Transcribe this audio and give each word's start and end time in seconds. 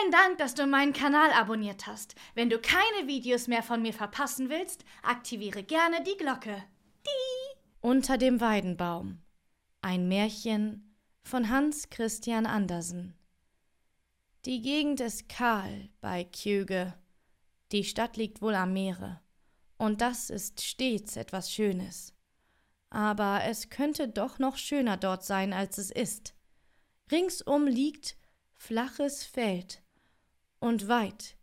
Vielen 0.00 0.12
Dank, 0.12 0.38
dass 0.38 0.54
du 0.54 0.66
meinen 0.66 0.92
Kanal 0.92 1.30
abonniert 1.32 1.86
hast. 1.86 2.14
Wenn 2.34 2.48
du 2.48 2.58
keine 2.58 3.06
Videos 3.06 3.48
mehr 3.48 3.62
von 3.62 3.82
mir 3.82 3.92
verpassen 3.92 4.48
willst, 4.48 4.84
aktiviere 5.02 5.62
gerne 5.62 6.02
die 6.02 6.16
Glocke. 6.16 6.62
Die. 7.04 7.58
Unter 7.80 8.16
dem 8.16 8.40
Weidenbaum. 8.40 9.20
Ein 9.82 10.08
Märchen 10.08 10.96
von 11.22 11.50
Hans 11.50 11.90
Christian 11.90 12.46
Andersen. 12.46 13.14
Die 14.46 14.62
Gegend 14.62 15.00
ist 15.00 15.28
kahl 15.28 15.90
bei 16.00 16.24
Kjöge. 16.24 16.94
Die 17.72 17.84
Stadt 17.84 18.16
liegt 18.16 18.40
wohl 18.40 18.54
am 18.54 18.72
Meere. 18.72 19.20
Und 19.76 20.00
das 20.00 20.30
ist 20.30 20.62
stets 20.62 21.16
etwas 21.16 21.52
Schönes. 21.52 22.14
Aber 22.88 23.42
es 23.44 23.68
könnte 23.68 24.08
doch 24.08 24.38
noch 24.38 24.56
schöner 24.56 24.96
dort 24.96 25.24
sein, 25.24 25.52
als 25.52 25.76
es 25.78 25.90
ist. 25.90 26.34
Ringsum 27.10 27.66
liegt 27.66 28.16
flaches 28.54 29.24
Feld, 29.24 29.82
und 30.60 30.88
weit, 30.88 31.36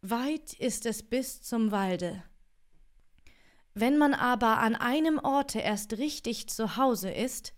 weit 0.00 0.54
ist 0.54 0.86
es 0.86 1.02
bis 1.02 1.42
zum 1.42 1.70
Walde. 1.70 2.22
Wenn 3.74 3.98
man 3.98 4.14
aber 4.14 4.58
an 4.58 4.74
einem 4.74 5.18
Orte 5.18 5.60
erst 5.60 5.98
richtig 5.98 6.48
zu 6.48 6.76
Hause 6.76 7.10
ist, 7.10 7.54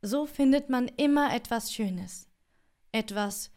so 0.00 0.26
findet 0.26 0.68
man 0.68 0.88
immer 0.88 1.34
etwas 1.34 1.72
Schönes, 1.72 2.28
etwas, 2.90 3.50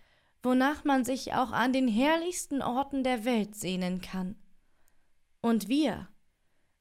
wonach 0.44 0.84
man 0.84 1.04
sich 1.04 1.34
auch 1.34 1.52
an 1.52 1.74
den 1.74 1.88
herrlichsten 1.88 2.62
Orten 2.62 3.04
der 3.04 3.26
Welt 3.26 3.56
sehnen 3.56 4.02
kann. 4.02 4.36
Und 5.42 5.68
wir 5.68 6.08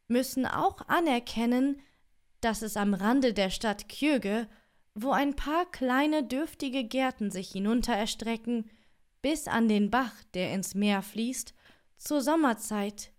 müssen 0.08 0.46
auch 0.46 0.86
anerkennen, 0.88 1.80
dass 2.40 2.62
es 2.62 2.76
am 2.76 2.92
Rande 2.92 3.32
der 3.32 3.50
Stadt 3.50 3.88
Kjöge 3.88 4.48
wo 4.94 5.10
ein 5.10 5.34
paar 5.34 5.66
kleine 5.70 6.22
dürftige 6.22 6.84
Gärten 6.84 7.30
sich 7.30 7.50
hinunter 7.50 7.94
erstrecken, 7.94 8.70
bis 9.24 9.48
an 9.48 9.68
den 9.68 9.90
Bach, 9.90 10.12
der 10.34 10.52
ins 10.52 10.74
Meer 10.74 11.00
fließt, 11.00 11.54
zur 11.96 12.20
Sommerzeit 12.20 13.10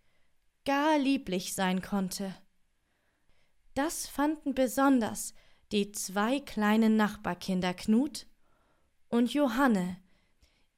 gar 0.64 1.00
lieblich 1.00 1.56
sein 1.56 1.82
konnte. 1.82 2.36
Das 3.74 4.06
fanden 4.06 4.54
besonders 4.54 5.34
die 5.72 5.92
zwei 5.94 6.40
kleinen 6.42 6.96
Nachbarkinder 6.96 7.74
Knut 7.74 8.28
und 9.10 9.34
Johanne, 9.34 9.98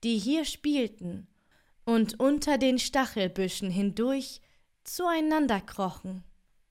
die 0.05 0.17
hier 0.17 0.45
spielten 0.45 1.27
und 1.83 2.21
unter 2.21 2.57
den 2.57 2.79
Stachelbüschen 2.79 3.69
hindurch 3.69 4.39
zueinander 4.85 5.59
krochen. 5.59 6.23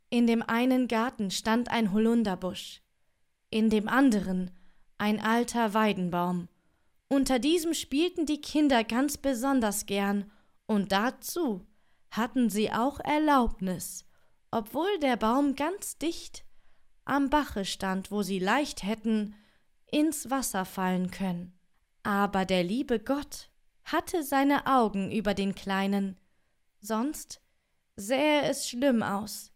In 0.09 0.27
dem 0.27 0.43
einen 0.43 0.89
Garten 0.89 1.31
stand 1.31 1.71
ein 1.71 1.93
Holunderbusch, 1.93 2.81
in 3.51 3.69
dem 3.69 3.87
anderen 3.87 4.51
ein 4.97 5.21
alter 5.21 5.75
Weidenbaum. 5.75 6.49
Unter 7.09 7.39
diesem 7.39 7.75
spielten 7.75 8.27
die 8.27 8.41
Kinder 8.41 8.85
ganz 8.85 9.17
besonders 9.17 9.87
gern, 9.87 10.31
und 10.67 10.91
dazu 10.91 11.65
hatten 12.11 12.51
sie 12.51 12.73
auch 12.73 12.99
Erlaubnis, 13.01 14.05
obwohl 14.51 14.99
der 14.99 15.17
Baum 15.17 15.55
ganz 15.55 15.99
dicht 15.99 16.45
am 17.05 17.31
Bache 17.31 17.65
stand, 17.65 18.11
wo 18.11 18.23
sie 18.23 18.41
leicht 18.41 18.83
hätten 18.83 19.37
ins 19.87 20.29
Wasser 20.31 20.65
fallen 20.65 21.11
können. 21.11 21.57
Aber 22.03 22.45
der 22.45 22.65
liebe 22.65 22.99
Gott 22.99 23.51
hatte 23.85 24.25
seine 24.25 24.67
Augen 24.67 25.13
über 25.13 25.35
den 25.35 25.55
Kleinen, 25.55 26.19
sonst 26.81 27.41
sähe 27.95 28.43
es 28.43 28.69
schlimm 28.69 29.03
aus. 29.03 29.53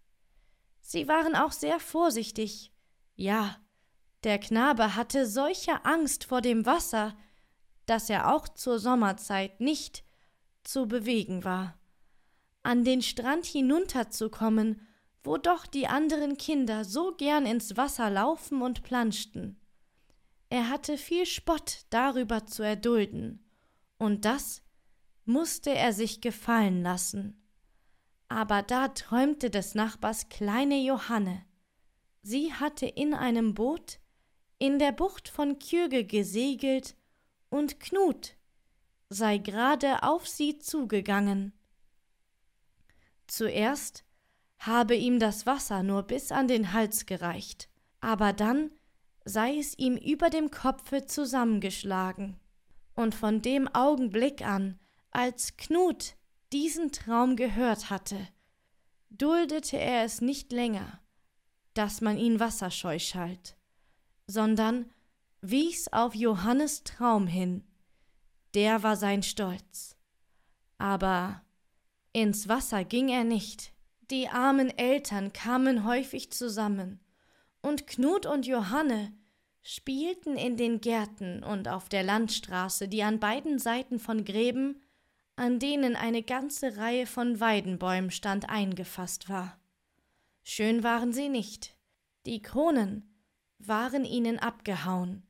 Sie 0.80 1.08
waren 1.08 1.34
auch 1.34 1.52
sehr 1.52 1.80
vorsichtig, 1.80 2.72
ja, 3.16 3.56
der 4.24 4.38
Knabe 4.38 4.94
hatte 4.94 5.26
solche 5.26 5.84
Angst 5.84 6.24
vor 6.24 6.40
dem 6.40 6.66
Wasser, 6.66 7.16
dass 7.90 8.08
er 8.08 8.32
auch 8.32 8.48
zur 8.48 8.78
Sommerzeit 8.78 9.60
nicht 9.60 10.04
zu 10.62 10.86
bewegen 10.86 11.42
war. 11.42 11.76
An 12.62 12.84
den 12.84 13.02
Strand 13.02 13.46
hinunterzukommen, 13.46 14.86
wo 15.24 15.38
doch 15.38 15.66
die 15.66 15.88
anderen 15.88 16.36
Kinder 16.36 16.84
so 16.84 17.12
gern 17.16 17.46
ins 17.46 17.76
Wasser 17.76 18.08
laufen 18.08 18.62
und 18.62 18.84
planschten. 18.84 19.60
Er 20.50 20.68
hatte 20.68 20.98
viel 20.98 21.26
Spott 21.26 21.80
darüber 21.90 22.46
zu 22.46 22.62
erdulden, 22.62 23.44
und 23.98 24.24
das 24.24 24.62
musste 25.24 25.70
er 25.70 25.92
sich 25.92 26.20
gefallen 26.20 26.82
lassen. 26.82 27.42
Aber 28.28 28.62
da 28.62 28.86
träumte 28.86 29.50
des 29.50 29.74
Nachbars 29.74 30.28
kleine 30.28 30.80
Johanne. 30.80 31.44
Sie 32.22 32.52
hatte 32.52 32.86
in 32.86 33.14
einem 33.14 33.54
Boot 33.54 33.98
in 34.58 34.78
der 34.78 34.92
Bucht 34.92 35.28
von 35.28 35.58
Kjöge 35.58 36.04
gesegelt, 36.04 36.94
und 37.50 37.80
Knut 37.80 38.36
sei 39.08 39.38
gerade 39.38 40.02
auf 40.02 40.26
sie 40.26 40.58
zugegangen. 40.58 41.52
Zuerst 43.26 44.04
habe 44.58 44.94
ihm 44.94 45.18
das 45.18 45.46
Wasser 45.46 45.82
nur 45.82 46.02
bis 46.04 46.32
an 46.32 46.48
den 46.48 46.72
Hals 46.72 47.06
gereicht, 47.06 47.68
aber 48.00 48.32
dann 48.32 48.70
sei 49.24 49.58
es 49.58 49.78
ihm 49.78 49.96
über 49.96 50.30
dem 50.30 50.50
Kopfe 50.50 51.06
zusammengeschlagen. 51.06 52.38
Und 52.94 53.14
von 53.14 53.42
dem 53.42 53.68
Augenblick 53.68 54.42
an, 54.42 54.78
als 55.10 55.56
Knut 55.56 56.14
diesen 56.52 56.92
Traum 56.92 57.36
gehört 57.36 57.90
hatte, 57.90 58.28
duldete 59.10 59.76
er 59.76 60.04
es 60.04 60.20
nicht 60.20 60.52
länger, 60.52 61.00
dass 61.74 62.00
man 62.00 62.18
ihn 62.18 62.40
wasserscheu 62.40 62.98
schalt 62.98 63.56
sondern 64.30 64.90
wies 65.42 65.88
auf 65.92 66.14
Johannes 66.14 66.84
Traum 66.84 67.26
hin. 67.26 67.64
Der 68.54 68.82
war 68.82 68.96
sein 68.96 69.22
Stolz. 69.22 69.96
Aber 70.78 71.42
ins 72.12 72.48
Wasser 72.48 72.84
ging 72.84 73.08
er 73.08 73.24
nicht. 73.24 73.72
Die 74.10 74.28
armen 74.28 74.70
Eltern 74.76 75.32
kamen 75.32 75.84
häufig 75.84 76.32
zusammen, 76.32 77.00
und 77.62 77.86
Knut 77.86 78.26
und 78.26 78.46
Johanne 78.46 79.12
spielten 79.62 80.36
in 80.36 80.56
den 80.56 80.80
Gärten 80.80 81.44
und 81.44 81.68
auf 81.68 81.88
der 81.88 82.02
Landstraße, 82.02 82.88
die 82.88 83.02
an 83.02 83.20
beiden 83.20 83.58
Seiten 83.58 83.98
von 83.98 84.24
Gräben, 84.24 84.82
an 85.36 85.58
denen 85.58 85.94
eine 85.94 86.22
ganze 86.22 86.76
Reihe 86.76 87.06
von 87.06 87.38
Weidenbäumen 87.38 88.10
stand, 88.10 88.48
eingefasst 88.48 89.28
war. 89.28 89.60
Schön 90.42 90.82
waren 90.82 91.12
sie 91.12 91.28
nicht. 91.28 91.76
Die 92.26 92.42
Kronen 92.42 93.14
waren 93.58 94.04
ihnen 94.04 94.38
abgehauen. 94.38 95.22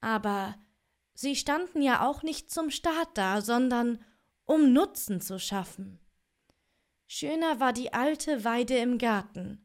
Aber 0.00 0.56
sie 1.14 1.36
standen 1.36 1.82
ja 1.82 2.06
auch 2.06 2.22
nicht 2.22 2.50
zum 2.50 2.70
Staat 2.70 3.10
da, 3.14 3.40
sondern 3.40 4.02
um 4.44 4.72
Nutzen 4.72 5.20
zu 5.20 5.38
schaffen. 5.38 6.00
Schöner 7.06 7.60
war 7.60 7.72
die 7.72 7.92
alte 7.92 8.44
Weide 8.44 8.76
im 8.78 8.98
Garten, 8.98 9.64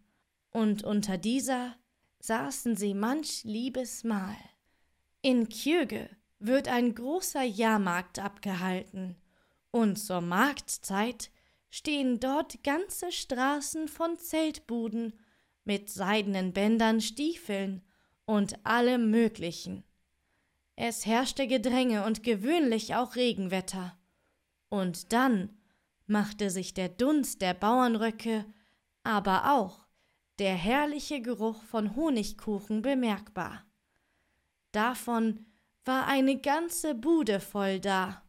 und 0.52 0.84
unter 0.84 1.18
dieser 1.18 1.76
saßen 2.20 2.76
sie 2.76 2.94
manch 2.94 3.44
liebes 3.44 4.04
Mahl. 4.04 4.36
In 5.22 5.50
Kjöge 5.50 6.10
wird 6.40 6.68
ein 6.68 6.96
großer 6.96 7.44
Jahrmarkt 7.44 8.20
abgehalten, 8.20 9.16
und 9.72 9.98
zur 9.98 10.22
Marktzeit 10.22 11.30
stehen 11.70 12.20
dort 12.20 12.64
ganze 12.64 13.12
Straßen 13.12 13.88
von 13.88 14.18
Zeltbuden 14.18 15.20
mit 15.66 15.90
seidenen 15.90 16.54
Bändern, 16.54 17.02
Stiefeln 17.02 17.84
und 18.26 18.66
allem 18.66 19.12
Möglichen. 19.12 19.84
Es 20.76 21.06
herrschte 21.06 21.48
Gedränge 21.48 22.06
und 22.06 22.24
gewöhnlich 22.24 22.96
auch 22.96 23.16
Regenwetter. 23.16 23.98
Und 24.70 25.14
dann 25.14 25.58
machte 26.06 26.50
sich 26.50 26.74
der 26.74 26.90
Dunst 26.90 27.42
der 27.42 27.54
Bauernröcke, 27.54 28.46
aber 29.04 29.54
auch 29.54 29.86
der 30.40 30.56
herrliche 30.56 31.22
Geruch 31.22 31.64
von 31.64 31.96
Honigkuchen 31.96 32.82
bemerkbar. 32.82 33.66
Davon 34.72 35.46
war 35.86 36.08
eine 36.08 36.40
ganze 36.40 36.94
Bude 36.96 37.40
voll 37.40 37.80
da. 37.80 38.24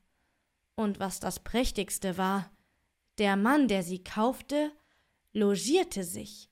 Und 0.77 1.01
was 1.01 1.19
das 1.21 1.41
prächtigste 1.41 2.17
war, 2.17 2.51
der 3.19 3.37
Mann, 3.37 3.67
der 3.67 3.83
sie 3.83 4.05
kaufte, 4.05 4.71
logierte 5.33 6.05
sich 6.05 6.51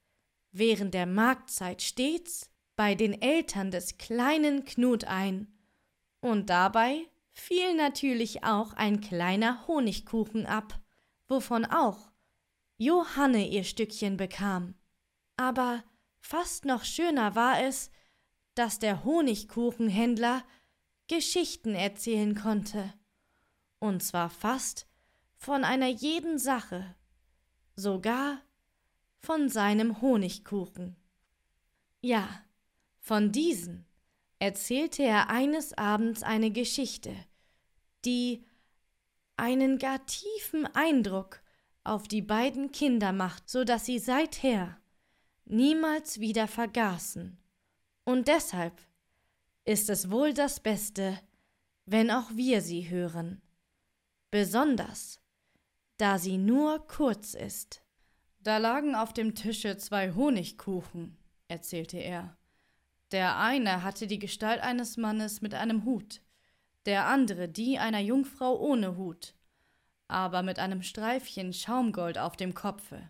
während 0.50 0.94
der 0.94 1.06
Marktzeit 1.06 1.82
stets 1.82 2.48
bei 2.76 2.94
den 2.94 3.20
Eltern 3.20 3.70
des 3.70 3.98
kleinen 3.98 4.64
Knut 4.64 5.04
ein, 5.04 5.48
und 6.24 6.48
dabei 6.48 7.06
fiel 7.34 7.74
natürlich 7.76 8.44
auch 8.44 8.72
ein 8.72 9.02
kleiner 9.02 9.66
Honigkuchen 9.66 10.46
ab, 10.46 10.80
wovon 11.28 11.66
auch 11.66 12.10
Johanne 12.78 13.46
ihr 13.46 13.62
Stückchen 13.62 14.16
bekam. 14.16 14.74
Aber 15.36 15.84
fast 16.20 16.64
noch 16.64 16.84
schöner 16.84 17.34
war 17.34 17.60
es, 17.60 17.90
dass 18.54 18.78
der 18.78 19.04
Honigkuchenhändler 19.04 20.42
Geschichten 21.08 21.74
erzählen 21.74 22.34
konnte, 22.34 22.94
und 23.78 24.02
zwar 24.02 24.30
fast 24.30 24.86
von 25.36 25.62
einer 25.62 25.88
jeden 25.88 26.38
Sache, 26.38 26.96
sogar 27.76 28.40
von 29.18 29.50
seinem 29.50 30.00
Honigkuchen. 30.00 30.96
Ja, 32.00 32.26
von 32.98 33.30
diesen 33.30 33.84
erzählte 34.44 35.02
er 35.02 35.30
eines 35.30 35.72
Abends 35.72 36.22
eine 36.22 36.50
Geschichte, 36.50 37.16
die 38.04 38.44
einen 39.38 39.78
gar 39.78 40.04
tiefen 40.04 40.66
Eindruck 40.74 41.40
auf 41.82 42.08
die 42.08 42.20
beiden 42.20 42.70
Kinder 42.70 43.12
macht, 43.12 43.48
so 43.48 43.64
dass 43.64 43.86
sie 43.86 43.98
seither 43.98 44.78
niemals 45.46 46.20
wieder 46.20 46.46
vergaßen. 46.46 47.38
Und 48.04 48.28
deshalb 48.28 48.82
ist 49.64 49.88
es 49.88 50.10
wohl 50.10 50.34
das 50.34 50.60
Beste, 50.60 51.18
wenn 51.86 52.10
auch 52.10 52.28
wir 52.34 52.60
sie 52.60 52.90
hören, 52.90 53.40
besonders 54.30 55.20
da 55.96 56.18
sie 56.18 56.36
nur 56.36 56.86
kurz 56.86 57.32
ist. 57.32 57.82
Da 58.40 58.58
lagen 58.58 58.94
auf 58.94 59.14
dem 59.14 59.34
Tische 59.34 59.78
zwei 59.78 60.12
Honigkuchen, 60.12 61.16
erzählte 61.48 61.96
er. 61.96 62.36
Der 63.14 63.38
eine 63.38 63.84
hatte 63.84 64.08
die 64.08 64.18
Gestalt 64.18 64.60
eines 64.60 64.96
Mannes 64.96 65.40
mit 65.40 65.54
einem 65.54 65.84
Hut, 65.84 66.20
der 66.84 67.06
andere 67.06 67.48
die 67.48 67.78
einer 67.78 68.00
Jungfrau 68.00 68.58
ohne 68.58 68.96
Hut, 68.96 69.36
aber 70.08 70.42
mit 70.42 70.58
einem 70.58 70.82
Streifchen 70.82 71.52
Schaumgold 71.52 72.18
auf 72.18 72.36
dem 72.36 72.54
Kopfe. 72.54 73.08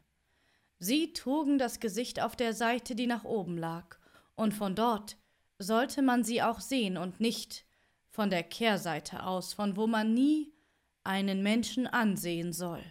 Sie 0.79 1.15
trugen 1.15 1.57
das 1.57 1.81
Gesicht 1.81 2.21
auf 2.21 2.37
der 2.37 2.53
Seite, 2.53 2.95
die 2.95 3.07
nach 3.07 3.25
oben 3.25 3.57
lag, 3.57 3.97
und 4.35 4.53
von 4.53 4.75
dort 4.75 5.17
sollte 5.59 6.03
man 6.03 6.23
sie 6.23 6.43
auch 6.43 6.61
sehen 6.61 6.99
und 6.99 7.19
nicht 7.19 7.65
von 8.11 8.29
der 8.29 8.43
Kehrseite 8.43 9.25
aus, 9.25 9.55
von 9.55 9.75
wo 9.75 9.87
man 9.87 10.13
nie 10.13 10.53
einen 11.03 11.43
Menschen 11.43 11.87
ansehen 11.87 12.53
soll. 12.53 12.85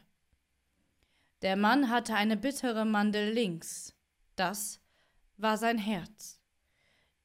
Der 1.43 1.57
Mann 1.57 1.91
hatte 1.91 2.15
eine 2.15 2.37
bittere 2.37 2.85
Mandel 2.85 3.33
links, 3.33 3.95
das 4.35 4.81
war 5.37 5.59
sein 5.59 5.77
Herz. 5.77 6.42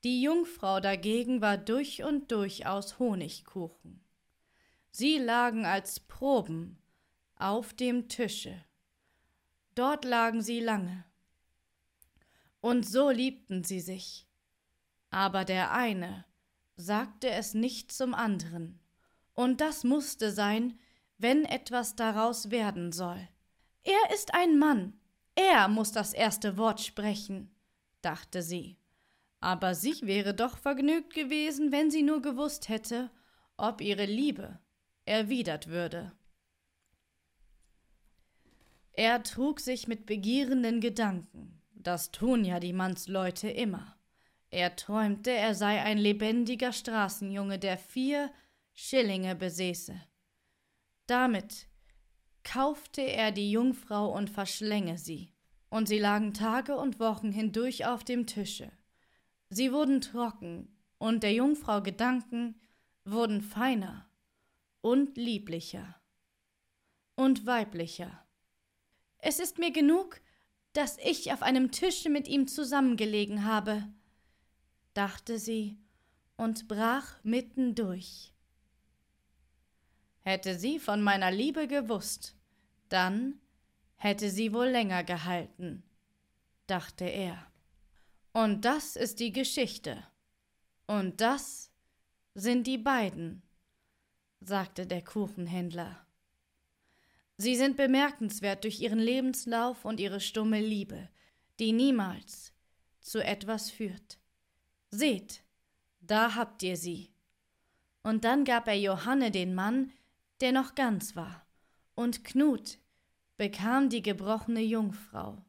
Die 0.04 0.22
Jungfrau 0.22 0.78
dagegen 0.78 1.40
war 1.40 1.58
durch 1.58 2.04
und 2.04 2.30
durch 2.30 2.66
aus 2.66 2.98
Honigkuchen. 2.98 4.00
Sie 4.90 5.18
lagen 5.18 5.66
als 5.66 6.00
Proben 6.00 6.78
auf 7.36 7.74
dem 7.74 8.08
Tische. 8.08 8.64
Dort 9.74 10.04
lagen 10.04 10.42
sie 10.42 10.60
lange. 10.60 11.04
Und 12.60 12.86
so 12.86 13.10
liebten 13.10 13.64
sie 13.64 13.80
sich. 13.80 14.26
Aber 15.10 15.44
der 15.44 15.72
eine 15.72 16.24
sagte 16.76 17.30
es 17.30 17.54
nicht 17.54 17.92
zum 17.92 18.14
anderen, 18.14 18.80
und 19.34 19.60
das 19.60 19.84
musste 19.84 20.32
sein, 20.32 20.78
wenn 21.16 21.44
etwas 21.44 21.96
daraus 21.96 22.50
werden 22.50 22.92
soll. 22.92 23.28
Er 23.84 24.14
ist 24.14 24.34
ein 24.34 24.58
Mann, 24.58 24.98
er 25.34 25.68
muss 25.68 25.92
das 25.92 26.12
erste 26.12 26.56
Wort 26.56 26.80
sprechen, 26.80 27.54
dachte 28.02 28.42
sie. 28.42 28.76
Aber 29.40 29.74
sich 29.74 30.06
wäre 30.06 30.34
doch 30.34 30.58
vergnügt 30.58 31.14
gewesen, 31.14 31.70
wenn 31.72 31.90
sie 31.90 32.02
nur 32.02 32.22
gewusst 32.22 32.68
hätte, 32.68 33.10
ob 33.56 33.80
ihre 33.80 34.06
Liebe 34.06 34.58
erwidert 35.04 35.68
würde. 35.68 36.12
Er 38.92 39.22
trug 39.22 39.60
sich 39.60 39.86
mit 39.86 40.06
begierenden 40.06 40.80
Gedanken, 40.80 41.62
das 41.70 42.10
tun 42.10 42.44
ja 42.44 42.58
die 42.58 42.72
Mannsleute 42.72 43.48
immer. 43.48 43.96
Er 44.50 44.76
träumte, 44.76 45.30
er 45.30 45.54
sei 45.54 45.82
ein 45.82 45.98
lebendiger 45.98 46.72
Straßenjunge, 46.72 47.58
der 47.58 47.78
vier 47.78 48.32
Schillinge 48.74 49.36
besäße. 49.36 50.00
Damit 51.06 51.68
kaufte 52.44 53.02
er 53.02 53.30
die 53.30 53.50
Jungfrau 53.50 54.12
und 54.12 54.30
verschlänge 54.30 54.98
sie. 54.98 55.32
Und 55.70 55.86
sie 55.86 55.98
lagen 55.98 56.32
Tage 56.32 56.76
und 56.76 56.98
Wochen 56.98 57.30
hindurch 57.30 57.86
auf 57.86 58.04
dem 58.04 58.26
Tische. 58.26 58.72
Sie 59.50 59.72
wurden 59.72 60.00
trocken, 60.00 60.68
und 60.98 61.22
der 61.22 61.32
Jungfrau 61.32 61.80
Gedanken 61.80 62.60
wurden 63.04 63.40
feiner 63.40 64.08
und 64.80 65.16
lieblicher 65.16 65.94
und 67.14 67.46
weiblicher. 67.46 68.24
Es 69.18 69.38
ist 69.38 69.58
mir 69.58 69.72
genug, 69.72 70.20
dass 70.72 70.98
ich 70.98 71.32
auf 71.32 71.42
einem 71.42 71.70
Tische 71.70 72.10
mit 72.10 72.28
ihm 72.28 72.46
zusammengelegen 72.46 73.44
habe, 73.44 73.88
dachte 74.94 75.38
sie 75.38 75.78
und 76.36 76.68
brach 76.68 77.16
mitten 77.24 77.74
durch. 77.74 78.32
Hätte 80.20 80.58
sie 80.58 80.78
von 80.78 81.02
meiner 81.02 81.30
Liebe 81.30 81.66
gewusst, 81.66 82.36
dann 82.88 83.40
hätte 83.96 84.30
sie 84.30 84.52
wohl 84.52 84.68
länger 84.68 85.02
gehalten, 85.02 85.82
dachte 86.66 87.04
er. 87.04 87.50
Und 88.38 88.64
das 88.64 88.94
ist 88.94 89.18
die 89.18 89.32
Geschichte. 89.32 90.00
Und 90.86 91.20
das 91.20 91.72
sind 92.36 92.68
die 92.68 92.78
beiden, 92.78 93.42
sagte 94.38 94.86
der 94.86 95.02
Kuchenhändler. 95.02 96.06
Sie 97.36 97.56
sind 97.56 97.76
bemerkenswert 97.76 98.62
durch 98.62 98.78
ihren 98.78 99.00
Lebenslauf 99.00 99.84
und 99.84 99.98
ihre 99.98 100.20
stumme 100.20 100.60
Liebe, 100.60 101.08
die 101.58 101.72
niemals 101.72 102.52
zu 103.00 103.24
etwas 103.24 103.72
führt. 103.72 104.20
Seht, 104.92 105.42
da 105.98 106.36
habt 106.36 106.62
ihr 106.62 106.76
sie. 106.76 107.10
Und 108.04 108.22
dann 108.22 108.44
gab 108.44 108.68
er 108.68 108.78
Johanne 108.78 109.32
den 109.32 109.52
Mann, 109.56 109.90
der 110.40 110.52
noch 110.52 110.76
ganz 110.76 111.16
war, 111.16 111.44
und 111.96 112.22
Knut 112.22 112.78
bekam 113.36 113.88
die 113.88 114.02
gebrochene 114.02 114.62
Jungfrau. 114.62 115.44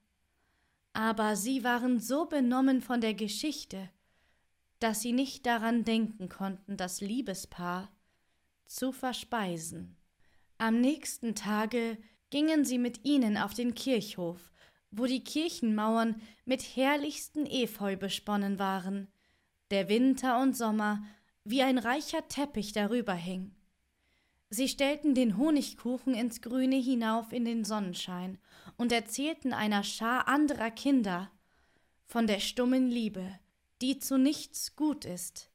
Aber 0.94 1.36
sie 1.36 1.64
waren 1.64 2.00
so 2.00 2.26
benommen 2.26 2.82
von 2.82 3.02
der 3.02 3.14
Geschichte, 3.14 3.90
dass 4.80 5.02
sie 5.02 5.12
nicht 5.12 5.46
daran 5.46 5.84
denken 5.84 6.30
konnten, 6.30 6.78
das 6.78 7.02
Liebespaar 7.02 7.92
zu 8.66 8.92
verspeisen. 8.92 9.98
Am 10.58 10.80
nächsten 10.80 11.36
Tage 11.36 11.98
gingen 12.30 12.66
sie 12.66 12.78
mit 12.78 13.06
ihnen 13.06 13.38
auf 13.38 13.54
den 13.54 13.76
Kirchhof, 13.76 14.52
wo 14.92 15.06
die 15.06 15.24
Kirchenmauern 15.24 16.22
mit 16.46 16.62
herrlichsten 16.76 17.46
Efeu 17.46 17.96
besponnen 17.96 18.60
waren, 18.60 19.08
der 19.72 19.90
Winter 19.90 20.42
und 20.42 20.56
Sommer 20.56 21.04
wie 21.44 21.62
ein 21.62 21.78
reicher 21.78 22.28
Teppich 22.28 22.74
darüber 22.74 23.14
hing. 23.14 23.56
Sie 24.50 24.68
stellten 24.68 25.14
den 25.14 25.38
Honigkuchen 25.38 26.16
ins 26.16 26.42
Grüne 26.42 26.78
hinauf 26.78 27.32
in 27.32 27.46
den 27.46 27.64
Sonnenschein 27.64 28.40
und 28.78 28.92
erzählten 28.92 29.54
einer 29.54 29.84
Schar 29.84 30.28
anderer 30.28 30.72
Kinder 30.72 31.32
von 32.06 32.26
der 32.26 32.40
stummen 32.40 32.90
Liebe, 32.90 33.40
die 33.82 34.00
zu 34.00 34.18
nichts 34.18 34.76
gut 34.76 35.06
ist. 35.06 35.52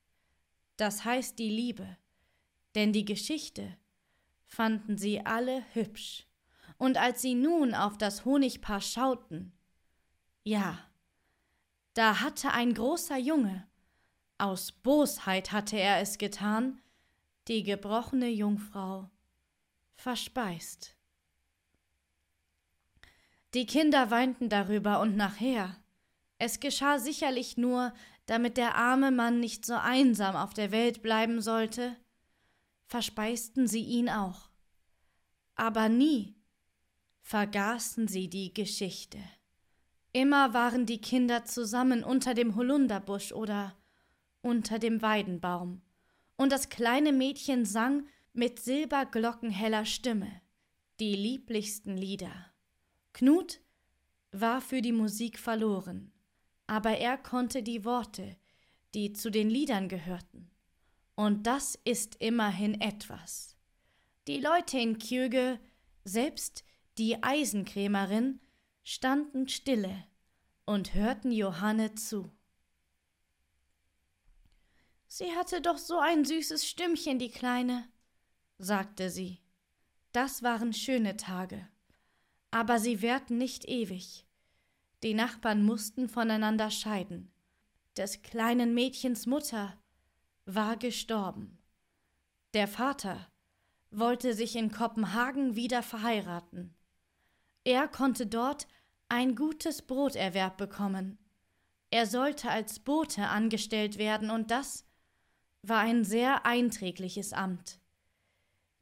Das 0.76 1.04
heißt 1.04 1.38
die 1.38 1.50
Liebe, 1.50 1.96
denn 2.76 2.92
die 2.92 3.04
Geschichte 3.04 3.76
fanden 4.46 4.96
sie 4.96 5.26
alle 5.26 5.64
hübsch, 5.72 6.26
und 6.76 6.96
als 6.96 7.22
sie 7.22 7.34
nun 7.34 7.74
auf 7.74 7.98
das 7.98 8.24
Honigpaar 8.24 8.80
schauten, 8.80 9.52
ja, 10.42 10.78
da 11.94 12.20
hatte 12.20 12.52
ein 12.52 12.74
großer 12.74 13.16
Junge, 13.16 13.66
aus 14.38 14.72
Bosheit 14.72 15.52
hatte 15.52 15.78
er 15.78 16.00
es 16.00 16.18
getan, 16.18 16.80
die 17.48 17.62
gebrochene 17.62 18.28
Jungfrau 18.28 19.10
verspeist. 19.96 20.96
Die 23.54 23.66
Kinder 23.66 24.10
weinten 24.10 24.48
darüber 24.48 25.00
und 25.00 25.16
nachher. 25.16 25.76
Es 26.38 26.58
geschah 26.58 26.98
sicherlich 26.98 27.56
nur, 27.56 27.94
damit 28.26 28.56
der 28.56 28.74
arme 28.74 29.10
Mann 29.10 29.38
nicht 29.40 29.64
so 29.64 29.74
einsam 29.74 30.34
auf 30.34 30.54
der 30.54 30.72
Welt 30.72 31.02
bleiben 31.02 31.40
sollte, 31.40 31.96
verspeisten 32.86 33.66
sie 33.66 33.84
ihn 33.84 34.08
auch. 34.08 34.50
Aber 35.54 35.88
nie 35.88 36.34
vergaßen 37.20 38.08
sie 38.08 38.28
die 38.28 38.52
Geschichte. 38.52 39.18
Immer 40.12 40.54
waren 40.54 40.86
die 40.86 41.00
Kinder 41.00 41.44
zusammen 41.44 42.04
unter 42.04 42.34
dem 42.34 42.56
Holunderbusch 42.56 43.32
oder 43.32 43.76
unter 44.42 44.78
dem 44.78 45.02
Weidenbaum, 45.02 45.82
und 46.36 46.52
das 46.52 46.68
kleine 46.68 47.12
Mädchen 47.12 47.64
sang 47.64 48.06
mit 48.32 48.58
silberglockenheller 48.60 49.84
Stimme 49.84 50.40
die 51.00 51.14
lieblichsten 51.14 51.96
Lieder. 51.96 52.52
Knut 53.12 53.60
war 54.30 54.60
für 54.60 54.80
die 54.80 54.92
Musik 54.92 55.38
verloren, 55.38 56.12
aber 56.66 56.98
er 56.98 57.18
konnte 57.18 57.62
die 57.62 57.84
Worte, 57.84 58.36
die 58.94 59.12
zu 59.12 59.30
den 59.30 59.50
Liedern 59.50 59.88
gehörten. 59.88 60.50
Und 61.16 61.46
das 61.46 61.78
ist 61.84 62.16
immerhin 62.16 62.80
etwas. 62.80 63.56
Die 64.26 64.40
Leute 64.40 64.78
in 64.78 64.98
Kjöge, 64.98 65.60
selbst 66.04 66.64
die 66.98 67.22
Eisenkrämerin, 67.22 68.40
standen 68.82 69.48
stille 69.48 70.04
und 70.64 70.94
hörten 70.94 71.32
Johanne 71.32 71.94
zu. 71.94 72.30
Sie 75.16 75.30
hatte 75.36 75.60
doch 75.60 75.78
so 75.78 76.00
ein 76.00 76.24
süßes 76.24 76.66
Stimmchen, 76.68 77.20
die 77.20 77.30
Kleine, 77.30 77.88
sagte 78.58 79.10
sie. 79.10 79.38
Das 80.10 80.42
waren 80.42 80.72
schöne 80.72 81.16
Tage. 81.16 81.68
Aber 82.50 82.80
sie 82.80 83.00
währten 83.00 83.38
nicht 83.38 83.64
ewig. 83.68 84.26
Die 85.04 85.14
Nachbarn 85.14 85.62
mussten 85.62 86.08
voneinander 86.08 86.68
scheiden. 86.68 87.32
Des 87.96 88.22
kleinen 88.22 88.74
Mädchens 88.74 89.26
Mutter 89.26 89.80
war 90.46 90.76
gestorben. 90.76 91.62
Der 92.52 92.66
Vater 92.66 93.30
wollte 93.92 94.34
sich 94.34 94.56
in 94.56 94.72
Kopenhagen 94.72 95.54
wieder 95.54 95.84
verheiraten. 95.84 96.74
Er 97.62 97.86
konnte 97.86 98.26
dort 98.26 98.66
ein 99.08 99.36
gutes 99.36 99.80
Broterwerb 99.82 100.56
bekommen. 100.56 101.18
Er 101.90 102.08
sollte 102.08 102.50
als 102.50 102.80
Bote 102.80 103.28
angestellt 103.28 103.96
werden, 103.96 104.30
und 104.30 104.50
das 104.50 104.84
war 105.68 105.80
ein 105.80 106.04
sehr 106.04 106.46
einträgliches 106.46 107.32
Amt. 107.32 107.78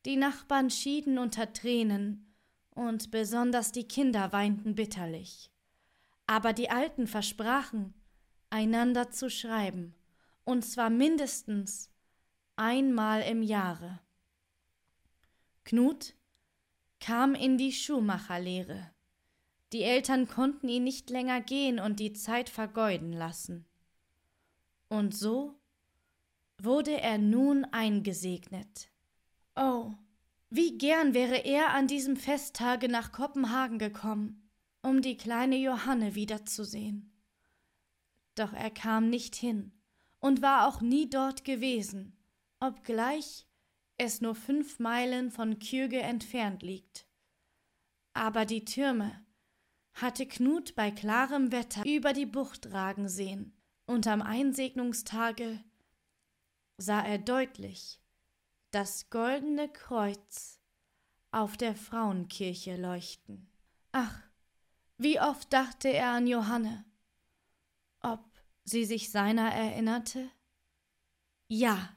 Die 0.05 0.17
Nachbarn 0.17 0.71
schieden 0.71 1.19
unter 1.19 1.53
Tränen, 1.53 2.29
und 2.75 3.11
besonders 3.11 3.71
die 3.71 3.87
Kinder 3.87 4.33
weinten 4.33 4.75
bitterlich. 4.75 5.51
Aber 6.27 6.53
die 6.53 6.71
Alten 6.71 7.07
versprachen, 7.07 7.93
einander 8.49 9.11
zu 9.11 9.29
schreiben, 9.29 9.95
und 10.45 10.65
zwar 10.65 10.89
mindestens 10.89 11.91
einmal 12.57 13.23
im 13.23 13.43
Jahre. 13.43 14.01
Knut 15.65 16.15
kam 16.99 17.35
in 17.35 17.59
die 17.59 17.73
Schuhmacherlehre. 17.73 18.91
Die 19.73 19.83
Eltern 19.83 20.29
konnten 20.29 20.69
ihn 20.69 20.85
nicht 20.85 21.11
länger 21.11 21.41
gehen 21.41 21.79
und 21.79 22.01
die 22.01 22.13
Zeit 22.13 22.49
vergeuden 22.49 23.13
lassen. 23.13 23.67
Und 24.89 25.15
so 25.15 25.62
wurde 26.65 27.01
er 27.01 27.19
nun 27.19 27.65
eingesegnet. 27.67 28.91
Oh, 29.57 29.93
wie 30.51 30.77
gern 30.79 31.15
wäre 31.15 31.45
er 31.45 31.71
an 31.71 31.87
diesem 31.87 32.17
Festtage 32.17 32.89
nach 32.89 33.13
Kopenhagen 33.13 33.79
gekommen, 33.79 34.51
um 34.83 35.03
die 35.03 35.17
kleine 35.17 35.57
Johanne 35.57 36.15
wiederzusehen. 36.15 37.13
Doch 38.35 38.53
er 38.53 38.71
kam 38.71 39.09
nicht 39.09 39.35
hin 39.35 39.73
und 40.21 40.43
war 40.43 40.69
auch 40.69 40.81
nie 40.81 41.09
dort 41.09 41.45
gewesen, 41.45 42.17
obgleich 42.61 43.47
es 43.99 44.21
nur 44.21 44.35
fünf 44.35 44.79
Meilen 44.79 45.31
von 45.31 45.59
Kjöge 45.59 46.01
entfernt 46.01 46.63
liegt. 46.63 47.07
Aber 48.15 48.45
die 48.45 48.65
Türme 48.65 49.25
hatte 49.95 50.27
Knut 50.27 50.75
bei 50.75 50.91
klarem 50.91 51.53
Wetter 51.53 51.85
über 51.87 52.13
die 52.13 52.27
Bucht 52.27 52.73
ragen 52.73 53.09
sehen, 53.09 53.57
und 53.87 54.07
am 54.07 54.23
Einsegnungstage 54.23 55.63
sah 56.77 57.01
er 57.01 57.19
deutlich 57.19 58.01
das 58.73 59.11
goldene 59.11 59.69
Kreuz 59.69 60.59
auf 61.31 61.57
der 61.57 61.77
Frauenkirche 61.77 62.77
leuchten. 62.77 63.51
Ach, 63.93 64.19
wie 64.97 65.21
oft 65.21 65.53
dachte 65.53 65.89
er 65.89 66.13
an 66.13 66.27
Johanne, 66.27 66.85
ob 68.01 68.25
sie 68.65 68.85
sich 68.87 69.11
seiner 69.11 69.53
erinnerte? 69.53 70.31
Ja, 71.49 71.95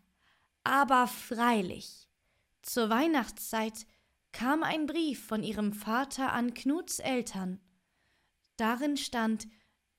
aber 0.64 1.08
freilich. 1.08 2.10
Zur 2.62 2.90
Weihnachtszeit 2.90 3.88
kam 4.34 4.64
ein 4.64 4.86
Brief 4.86 5.26
von 5.26 5.44
ihrem 5.44 5.72
Vater 5.72 6.34
an 6.34 6.54
Knuts 6.54 7.00
Eltern. 7.00 7.62
Darin 8.58 8.98
stand, 8.98 9.48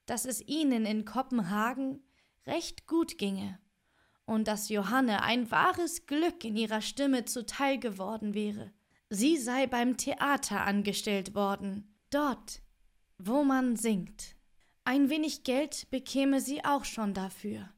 dass 0.05 0.27
es 0.27 0.43
ihnen 0.43 0.85
in 0.85 1.07
Kopenhagen 1.07 2.03
recht 2.47 2.87
gut 2.87 3.17
ginge 3.17 3.59
und 4.27 4.49
dass 4.49 4.69
Johanne 4.69 5.23
ein 5.23 5.51
wahres 5.51 6.07
Glück 6.07 6.45
in 6.45 6.57
ihrer 6.57 6.83
Stimme 6.83 7.25
zuteil 7.25 7.79
geworden 7.79 8.35
wäre. 8.35 8.73
Sie 9.09 9.37
sei 9.37 9.69
beim 9.69 9.97
Theater 9.97 10.67
angestellt 10.67 11.35
worden, 11.35 11.95
dort, 12.11 12.61
wo 13.19 13.45
man 13.45 13.77
singt. 13.77 14.35
Ein 14.85 15.11
wenig 15.11 15.45
Geld 15.45 15.89
bekäme 15.91 16.41
sie 16.41 16.65
auch 16.65 16.85
schon 16.85 17.15
dafür, 17.15 17.71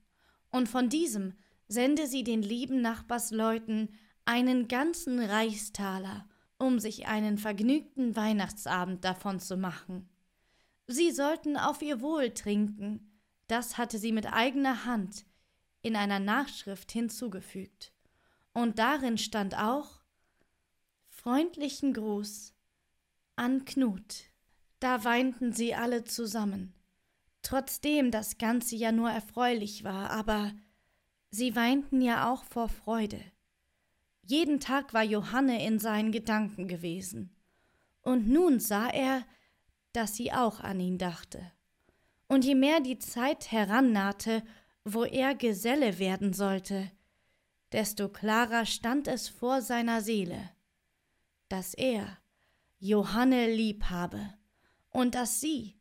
und 0.50 0.68
von 0.68 0.88
diesem 0.88 1.34
sende 1.68 2.06
sie 2.06 2.24
den 2.24 2.42
lieben 2.42 2.80
Nachbarsleuten 2.80 3.90
einen 4.24 4.68
ganzen 4.68 5.20
Reichstaler, 5.20 6.26
um 6.58 6.78
sich 6.78 7.06
einen 7.06 7.36
vergnügten 7.36 8.16
Weihnachtsabend 8.16 9.04
davon 9.04 9.38
zu 9.38 9.58
machen. 9.58 10.08
Sie 10.86 11.12
sollten 11.12 11.58
auf 11.58 11.82
ihr 11.82 12.00
Wohl 12.00 12.30
trinken, 12.30 13.20
das 13.48 13.76
hatte 13.76 13.98
sie 13.98 14.12
mit 14.12 14.32
eigener 14.32 14.86
Hand 14.86 15.26
in 15.88 15.96
einer 15.96 16.20
Nachschrift 16.20 16.92
hinzugefügt, 16.92 17.92
und 18.52 18.78
darin 18.78 19.18
stand 19.18 19.56
auch 19.58 20.00
Freundlichen 21.08 21.92
Gruß 21.92 22.54
an 23.36 23.64
Knut. 23.64 24.24
Da 24.78 25.02
weinten 25.04 25.52
sie 25.52 25.74
alle 25.74 26.04
zusammen, 26.04 26.72
trotzdem 27.42 28.12
das 28.12 28.38
Ganze 28.38 28.76
ja 28.76 28.92
nur 28.92 29.10
erfreulich 29.10 29.82
war, 29.82 30.10
aber 30.10 30.52
Sie 31.30 31.54
weinten 31.54 32.00
ja 32.00 32.32
auch 32.32 32.44
vor 32.44 32.68
Freude. 32.68 33.20
Jeden 34.22 34.60
Tag 34.60 34.94
war 34.94 35.02
Johanne 35.02 35.64
in 35.64 35.78
seinen 35.78 36.12
Gedanken 36.12 36.68
gewesen, 36.68 37.34
und 38.02 38.28
nun 38.28 38.60
sah 38.60 38.88
er, 38.88 39.26
dass 39.92 40.16
sie 40.16 40.32
auch 40.32 40.60
an 40.60 40.80
ihn 40.80 40.96
dachte. 40.96 41.52
Und 42.28 42.44
je 42.44 42.54
mehr 42.54 42.80
die 42.80 42.98
Zeit 42.98 43.52
herannahte, 43.52 44.42
wo 44.84 45.04
er 45.04 45.34
Geselle 45.34 45.98
werden 45.98 46.32
sollte, 46.32 46.90
desto 47.72 48.08
klarer 48.08 48.66
stand 48.66 49.08
es 49.08 49.28
vor 49.28 49.62
seiner 49.62 50.00
Seele, 50.00 50.50
dass 51.48 51.74
er 51.74 52.18
Johanne 52.78 53.52
lieb 53.52 53.84
habe 53.84 54.34
und 54.90 55.14
dass 55.14 55.40
sie 55.40 55.78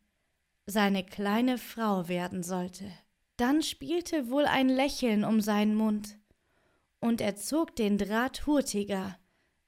seine 0.66 1.04
kleine 1.04 1.56
Frau 1.58 2.08
werden 2.08 2.42
sollte. 2.42 2.90
Dann 3.36 3.62
spielte 3.62 4.30
wohl 4.30 4.46
ein 4.46 4.68
Lächeln 4.68 5.24
um 5.24 5.40
seinen 5.40 5.74
Mund, 5.74 6.18
und 7.00 7.20
er 7.20 7.36
zog 7.36 7.76
den 7.76 7.96
Draht 7.96 8.46
hurtiger, 8.46 9.18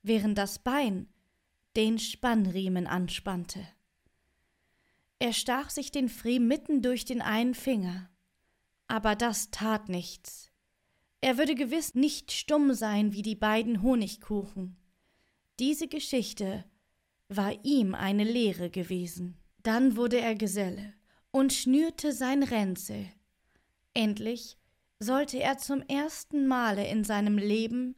während 0.02 0.36
das 0.36 0.58
Bein 0.58 1.08
den 1.76 1.98
Spannriemen 1.98 2.86
anspannte. 2.86 3.64
Er 5.20 5.32
stach 5.32 5.70
sich 5.70 5.92
den 5.92 6.08
Pfriem 6.08 6.48
mitten 6.48 6.82
durch 6.82 7.04
den 7.04 7.22
einen 7.22 7.54
Finger, 7.54 8.09
aber 8.90 9.16
das 9.16 9.50
tat 9.50 9.88
nichts. 9.88 10.50
Er 11.20 11.38
würde 11.38 11.54
gewiss 11.54 11.94
nicht 11.94 12.32
stumm 12.32 12.74
sein 12.74 13.12
wie 13.12 13.22
die 13.22 13.34
beiden 13.34 13.82
Honigkuchen. 13.82 14.76
Diese 15.58 15.88
Geschichte 15.88 16.64
war 17.28 17.52
ihm 17.64 17.94
eine 17.94 18.24
Lehre 18.24 18.70
gewesen. 18.70 19.36
Dann 19.62 19.96
wurde 19.96 20.20
er 20.20 20.34
Geselle 20.34 20.94
und 21.30 21.52
schnürte 21.52 22.12
sein 22.12 22.42
Ränzel, 22.42 23.06
Endlich 23.94 24.56
sollte 24.98 25.40
er 25.40 25.58
zum 25.58 25.82
ersten 25.82 26.46
Male 26.46 26.86
in 26.86 27.04
seinem 27.04 27.38
Leben 27.38 27.96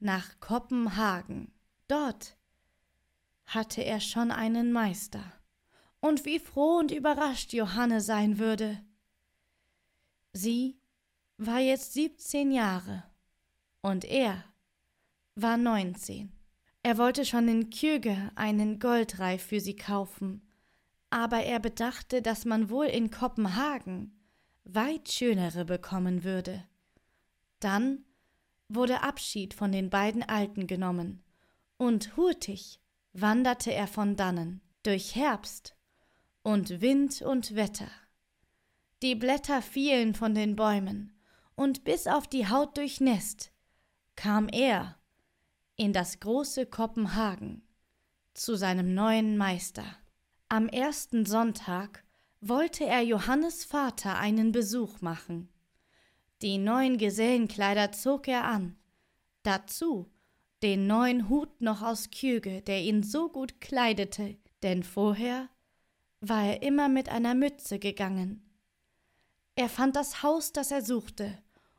nach 0.00 0.40
Kopenhagen. 0.40 1.52
Dort 1.86 2.36
hatte 3.46 3.82
er 3.82 4.00
schon 4.00 4.30
einen 4.30 4.72
Meister. 4.72 5.22
Und 6.00 6.24
wie 6.24 6.38
froh 6.38 6.78
und 6.78 6.90
überrascht 6.90 7.52
Johanne 7.52 8.00
sein 8.00 8.38
würde. 8.38 8.80
Sie 10.32 10.78
war 11.36 11.58
jetzt 11.58 11.92
siebzehn 11.92 12.50
Jahre 12.50 13.04
und 13.80 14.04
er 14.04 14.44
war 15.34 15.56
neunzehn. 15.56 16.32
Er 16.82 16.98
wollte 16.98 17.24
schon 17.24 17.48
in 17.48 17.70
Kjöge 17.70 18.30
einen 18.34 18.78
Goldreif 18.78 19.42
für 19.42 19.60
sie 19.60 19.76
kaufen, 19.76 20.42
aber 21.10 21.42
er 21.42 21.60
bedachte, 21.60 22.22
dass 22.22 22.44
man 22.44 22.70
wohl 22.70 22.86
in 22.86 23.10
Kopenhagen 23.10 24.18
weit 24.64 25.10
schönere 25.10 25.64
bekommen 25.64 26.24
würde. 26.24 26.64
Dann 27.60 28.04
wurde 28.68 29.02
Abschied 29.02 29.54
von 29.54 29.72
den 29.72 29.90
beiden 29.90 30.22
Alten 30.22 30.66
genommen, 30.66 31.22
und 31.76 32.16
hurtig 32.16 32.80
wanderte 33.12 33.72
er 33.72 33.86
von 33.86 34.16
dannen, 34.16 34.60
durch 34.82 35.14
Herbst 35.14 35.74
und 36.42 36.80
Wind 36.80 37.22
und 37.22 37.54
Wetter. 37.54 37.90
Die 39.02 39.14
Blätter 39.14 39.62
fielen 39.62 40.14
von 40.14 40.34
den 40.34 40.56
Bäumen, 40.56 41.12
und 41.54 41.84
bis 41.84 42.06
auf 42.06 42.26
die 42.26 42.48
Haut 42.48 42.76
durchnässt, 42.76 43.52
kam 44.16 44.48
er 44.48 44.96
in 45.76 45.92
das 45.92 46.20
große 46.20 46.66
Kopenhagen 46.66 47.62
zu 48.34 48.56
seinem 48.56 48.94
neuen 48.94 49.36
Meister. 49.36 49.84
Am 50.48 50.68
ersten 50.68 51.26
Sonntag 51.26 52.04
wollte 52.40 52.84
er 52.84 53.02
Johannes 53.02 53.64
Vater 53.64 54.18
einen 54.18 54.52
Besuch 54.52 55.00
machen. 55.00 55.48
Die 56.42 56.58
neuen 56.58 56.98
Gesellenkleider 56.98 57.92
zog 57.92 58.28
er 58.28 58.44
an, 58.44 58.76
dazu 59.42 60.08
den 60.62 60.88
neuen 60.88 61.28
Hut 61.28 61.60
noch 61.60 61.82
aus 61.82 62.10
Kjöge, 62.10 62.62
der 62.62 62.82
ihn 62.82 63.02
so 63.02 63.28
gut 63.28 63.60
kleidete, 63.60 64.36
denn 64.62 64.82
vorher 64.82 65.48
war 66.20 66.44
er 66.44 66.62
immer 66.62 66.88
mit 66.88 67.08
einer 67.08 67.34
Mütze 67.34 67.78
gegangen. 67.78 68.47
Er 69.58 69.68
fand 69.68 69.96
das 69.96 70.22
Haus, 70.22 70.52
das 70.52 70.70
er 70.70 70.82
suchte, 70.82 71.36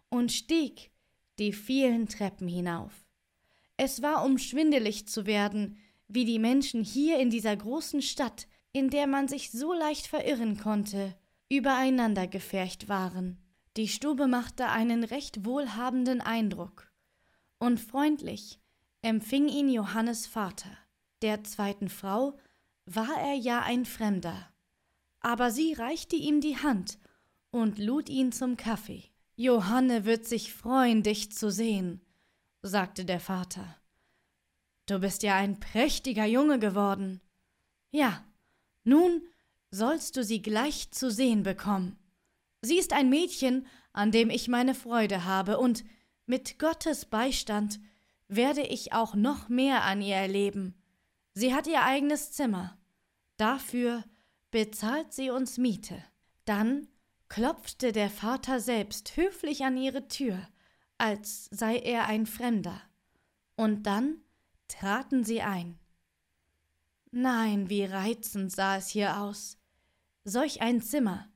und 0.09 0.33
stieg 0.33 0.91
die 1.39 1.53
vielen 1.53 2.09
Treppen 2.09 2.49
hinauf. 2.49 2.91
Es 3.77 4.01
war, 4.01 4.25
um 4.25 4.37
schwindelig 4.37 5.07
zu 5.07 5.25
werden, 5.25 5.77
wie 6.09 6.25
die 6.25 6.39
Menschen 6.39 6.83
hier 6.83 7.19
in 7.19 7.29
dieser 7.29 7.55
großen 7.55 8.01
Stadt 8.01 8.49
in 8.73 8.89
der 8.89 9.07
man 9.07 9.29
sich 9.29 9.51
so 9.51 9.71
leicht 9.71 10.07
verirren 10.07 10.57
konnte, 10.57 11.15
übereinander 11.47 12.27
gefercht 12.27 12.89
waren. 12.89 13.37
Die 13.77 13.87
Stube 13.87 14.27
machte 14.27 14.67
einen 14.67 15.05
recht 15.05 15.45
wohlhabenden 15.45 16.19
Eindruck, 16.19 16.91
und 17.59 17.79
freundlich 17.79 18.59
empfing 19.03 19.47
ihn 19.47 19.69
Johannes 19.69 20.27
Vater. 20.27 20.77
Der 21.21 21.45
zweiten 21.45 21.87
Frau 21.87 22.37
war 22.85 23.17
er 23.21 23.35
ja 23.35 23.61
ein 23.61 23.85
Fremder. 23.85 24.51
Aber 25.21 25.49
sie 25.49 25.71
reichte 25.71 26.17
ihm 26.17 26.41
die 26.41 26.57
Hand 26.57 26.99
und 27.51 27.79
lud 27.79 28.09
ihn 28.09 28.31
zum 28.31 28.57
Kaffee. 28.57 29.03
Johanne 29.35 30.05
wird 30.05 30.25
sich 30.25 30.53
freuen, 30.53 31.03
dich 31.03 31.31
zu 31.31 31.49
sehen, 31.51 32.01
sagte 32.61 33.05
der 33.05 33.19
Vater. 33.19 33.77
Du 34.85 34.99
bist 34.99 35.23
ja 35.23 35.35
ein 35.35 35.59
prächtiger 35.59 36.25
Junge 36.25 36.59
geworden. 36.59 37.21
Ja, 37.91 38.23
nun 38.83 39.21
sollst 39.71 40.17
du 40.17 40.23
sie 40.23 40.41
gleich 40.41 40.91
zu 40.91 41.11
sehen 41.11 41.43
bekommen. 41.43 41.97
Sie 42.61 42.77
ist 42.77 42.91
ein 42.91 43.09
Mädchen, 43.09 43.67
an 43.93 44.11
dem 44.11 44.29
ich 44.29 44.47
meine 44.47 44.75
Freude 44.75 45.25
habe, 45.25 45.57
und 45.57 45.83
mit 46.25 46.59
Gottes 46.59 47.05
Beistand 47.05 47.79
werde 48.27 48.61
ich 48.61 48.93
auch 48.93 49.15
noch 49.15 49.49
mehr 49.49 49.83
an 49.83 50.01
ihr 50.01 50.15
erleben. 50.15 50.75
Sie 51.33 51.53
hat 51.53 51.67
ihr 51.67 51.83
eigenes 51.83 52.31
Zimmer. 52.31 52.77
Dafür 53.37 54.03
bezahlt 54.51 55.13
sie 55.13 55.29
uns 55.29 55.57
Miete. 55.57 56.03
Dann 56.45 56.87
klopfte 57.29 57.91
der 57.91 58.09
Vater 58.09 58.59
selbst 58.59 59.15
höflich 59.15 59.63
an 59.63 59.77
ihre 59.77 60.07
Tür, 60.07 60.47
als 60.97 61.45
sei 61.51 61.77
er 61.77 62.07
ein 62.07 62.25
Fremder. 62.25 62.81
Und 63.55 63.83
dann 63.83 64.17
traten 64.67 65.23
sie 65.23 65.41
ein. 65.41 65.79
Nein, 67.11 67.69
wie 67.69 67.85
reizend 67.85 68.51
sah 68.51 68.77
es 68.77 68.89
hier 68.89 69.21
aus. 69.21 69.57
Solch 70.23 70.61
ein 70.61 70.81
Zimmer 70.81 71.29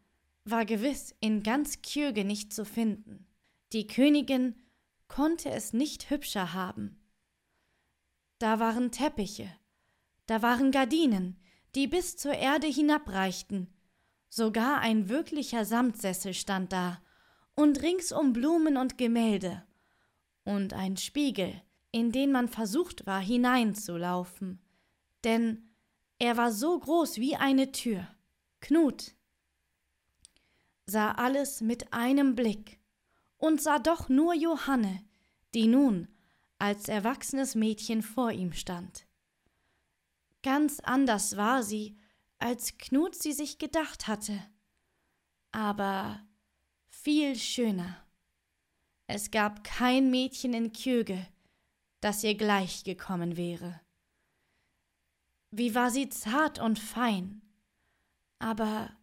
war 0.45 0.65
gewiss 0.65 1.15
in 1.19 1.41
ganz 1.41 1.81
Kjöge 1.81 2.25
nicht 2.25 2.53
zu 2.53 2.65
finden. 2.65 3.25
Die 3.71 3.87
Königin 3.87 4.55
konnte 5.07 5.49
es 5.49 5.73
nicht 5.73 6.09
hübscher 6.09 6.53
haben. 6.53 6.99
Da 8.39 8.59
waren 8.59 8.91
Teppiche, 8.91 9.49
da 10.25 10.41
waren 10.41 10.71
Gardinen, 10.71 11.39
die 11.75 11.87
bis 11.87 12.17
zur 12.17 12.33
Erde 12.33 12.67
hinabreichten, 12.67 13.73
sogar 14.35 14.79
ein 14.79 15.09
wirklicher 15.09 15.63
Samtsessel 15.63 16.33
stand 16.33 16.73
da, 16.73 16.99
und 17.53 17.83
ringsum 17.83 18.33
Blumen 18.33 18.77
und 18.77 18.97
Gemälde, 18.97 19.63
und 20.43 20.73
ein 20.73 20.97
Spiegel, 20.97 21.61
in 21.91 22.11
den 22.11 22.31
man 22.31 22.47
versucht 22.47 23.05
war 23.05 23.21
hineinzulaufen, 23.21 24.59
denn 25.23 25.69
er 26.17 26.35
war 26.35 26.51
so 26.51 26.79
groß 26.79 27.17
wie 27.17 27.35
eine 27.35 27.71
Tür. 27.71 28.07
Knut 28.59 29.13
sah 30.87 31.11
alles 31.11 31.61
mit 31.61 31.93
einem 31.93 32.33
Blick, 32.33 32.79
und 33.37 33.61
sah 33.61 33.77
doch 33.77 34.09
nur 34.09 34.33
Johanne, 34.33 35.03
die 35.53 35.67
nun 35.67 36.07
als 36.57 36.87
erwachsenes 36.87 37.53
Mädchen 37.53 38.01
vor 38.01 38.31
ihm 38.31 38.53
stand. 38.53 39.05
Ganz 40.41 40.79
anders 40.79 41.37
war 41.37 41.61
sie, 41.61 41.97
als 42.43 42.77
Knut 42.77 43.15
sie 43.15 43.31
sich 43.31 43.57
gedacht 43.57 44.07
hatte, 44.07 44.37
aber 45.53 46.27
viel 46.89 47.37
schöner. 47.37 48.05
Es 49.07 49.31
gab 49.31 49.63
kein 49.63 50.11
Mädchen 50.11 50.53
in 50.53 50.73
Kjöge, 50.73 51.25
das 52.01 52.21
ihr 52.21 52.35
gleich 52.35 52.83
gekommen 52.83 53.37
wäre. 53.37 53.79
Wie 55.51 55.73
war 55.73 55.89
sie 55.89 56.09
zart 56.09 56.59
und 56.59 56.79
fein, 56.79 57.41
aber 58.39 58.93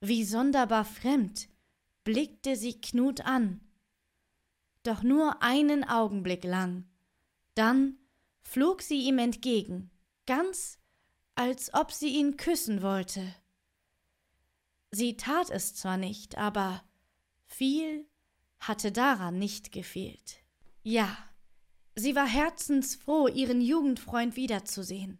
wie 0.00 0.22
sonderbar 0.22 0.84
fremd 0.84 1.48
blickte 2.04 2.56
sie 2.56 2.78
Knut 2.78 3.22
an. 3.22 3.62
Doch 4.82 5.02
nur 5.02 5.42
einen 5.42 5.82
Augenblick 5.82 6.44
lang. 6.44 6.84
Dann 7.54 7.98
flog 8.42 8.82
sie 8.82 9.00
ihm 9.08 9.16
entgegen, 9.16 9.90
ganz 10.26 10.78
als 11.34 11.72
ob 11.74 11.92
sie 11.92 12.08
ihn 12.08 12.36
küssen 12.36 12.82
wollte. 12.82 13.34
Sie 14.90 15.16
tat 15.16 15.50
es 15.50 15.74
zwar 15.74 15.96
nicht, 15.96 16.38
aber 16.38 16.82
viel 17.46 18.06
hatte 18.60 18.92
daran 18.92 19.38
nicht 19.38 19.72
gefehlt. 19.72 20.38
Ja, 20.82 21.16
sie 21.94 22.14
war 22.14 22.26
herzensfroh, 22.26 23.28
ihren 23.28 23.60
Jugendfreund 23.60 24.36
wiederzusehen. 24.36 25.18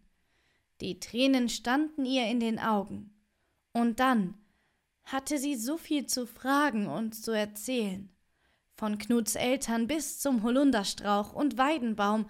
Die 0.81 0.99
Tränen 0.99 1.49
standen 1.49 2.05
ihr 2.05 2.27
in 2.27 2.39
den 2.39 2.59
Augen. 2.59 3.13
Und 3.73 3.99
dann 3.99 4.35
hatte 5.03 5.37
sie 5.37 5.55
so 5.55 5.77
viel 5.77 6.07
zu 6.07 6.25
fragen 6.25 6.87
und 6.87 7.13
zu 7.13 7.31
erzählen. 7.31 8.09
Von 8.73 8.97
Knuts 8.97 9.35
Eltern 9.35 9.87
bis 9.87 10.19
zum 10.19 10.43
Holunderstrauch 10.43 11.33
und 11.33 11.57
Weidenbaum, 11.57 12.29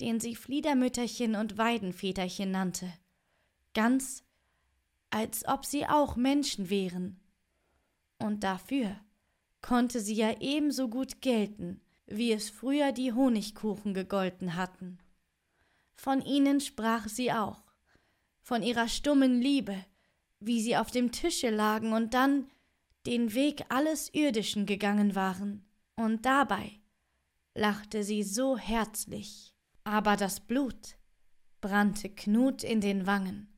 den 0.00 0.18
sie 0.18 0.34
Fliedermütterchen 0.34 1.36
und 1.36 1.58
Weidenväterchen 1.58 2.50
nannte. 2.50 2.92
Ganz 3.74 4.24
als 5.10 5.46
ob 5.46 5.64
sie 5.64 5.86
auch 5.86 6.16
Menschen 6.16 6.70
wären. 6.70 7.20
Und 8.18 8.42
dafür 8.42 8.96
konnte 9.62 10.00
sie 10.00 10.14
ja 10.14 10.40
ebenso 10.40 10.88
gut 10.88 11.20
gelten, 11.20 11.80
wie 12.06 12.32
es 12.32 12.50
früher 12.50 12.90
die 12.90 13.12
Honigkuchen 13.12 13.94
gegolten 13.94 14.56
hatten. 14.56 14.98
Von 15.94 16.20
ihnen 16.20 16.60
sprach 16.60 17.08
sie 17.08 17.32
auch, 17.32 17.62
von 18.42 18.62
ihrer 18.62 18.88
stummen 18.88 19.40
Liebe, 19.40 19.76
wie 20.40 20.60
sie 20.60 20.76
auf 20.76 20.90
dem 20.90 21.12
Tische 21.12 21.50
lagen 21.50 21.92
und 21.92 22.12
dann 22.12 22.48
den 23.06 23.34
Weg 23.34 23.64
alles 23.68 24.12
Irdischen 24.12 24.66
gegangen 24.66 25.14
waren. 25.14 25.64
Und 25.96 26.26
dabei 26.26 26.72
lachte 27.54 28.02
sie 28.02 28.22
so 28.22 28.58
herzlich. 28.58 29.54
Aber 29.84 30.16
das 30.16 30.40
Blut 30.40 30.96
brannte 31.60 32.08
Knut 32.10 32.64
in 32.64 32.80
den 32.80 33.06
Wangen, 33.06 33.53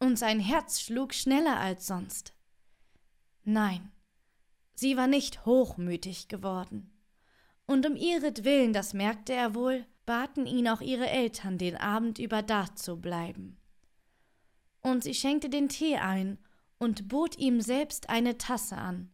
und 0.00 0.18
sein 0.18 0.40
Herz 0.40 0.80
schlug 0.80 1.14
schneller 1.14 1.58
als 1.58 1.86
sonst. 1.86 2.34
Nein, 3.44 3.92
sie 4.74 4.96
war 4.96 5.06
nicht 5.06 5.46
hochmütig 5.46 6.28
geworden. 6.28 6.90
Und 7.66 7.86
um 7.86 7.94
ihretwillen, 7.94 8.72
das 8.72 8.94
merkte 8.94 9.32
er 9.32 9.54
wohl, 9.54 9.86
baten 10.04 10.46
ihn 10.46 10.68
auch 10.68 10.80
ihre 10.80 11.08
Eltern, 11.08 11.58
den 11.58 11.76
Abend 11.76 12.18
über 12.18 12.42
da 12.42 12.74
zu 12.74 13.00
bleiben 13.00 13.60
und 14.82 15.04
sie 15.04 15.14
schenkte 15.14 15.48
den 15.48 15.68
Tee 15.68 15.96
ein 15.96 16.38
und 16.78 17.08
bot 17.08 17.38
ihm 17.38 17.60
selbst 17.60 18.08
eine 18.08 18.38
Tasse 18.38 18.76
an. 18.76 19.10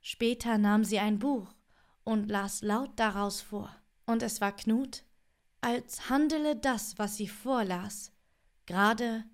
Später 0.00 0.58
nahm 0.58 0.84
sie 0.84 0.98
ein 0.98 1.18
Buch 1.18 1.54
und 2.04 2.28
las 2.28 2.62
laut 2.62 2.90
daraus 2.96 3.40
vor, 3.40 3.74
und 4.06 4.22
es 4.22 4.40
war 4.40 4.52
Knut, 4.52 5.04
als 5.60 6.08
handele 6.08 6.56
das, 6.56 6.98
was 6.98 7.16
sie 7.16 7.28
vorlas, 7.28 8.12
gerade 8.66 9.24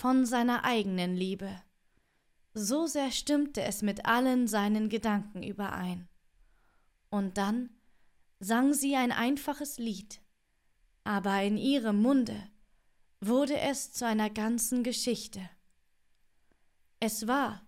von 0.00 0.24
seiner 0.24 0.64
eigenen 0.64 1.14
Liebe. 1.14 1.60
So 2.54 2.86
sehr 2.86 3.10
stimmte 3.10 3.60
es 3.64 3.82
mit 3.82 4.06
allen 4.06 4.48
seinen 4.48 4.88
Gedanken 4.88 5.42
überein. 5.42 6.08
Und 7.10 7.36
dann 7.36 7.68
sang 8.38 8.72
sie 8.72 8.96
ein 8.96 9.12
einfaches 9.12 9.76
Lied, 9.76 10.22
aber 11.04 11.42
in 11.42 11.58
ihrem 11.58 12.00
Munde 12.00 12.48
wurde 13.20 13.58
es 13.58 13.92
zu 13.92 14.06
einer 14.06 14.30
ganzen 14.30 14.84
Geschichte. 14.84 15.50
Es 16.98 17.28
war, 17.28 17.60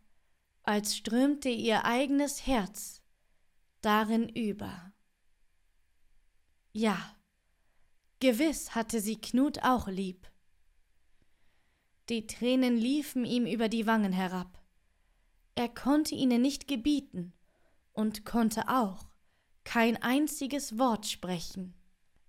als 0.62 0.96
strömte 0.96 1.50
ihr 1.50 1.84
eigenes 1.84 2.46
Herz 2.46 3.02
darin 3.82 4.26
über. 4.30 4.94
Ja, 6.72 7.14
gewiss 8.20 8.74
hatte 8.74 9.02
sie 9.02 9.20
Knut 9.20 9.62
auch 9.62 9.86
lieb. 9.86 10.31
Die 12.12 12.26
Tränen 12.26 12.76
liefen 12.76 13.24
ihm 13.24 13.46
über 13.46 13.70
die 13.70 13.86
Wangen 13.86 14.12
herab. 14.12 14.62
Er 15.54 15.70
konnte 15.70 16.14
ihnen 16.14 16.42
nicht 16.42 16.68
gebieten 16.68 17.32
und 17.94 18.26
konnte 18.26 18.68
auch 18.68 19.06
kein 19.64 19.96
einziges 19.96 20.76
Wort 20.78 21.06
sprechen. 21.06 21.72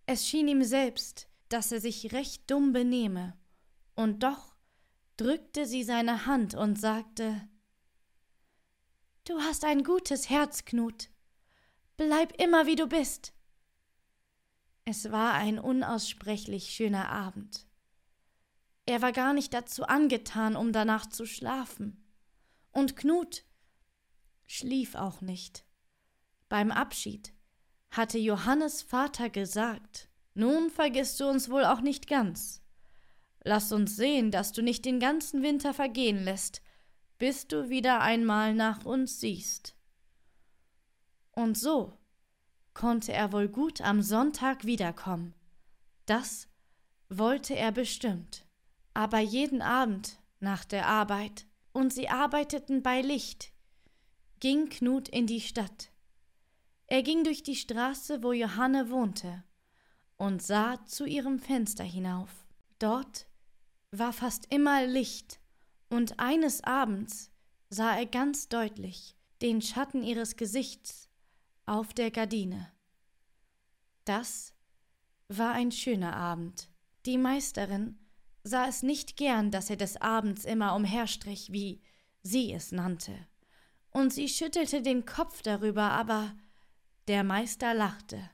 Es 0.05 0.25
schien 0.25 0.47
ihm 0.47 0.63
selbst, 0.63 1.27
dass 1.49 1.73
er 1.73 1.81
sich 1.81 2.13
recht 2.13 2.49
dumm 2.49 2.71
benehme, 2.71 3.37
und 3.93 4.23
doch 4.23 4.55
drückte 5.17 5.65
sie 5.65 5.83
seine 5.83 6.27
Hand 6.27 6.55
und 6.55 6.79
sagte 6.79 7.45
Du 9.25 9.37
hast 9.41 9.65
ein 9.65 9.83
gutes 9.83 10.29
Herz, 10.29 10.63
Knut. 10.63 11.09
Bleib 11.97 12.41
immer 12.41 12.67
wie 12.67 12.77
du 12.77 12.87
bist. 12.87 13.33
Es 14.85 15.11
war 15.11 15.33
ein 15.33 15.59
unaussprechlich 15.59 16.69
schöner 16.69 17.09
Abend. 17.09 17.67
Er 18.85 19.01
war 19.01 19.11
gar 19.11 19.33
nicht 19.33 19.53
dazu 19.53 19.83
angetan, 19.83 20.55
um 20.55 20.73
danach 20.73 21.05
zu 21.05 21.25
schlafen. 21.25 22.03
Und 22.71 22.95
Knut 22.95 23.45
schlief 24.45 24.95
auch 24.95 25.21
nicht. 25.21 25.65
Beim 26.49 26.71
Abschied 26.71 27.33
hatte 27.91 28.17
Johannes 28.17 28.81
Vater 28.81 29.29
gesagt, 29.29 30.09
nun 30.33 30.69
vergisst 30.69 31.19
du 31.19 31.27
uns 31.27 31.49
wohl 31.49 31.63
auch 31.65 31.81
nicht 31.81 32.07
ganz. 32.07 32.61
Lass 33.43 33.71
uns 33.71 33.95
sehen, 33.95 34.31
dass 34.31 34.51
du 34.51 34.61
nicht 34.61 34.85
den 34.85 34.99
ganzen 34.99 35.43
Winter 35.43 35.73
vergehen 35.73 36.23
lässt, 36.23 36.61
bis 37.17 37.47
du 37.47 37.69
wieder 37.69 38.01
einmal 38.01 38.53
nach 38.53 38.85
uns 38.85 39.19
siehst. 39.19 39.75
Und 41.31 41.57
so 41.57 41.97
konnte 42.73 43.13
er 43.13 43.31
wohl 43.31 43.47
gut 43.47 43.81
am 43.81 44.01
Sonntag 44.01 44.65
wiederkommen, 44.65 45.33
Das 46.05 46.47
wollte 47.09 47.55
er 47.55 47.71
bestimmt. 47.71 48.42
Aber 48.93 49.19
jeden 49.19 49.61
Abend 49.61 50.19
nach 50.39 50.65
der 50.65 50.87
Arbeit, 50.87 51.47
und 51.71 51.91
sie 51.91 52.09
arbeiteten 52.09 52.83
bei 52.83 53.01
Licht, 53.01 53.51
ging 54.39 54.69
Knut 54.69 55.09
in 55.09 55.25
die 55.25 55.41
Stadt. 55.41 55.91
Er 56.87 57.01
ging 57.01 57.23
durch 57.23 57.41
die 57.41 57.55
Straße, 57.55 58.21
wo 58.21 58.33
Johanne 58.33 58.89
wohnte, 58.89 59.43
und 60.17 60.43
sah 60.43 60.85
zu 60.85 61.05
ihrem 61.05 61.39
Fenster 61.39 61.83
hinauf. 61.83 62.45
Dort 62.77 63.25
war 63.91 64.13
fast 64.13 64.53
immer 64.53 64.85
Licht, 64.85 65.39
und 65.89 66.19
eines 66.19 66.63
Abends 66.63 67.31
sah 67.69 67.95
er 67.95 68.05
ganz 68.05 68.49
deutlich 68.49 69.15
den 69.41 69.61
Schatten 69.61 70.03
ihres 70.03 70.35
Gesichts 70.35 71.09
auf 71.65 71.93
der 71.93 72.11
Gardine. 72.11 72.71
Das 74.05 74.53
war 75.27 75.53
ein 75.53 75.71
schöner 75.71 76.15
Abend. 76.15 76.69
Die 77.05 77.17
Meisterin 77.17 77.97
sah 78.43 78.67
es 78.67 78.83
nicht 78.83 79.17
gern, 79.17 79.51
dass 79.51 79.69
er 79.69 79.77
des 79.77 79.97
Abends 79.97 80.45
immer 80.45 80.75
umherstrich, 80.75 81.51
wie 81.51 81.81
sie 82.21 82.53
es 82.53 82.71
nannte, 82.71 83.13
und 83.91 84.13
sie 84.13 84.27
schüttelte 84.27 84.81
den 84.81 85.05
Kopf 85.05 85.41
darüber, 85.41 85.91
aber 85.91 86.35
der 87.07 87.23
Meister 87.23 87.73
lachte. 87.73 88.29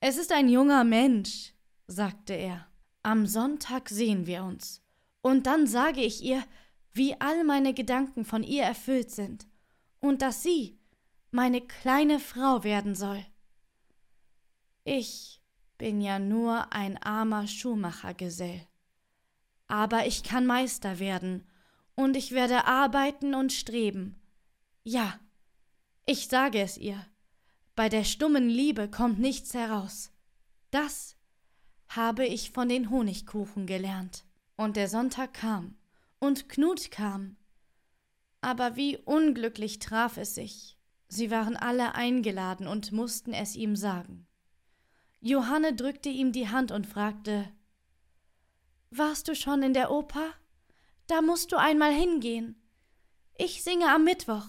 Es 0.00 0.16
ist 0.16 0.32
ein 0.32 0.48
junger 0.48 0.84
Mensch, 0.84 1.54
sagte 1.86 2.34
er. 2.34 2.66
Am 3.04 3.26
Sonntag 3.26 3.88
sehen 3.88 4.26
wir 4.26 4.44
uns, 4.44 4.80
und 5.22 5.46
dann 5.46 5.66
sage 5.66 6.00
ich 6.00 6.22
ihr, 6.22 6.44
wie 6.92 7.20
all 7.20 7.42
meine 7.44 7.74
Gedanken 7.74 8.24
von 8.24 8.42
ihr 8.42 8.62
erfüllt 8.62 9.10
sind, 9.10 9.46
und 9.98 10.22
dass 10.22 10.42
sie 10.42 10.78
meine 11.30 11.60
kleine 11.60 12.20
Frau 12.20 12.62
werden 12.64 12.94
soll. 12.94 13.24
Ich 14.84 15.41
bin 15.82 16.00
ja 16.00 16.20
nur 16.20 16.72
ein 16.72 16.96
armer 17.02 17.48
Schuhmachergesell. 17.48 18.68
Aber 19.66 20.06
ich 20.06 20.22
kann 20.22 20.46
Meister 20.46 21.00
werden, 21.00 21.44
und 21.96 22.16
ich 22.16 22.30
werde 22.30 22.66
arbeiten 22.66 23.34
und 23.34 23.52
streben. 23.52 24.14
Ja, 24.84 25.18
ich 26.06 26.28
sage 26.28 26.60
es 26.60 26.78
ihr, 26.78 27.04
bei 27.74 27.88
der 27.88 28.04
stummen 28.04 28.48
Liebe 28.48 28.88
kommt 28.88 29.18
nichts 29.18 29.54
heraus. 29.54 30.12
Das 30.70 31.16
habe 31.88 32.26
ich 32.26 32.52
von 32.52 32.68
den 32.68 32.88
Honigkuchen 32.88 33.66
gelernt. 33.66 34.24
Und 34.54 34.76
der 34.76 34.88
Sonntag 34.88 35.34
kam, 35.34 35.74
und 36.20 36.48
Knut 36.48 36.92
kam. 36.92 37.36
Aber 38.40 38.76
wie 38.76 38.98
unglücklich 38.98 39.80
traf 39.80 40.16
es 40.16 40.36
sich. 40.36 40.78
Sie 41.08 41.32
waren 41.32 41.56
alle 41.56 41.96
eingeladen 41.96 42.68
und 42.68 42.92
mussten 42.92 43.32
es 43.32 43.56
ihm 43.56 43.74
sagen. 43.74 44.28
Johanne 45.24 45.72
drückte 45.72 46.08
ihm 46.08 46.32
die 46.32 46.48
Hand 46.48 46.72
und 46.72 46.84
fragte 46.84 47.48
Warst 48.90 49.28
du 49.28 49.36
schon 49.36 49.62
in 49.62 49.72
der 49.72 49.92
Oper? 49.92 50.34
Da 51.06 51.22
musst 51.22 51.52
du 51.52 51.56
einmal 51.56 51.92
hingehen. 51.94 52.60
Ich 53.38 53.62
singe 53.62 53.88
am 53.88 54.02
Mittwoch, 54.02 54.46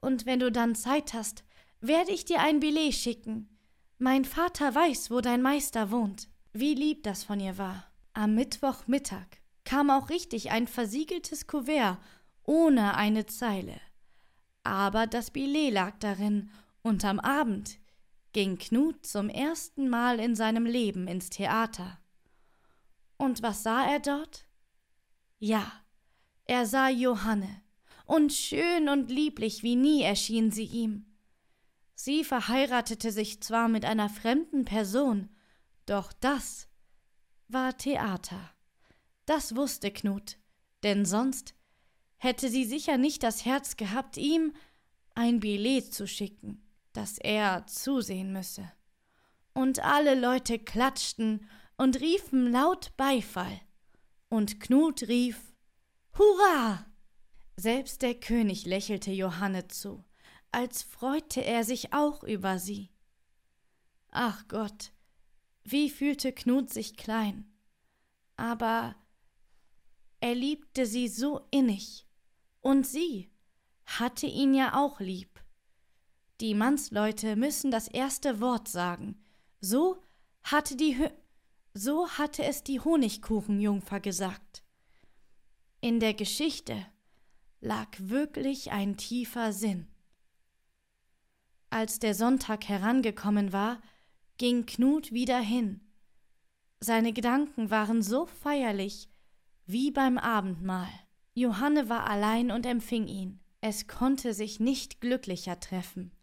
und 0.00 0.24
wenn 0.24 0.40
du 0.40 0.50
dann 0.50 0.74
Zeit 0.74 1.12
hast, 1.12 1.44
werde 1.82 2.12
ich 2.12 2.24
dir 2.24 2.40
ein 2.40 2.60
Billet 2.60 2.94
schicken. 2.94 3.58
Mein 3.98 4.24
Vater 4.24 4.74
weiß, 4.74 5.10
wo 5.10 5.20
dein 5.20 5.42
Meister 5.42 5.90
wohnt. 5.90 6.28
Wie 6.54 6.74
lieb 6.74 7.02
das 7.02 7.22
von 7.22 7.38
ihr 7.38 7.58
war. 7.58 7.84
Am 8.14 8.34
Mittwochmittag 8.34 9.26
kam 9.64 9.90
auch 9.90 10.08
richtig 10.08 10.50
ein 10.50 10.66
versiegeltes 10.66 11.46
Kuvert 11.46 11.98
ohne 12.42 12.94
eine 12.94 13.26
Zeile. 13.26 13.78
Aber 14.64 15.06
das 15.06 15.30
Billet 15.30 15.70
lag 15.70 15.98
darin, 15.98 16.50
und 16.80 17.04
am 17.04 17.20
Abend 17.20 17.78
ging 18.36 18.58
Knut 18.58 19.06
zum 19.06 19.30
ersten 19.30 19.88
Mal 19.88 20.20
in 20.20 20.34
seinem 20.34 20.66
Leben 20.66 21.08
ins 21.08 21.30
Theater. 21.30 21.98
Und 23.16 23.42
was 23.42 23.62
sah 23.62 23.90
er 23.90 23.98
dort? 23.98 24.44
Ja, 25.38 25.72
er 26.44 26.66
sah 26.66 26.90
Johanne, 26.90 27.62
und 28.04 28.34
schön 28.34 28.90
und 28.90 29.10
lieblich 29.10 29.62
wie 29.62 29.74
nie 29.74 30.02
erschien 30.02 30.50
sie 30.50 30.66
ihm. 30.66 31.06
Sie 31.94 32.24
verheiratete 32.24 33.10
sich 33.10 33.40
zwar 33.40 33.68
mit 33.68 33.86
einer 33.86 34.10
fremden 34.10 34.66
Person, 34.66 35.30
doch 35.86 36.12
das 36.12 36.68
war 37.48 37.78
Theater. 37.78 38.50
Das 39.24 39.56
wusste 39.56 39.90
Knut, 39.90 40.36
denn 40.82 41.06
sonst 41.06 41.54
hätte 42.18 42.50
sie 42.50 42.66
sicher 42.66 42.98
nicht 42.98 43.22
das 43.22 43.46
Herz 43.46 43.78
gehabt, 43.78 44.18
ihm 44.18 44.52
ein 45.14 45.40
Billet 45.40 45.94
zu 45.94 46.06
schicken 46.06 46.65
dass 46.96 47.18
er 47.18 47.66
zusehen 47.66 48.32
müsse. 48.32 48.70
Und 49.52 49.80
alle 49.80 50.18
Leute 50.18 50.58
klatschten 50.58 51.48
und 51.76 52.00
riefen 52.00 52.50
laut 52.50 52.96
Beifall. 52.96 53.60
Und 54.28 54.60
Knut 54.60 55.02
rief 55.02 55.54
Hurra! 56.18 56.86
Selbst 57.56 58.02
der 58.02 58.14
König 58.14 58.66
lächelte 58.66 59.10
Johanne 59.12 59.68
zu, 59.68 60.04
als 60.52 60.82
freute 60.82 61.42
er 61.42 61.64
sich 61.64 61.92
auch 61.94 62.22
über 62.22 62.58
sie. 62.58 62.90
Ach 64.10 64.46
Gott, 64.48 64.92
wie 65.64 65.90
fühlte 65.90 66.32
Knut 66.32 66.70
sich 66.70 66.96
klein. 66.96 67.50
Aber 68.36 68.94
er 70.20 70.34
liebte 70.34 70.86
sie 70.86 71.08
so 71.08 71.46
innig, 71.50 72.06
und 72.60 72.86
sie 72.86 73.30
hatte 73.84 74.26
ihn 74.26 74.54
ja 74.54 74.74
auch 74.74 75.00
lieb. 75.00 75.35
Die 76.40 76.54
Mannsleute 76.54 77.36
müssen 77.36 77.70
das 77.70 77.88
erste 77.88 78.40
Wort 78.40 78.68
sagen. 78.68 79.18
So 79.60 80.02
hatte 80.42 80.76
die 80.76 80.98
Hö 80.98 81.08
so 81.78 82.08
hatte 82.08 82.42
es 82.42 82.62
die 82.62 82.80
Honigkuchenjungfer 82.80 84.00
gesagt. 84.00 84.62
In 85.82 86.00
der 86.00 86.14
Geschichte 86.14 86.86
lag 87.60 87.88
wirklich 87.98 88.72
ein 88.72 88.96
tiefer 88.96 89.52
Sinn. 89.52 89.86
Als 91.68 91.98
der 91.98 92.14
Sonntag 92.14 92.66
herangekommen 92.66 93.52
war, 93.52 93.82
ging 94.38 94.64
Knut 94.64 95.12
wieder 95.12 95.38
hin. 95.38 95.82
Seine 96.80 97.12
Gedanken 97.12 97.70
waren 97.70 98.00
so 98.00 98.24
feierlich 98.24 99.10
wie 99.66 99.90
beim 99.90 100.16
Abendmahl. 100.16 100.88
Johanne 101.34 101.90
war 101.90 102.08
allein 102.08 102.50
und 102.50 102.64
empfing 102.64 103.06
ihn. 103.06 103.40
Es 103.60 103.86
konnte 103.86 104.32
sich 104.32 104.60
nicht 104.60 105.02
glücklicher 105.02 105.60
treffen. 105.60 106.15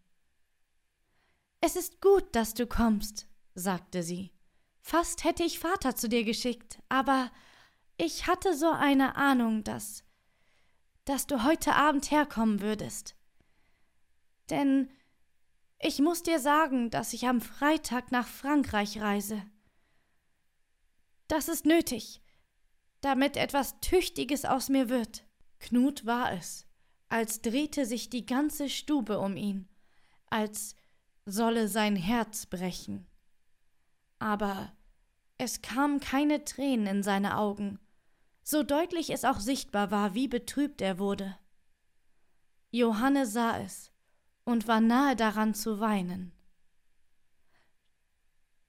Es 1.65 1.77
ist 1.77 2.01
gut, 2.01 2.35
dass 2.35 2.53
du 2.53 2.67
kommst, 2.67 3.25
sagte 3.55 4.03
sie. 4.03 4.33
Fast 4.81 5.23
hätte 5.23 5.43
ich 5.43 5.59
Vater 5.59 5.95
zu 5.95 6.09
dir 6.09 6.25
geschickt, 6.25 6.83
aber 6.89 7.31
ich 7.95 8.27
hatte 8.27 8.53
so 8.53 8.69
eine 8.69 9.15
Ahnung, 9.15 9.63
dass 9.63 10.03
dass 11.05 11.25
du 11.25 11.45
heute 11.45 11.73
Abend 11.73 12.11
herkommen 12.11 12.59
würdest. 12.59 13.15
Denn 14.49 14.91
ich 15.79 15.99
muss 15.99 16.21
dir 16.21 16.41
sagen, 16.41 16.89
dass 16.89 17.13
ich 17.13 17.27
am 17.27 17.39
Freitag 17.39 18.11
nach 18.11 18.27
Frankreich 18.27 18.99
reise. 18.99 19.41
Das 21.29 21.47
ist 21.47 21.65
nötig, 21.65 22.21
damit 22.99 23.37
etwas 23.37 23.79
Tüchtiges 23.79 24.43
aus 24.43 24.67
mir 24.67 24.89
wird. 24.89 25.23
Knut 25.59 26.05
war 26.05 26.33
es, 26.33 26.67
als 27.07 27.41
drehte 27.41 27.85
sich 27.85 28.09
die 28.09 28.25
ganze 28.25 28.67
Stube 28.67 29.17
um 29.17 29.37
ihn, 29.37 29.69
als 30.29 30.75
solle 31.25 31.67
sein 31.67 31.95
Herz 31.95 32.45
brechen. 32.45 33.07
Aber 34.19 34.71
es 35.37 35.61
kamen 35.61 35.99
keine 35.99 36.43
Tränen 36.45 36.87
in 36.87 37.03
seine 37.03 37.37
Augen, 37.37 37.79
so 38.43 38.63
deutlich 38.63 39.09
es 39.09 39.25
auch 39.25 39.39
sichtbar 39.39 39.91
war, 39.91 40.13
wie 40.13 40.27
betrübt 40.27 40.81
er 40.81 40.99
wurde. 40.99 41.37
Johanne 42.71 43.25
sah 43.25 43.59
es 43.59 43.91
und 44.43 44.67
war 44.67 44.81
nahe 44.81 45.15
daran 45.15 45.53
zu 45.53 45.79
weinen. 45.79 46.33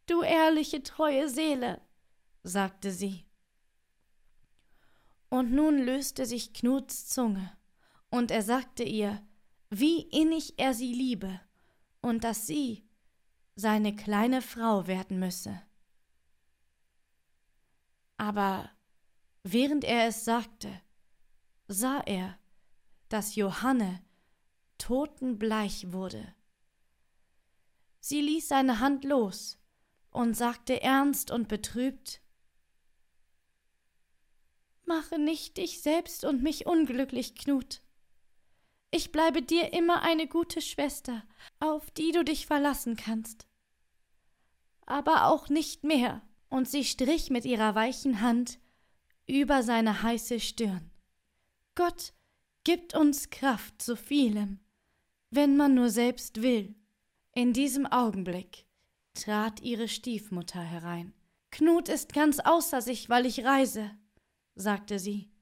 Du 0.06 0.22
ehrliche, 0.22 0.82
treue 0.82 1.28
Seele, 1.28 1.80
sagte 2.42 2.92
sie. 2.92 3.24
Und 5.30 5.50
nun 5.50 5.78
löste 5.78 6.26
sich 6.26 6.52
Knuts 6.52 7.08
Zunge, 7.08 7.56
und 8.10 8.30
er 8.30 8.42
sagte 8.42 8.84
ihr, 8.84 9.26
wie 9.70 10.02
innig 10.02 10.58
er 10.58 10.74
sie 10.74 10.92
liebe 10.92 11.40
und 12.04 12.22
dass 12.22 12.46
sie 12.46 12.86
seine 13.56 13.96
kleine 13.96 14.42
Frau 14.42 14.86
werden 14.86 15.18
müsse. 15.18 15.62
Aber 18.18 18.70
während 19.42 19.84
er 19.84 20.06
es 20.08 20.24
sagte, 20.24 20.82
sah 21.66 22.00
er, 22.00 22.38
dass 23.08 23.36
Johanne 23.36 24.04
totenbleich 24.76 25.92
wurde. 25.92 26.34
Sie 28.00 28.20
ließ 28.20 28.48
seine 28.48 28.80
Hand 28.80 29.04
los 29.04 29.58
und 30.10 30.34
sagte 30.34 30.82
ernst 30.82 31.30
und 31.30 31.48
betrübt 31.48 32.20
Mache 34.84 35.18
nicht 35.18 35.56
dich 35.56 35.80
selbst 35.80 36.26
und 36.26 36.42
mich 36.42 36.66
unglücklich, 36.66 37.34
Knut. 37.34 37.80
Ich 38.96 39.10
bleibe 39.10 39.42
dir 39.42 39.72
immer 39.72 40.02
eine 40.02 40.28
gute 40.28 40.60
Schwester, 40.62 41.24
auf 41.58 41.90
die 41.90 42.12
du 42.12 42.22
dich 42.24 42.46
verlassen 42.46 42.94
kannst. 42.94 43.48
aber 44.86 45.26
auch 45.26 45.48
nicht 45.48 45.82
mehr. 45.82 46.22
Und 46.48 46.68
sie 46.68 46.84
strich 46.84 47.28
mit 47.28 47.44
ihrer 47.44 47.74
weichen 47.74 48.20
Hand 48.20 48.60
über 49.26 49.64
seine 49.64 50.04
heiße 50.04 50.38
Stirn. 50.38 50.92
Gott 51.74 52.12
gibt 52.62 52.94
uns 52.94 53.30
Kraft 53.30 53.82
zu 53.82 53.96
vielem, 53.96 54.60
wenn 55.30 55.56
man 55.56 55.74
nur 55.74 55.90
selbst 55.90 56.42
will. 56.42 56.76
In 57.32 57.52
diesem 57.52 57.86
Augenblick 57.86 58.64
trat 59.14 59.60
ihre 59.60 59.88
Stiefmutter 59.88 60.62
herein. 60.62 61.14
Knut 61.50 61.88
ist 61.88 62.12
ganz 62.12 62.38
außer 62.38 62.80
sich, 62.80 63.08
weil 63.08 63.26
ich 63.26 63.44
reise, 63.44 63.90
sagte 64.54 65.00
sie. 65.00 65.32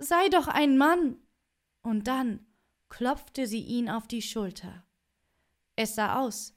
Sei 0.00 0.28
doch 0.30 0.48
ein 0.48 0.76
Mann. 0.76 1.23
Und 1.84 2.08
dann 2.08 2.44
klopfte 2.88 3.46
sie 3.46 3.60
ihn 3.60 3.88
auf 3.88 4.08
die 4.08 4.22
Schulter. 4.22 4.84
Es 5.76 5.94
sah 5.94 6.18
aus, 6.18 6.56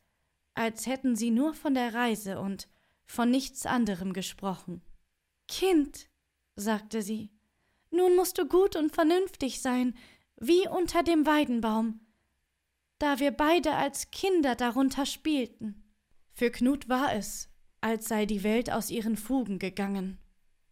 als 0.56 0.88
hätten 0.88 1.16
sie 1.16 1.30
nur 1.30 1.54
von 1.54 1.76
der 1.76 1.94
Reise 1.94 2.40
und 2.40 2.68
von 3.06 3.30
nichts 3.30 3.66
anderem 3.66 4.14
gesprochen. 4.14 4.82
Kind, 5.48 6.10
sagte 6.56 7.02
sie, 7.02 7.30
nun 7.92 8.16
musst 8.16 8.38
du 8.38 8.48
gut 8.48 8.76
und 8.76 8.94
vernünftig 8.94 9.62
sein, 9.62 9.96
wie 10.40 10.68
unter 10.68 11.04
dem 11.04 11.26
Weidenbaum, 11.26 12.00
da 13.00 13.20
wir 13.20 13.32
beide 13.32 13.74
als 13.74 14.10
Kinder 14.12 14.56
darunter 14.56 15.06
spielten. 15.06 15.84
Für 16.32 16.52
Knut 16.52 16.88
war 16.88 17.14
es, 17.14 17.50
als 17.82 18.08
sei 18.08 18.26
die 18.26 18.44
Welt 18.44 18.72
aus 18.72 18.90
ihren 18.90 19.18
Fugen 19.18 19.60
gegangen. 19.60 20.20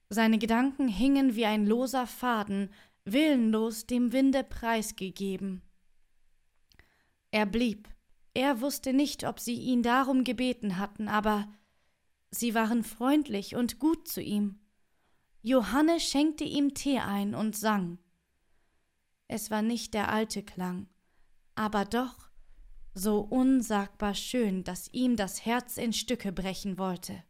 Seine 0.09 0.37
Gedanken 0.37 0.87
hingen 0.87 1.35
wie 1.35 1.45
ein 1.45 1.65
loser 1.65 2.07
Faden, 2.07 2.71
willenlos 3.05 3.85
dem 3.85 4.11
Winde 4.11 4.43
preisgegeben. 4.43 5.61
Er 7.31 7.45
blieb. 7.45 7.87
Er 8.33 8.59
wusste 8.59 8.91
nicht, 8.91 9.25
ob 9.25 9.39
sie 9.39 9.55
ihn 9.55 9.81
darum 9.81 10.23
gebeten 10.23 10.77
hatten, 10.77 11.07
aber 11.07 11.47
sie 12.31 12.53
waren 12.53 12.83
freundlich 12.83 13.55
und 13.55 13.79
gut 13.79 14.07
zu 14.07 14.21
ihm. 14.21 14.59
Johanne 15.41 15.99
schenkte 15.99 16.43
ihm 16.43 16.73
Tee 16.73 16.99
ein 16.99 17.35
und 17.35 17.55
sang. 17.55 17.99
Es 19.27 19.51
war 19.51 19.61
nicht 19.61 19.93
der 19.93 20.11
alte 20.11 20.43
Klang, 20.43 20.87
aber 21.55 21.85
doch 21.85 22.29
so 22.93 23.19
unsagbar 23.19 24.15
schön, 24.15 24.63
dass 24.63 24.91
ihm 24.93 25.15
das 25.15 25.45
Herz 25.45 25.77
in 25.77 25.93
Stücke 25.93 26.31
brechen 26.31 26.77
wollte. 26.77 27.23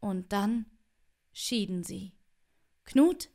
Und 0.00 0.32
dann 0.32 0.66
schieden 1.32 1.84
sie. 1.84 2.12
Knut 2.84 3.30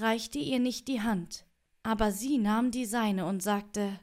reichte 0.00 0.38
ihr 0.38 0.58
nicht 0.58 0.88
die 0.88 1.02
Hand, 1.02 1.46
aber 1.82 2.12
sie 2.12 2.38
nahm 2.38 2.70
die 2.70 2.86
seine 2.86 3.26
und 3.26 3.42
sagte 3.42 4.00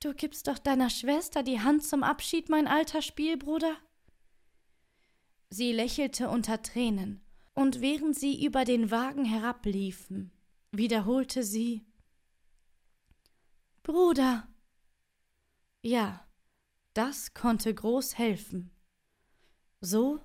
Du 0.00 0.12
gibst 0.12 0.48
doch 0.48 0.58
deiner 0.58 0.90
Schwester 0.90 1.42
die 1.42 1.60
Hand 1.60 1.82
zum 1.82 2.02
Abschied, 2.02 2.50
mein 2.50 2.66
alter 2.66 3.00
Spielbruder? 3.00 3.74
Sie 5.48 5.72
lächelte 5.72 6.28
unter 6.28 6.60
Tränen, 6.60 7.24
und 7.54 7.80
während 7.80 8.14
sie 8.14 8.44
über 8.44 8.66
den 8.66 8.90
Wagen 8.90 9.24
herabliefen, 9.24 10.30
wiederholte 10.72 11.42
sie 11.42 11.86
Bruder. 13.82 14.46
Ja, 15.82 16.26
das 16.92 17.32
konnte 17.32 17.74
groß 17.74 18.18
helfen. 18.18 18.70
So 19.80 20.20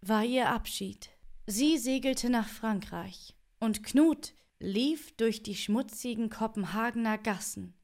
war 0.00 0.24
ihr 0.24 0.48
Abschied. 0.48 1.11
Sie 1.54 1.76
segelte 1.76 2.30
nach 2.30 2.48
Frankreich, 2.48 3.36
und 3.60 3.82
Knut 3.82 4.32
lief 4.58 5.14
durch 5.18 5.42
die 5.42 5.54
schmutzigen 5.54 6.30
Kopenhagener 6.30 7.18
Gassen. 7.18 7.74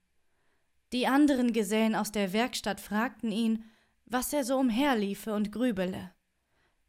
Die 0.94 1.06
anderen 1.06 1.52
Gesellen 1.52 1.94
aus 1.94 2.10
der 2.10 2.32
Werkstatt 2.32 2.80
fragten 2.80 3.30
ihn, 3.30 3.66
was 4.06 4.32
er 4.32 4.44
so 4.44 4.56
umherliefe 4.56 5.34
und 5.34 5.52
grübele. 5.52 6.14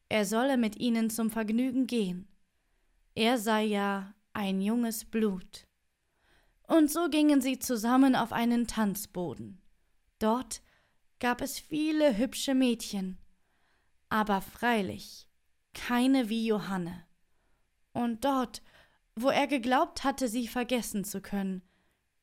Er 0.08 0.24
solle 0.24 0.56
mit 0.56 0.78
ihnen 0.78 1.10
zum 1.10 1.30
Vergnügen 1.30 1.86
gehen. 1.86 2.30
Er 3.14 3.38
sei 3.38 3.66
ja 3.66 4.16
ein 4.32 4.62
junges 4.62 5.04
Blut. 5.04 5.68
Und 6.66 6.90
so 6.90 7.10
gingen 7.10 7.42
sie 7.42 7.60
zusammen 7.60 8.16
auf 8.16 8.32
einen 8.32 8.68
Tanzboden. 8.68 9.62
Dort 10.18 10.62
gab 11.20 11.42
es 11.42 11.60
viele 11.60 12.18
hübsche 12.18 12.56
Mädchen, 12.56 13.18
aber 14.08 14.40
freilich 14.40 15.29
keine 15.74 16.30
wie 16.30 16.46
Johanne. 16.46 17.06
Und 17.94 18.26
dort, 18.26 18.62
wo 19.16 19.30
er 19.30 19.48
geglaubt 19.48 20.04
hatte, 20.04 20.28
sie 20.28 20.48
vergessen 20.48 21.04
zu 21.04 21.22
können, 21.22 21.62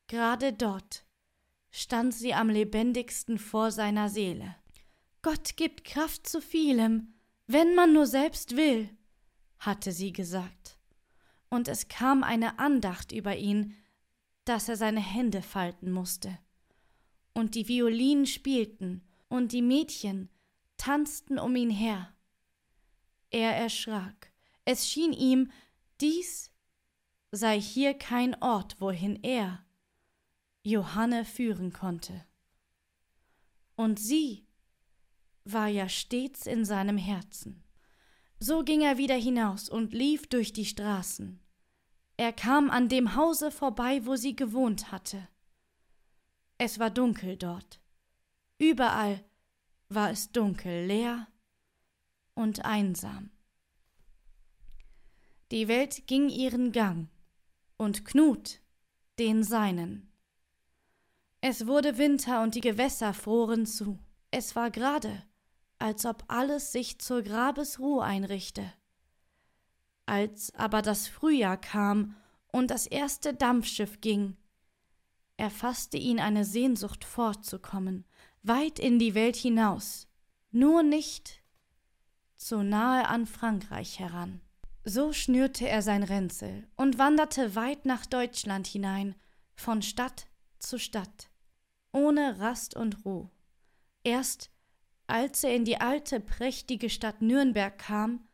gerade 0.07 0.53
dort 0.53 1.05
stand 1.71 2.15
sie 2.15 2.33
am 2.33 2.49
lebendigsten 2.49 3.39
vor 3.39 3.71
seiner 3.71 4.09
Seele. 4.09 4.57
Gott 5.23 5.57
gibt 5.57 5.85
Kraft 5.85 6.29
zu 6.29 6.41
vielem, 6.41 7.15
wenn 7.47 7.75
man 7.75 7.93
nur 7.93 8.07
selbst 8.07 8.57
will, 8.57 8.89
hatte 9.59 9.93
sie 9.93 10.13
gesagt. 10.13 10.79
Und 11.49 11.69
es 11.69 11.89
kam 11.89 12.23
eine 12.23 12.59
Andacht 12.59 13.13
über 13.13 13.37
ihn, 13.37 13.75
dass 14.45 14.69
er 14.69 14.77
seine 14.77 15.01
Hände 15.01 15.43
falten 15.43 15.91
musste. 15.91 16.39
Und 17.35 17.55
die 17.55 17.69
Violinen 17.69 18.27
spielten, 18.27 19.03
und 19.29 19.53
die 19.53 19.63
Mädchen 19.63 20.31
tanzten 20.77 21.39
um 21.39 21.57
ihn 21.57 21.71
her. 21.71 22.15
Er 23.31 23.57
erschrak. 23.57 24.33
Es 24.65 24.89
schien 24.89 25.13
ihm, 25.13 25.51
dies 26.01 26.51
sei 27.33 27.61
hier 27.61 27.95
kein 27.95 28.41
Ort, 28.43 28.81
wohin 28.81 29.23
er, 29.23 29.65
Johanne, 30.63 31.25
führen 31.25 31.73
konnte. 31.73 32.25
Und 33.77 33.99
sie 33.99 34.47
war 35.45 35.69
ja 35.69 35.89
stets 35.89 36.47
in 36.47 36.65
seinem 36.65 36.99
Herzen. 36.99 37.63
So 38.39 38.65
ging 38.65 38.81
er 38.81 38.99
wieder 38.99 39.15
hinaus 39.15 39.69
und 39.69 39.93
lief 39.93 40.27
durch 40.27 40.53
die 40.53 40.65
Straßen. 40.65 41.41
Er 42.17 42.33
kam 42.33 42.71
an 42.71 42.89
dem 42.89 43.15
Hause 43.15 43.51
vorbei, 43.51 44.05
wo 44.05 44.17
sie 44.17 44.35
gewohnt 44.35 44.91
hatte. 44.91 45.29
Es 46.59 46.79
war 46.79 46.91
dunkel 46.91 47.37
dort. 47.37 47.81
Überall 48.59 49.23
war 49.89 50.11
es 50.11 50.33
dunkel, 50.33 50.87
leer 50.87 51.29
und 52.37 52.65
einsam. 52.65 53.31
Die 55.51 55.67
Welt 55.67 56.07
ging 56.07 56.29
ihren 56.29 56.71
Gang 56.71 57.09
und 57.77 58.05
Knut 58.05 58.61
den 59.19 59.43
seinen. 59.43 60.13
Es 61.41 61.67
wurde 61.67 61.99
Winter 61.99 62.43
und 62.43 62.55
die 62.55 62.61
Gewässer 62.61 63.15
froren 63.15 63.67
zu. 63.67 63.99
Es 64.31 64.55
war 64.57 64.71
gerade, 64.71 65.23
als 65.79 66.05
ob 66.05 66.25
alles 66.29 66.73
sich 66.73 66.99
zur 66.99 67.23
Grabesruhe 67.23 68.03
einrichte. 68.03 68.73
Als 70.07 70.55
aber 70.55 70.83
das 70.83 71.09
Frühjahr 71.09 71.57
kam 71.57 72.17
und 72.53 72.71
das 72.71 72.87
erste 72.87 73.35
Dampfschiff 73.35 74.01
ging, 74.01 74.37
erfasste 75.37 75.97
ihn 75.97 76.21
eine 76.21 76.45
Sehnsucht 76.45 77.05
fortzukommen, 77.05 78.05
weit 78.43 78.79
in 78.79 78.99
die 78.99 79.15
Welt 79.15 79.37
hinaus, 79.37 80.09
nur 80.51 80.83
nicht 80.83 81.36
so 82.37 82.63
nahe 82.63 83.09
an 83.09 83.27
Frankreich 83.27 83.99
heran. 83.99 84.41
So 84.85 85.13
schnürte 85.13 85.69
er 85.69 85.83
sein 85.83 86.03
Ränzel 86.03 86.69
und 86.77 86.99
wanderte 86.99 87.55
weit 87.55 87.87
nach 87.87 88.07
Deutschland 88.07 88.67
hinein, 88.67 89.17
von 89.55 89.83
Stadt 89.83 90.29
zu 90.59 90.79
Stadt, 90.79 91.31
ohne 91.93 92.39
Rast 92.39 92.77
und 92.77 93.05
Ruhe. 93.05 93.31
Erst 94.05 94.51
als 95.07 95.45
er 95.45 95.55
in 95.55 95.65
die 95.65 95.81
alte, 95.81 96.21
prächtige 96.21 96.91
Stadt 96.91 97.23
Nürnberg 97.23 97.79
kam, 97.79 98.27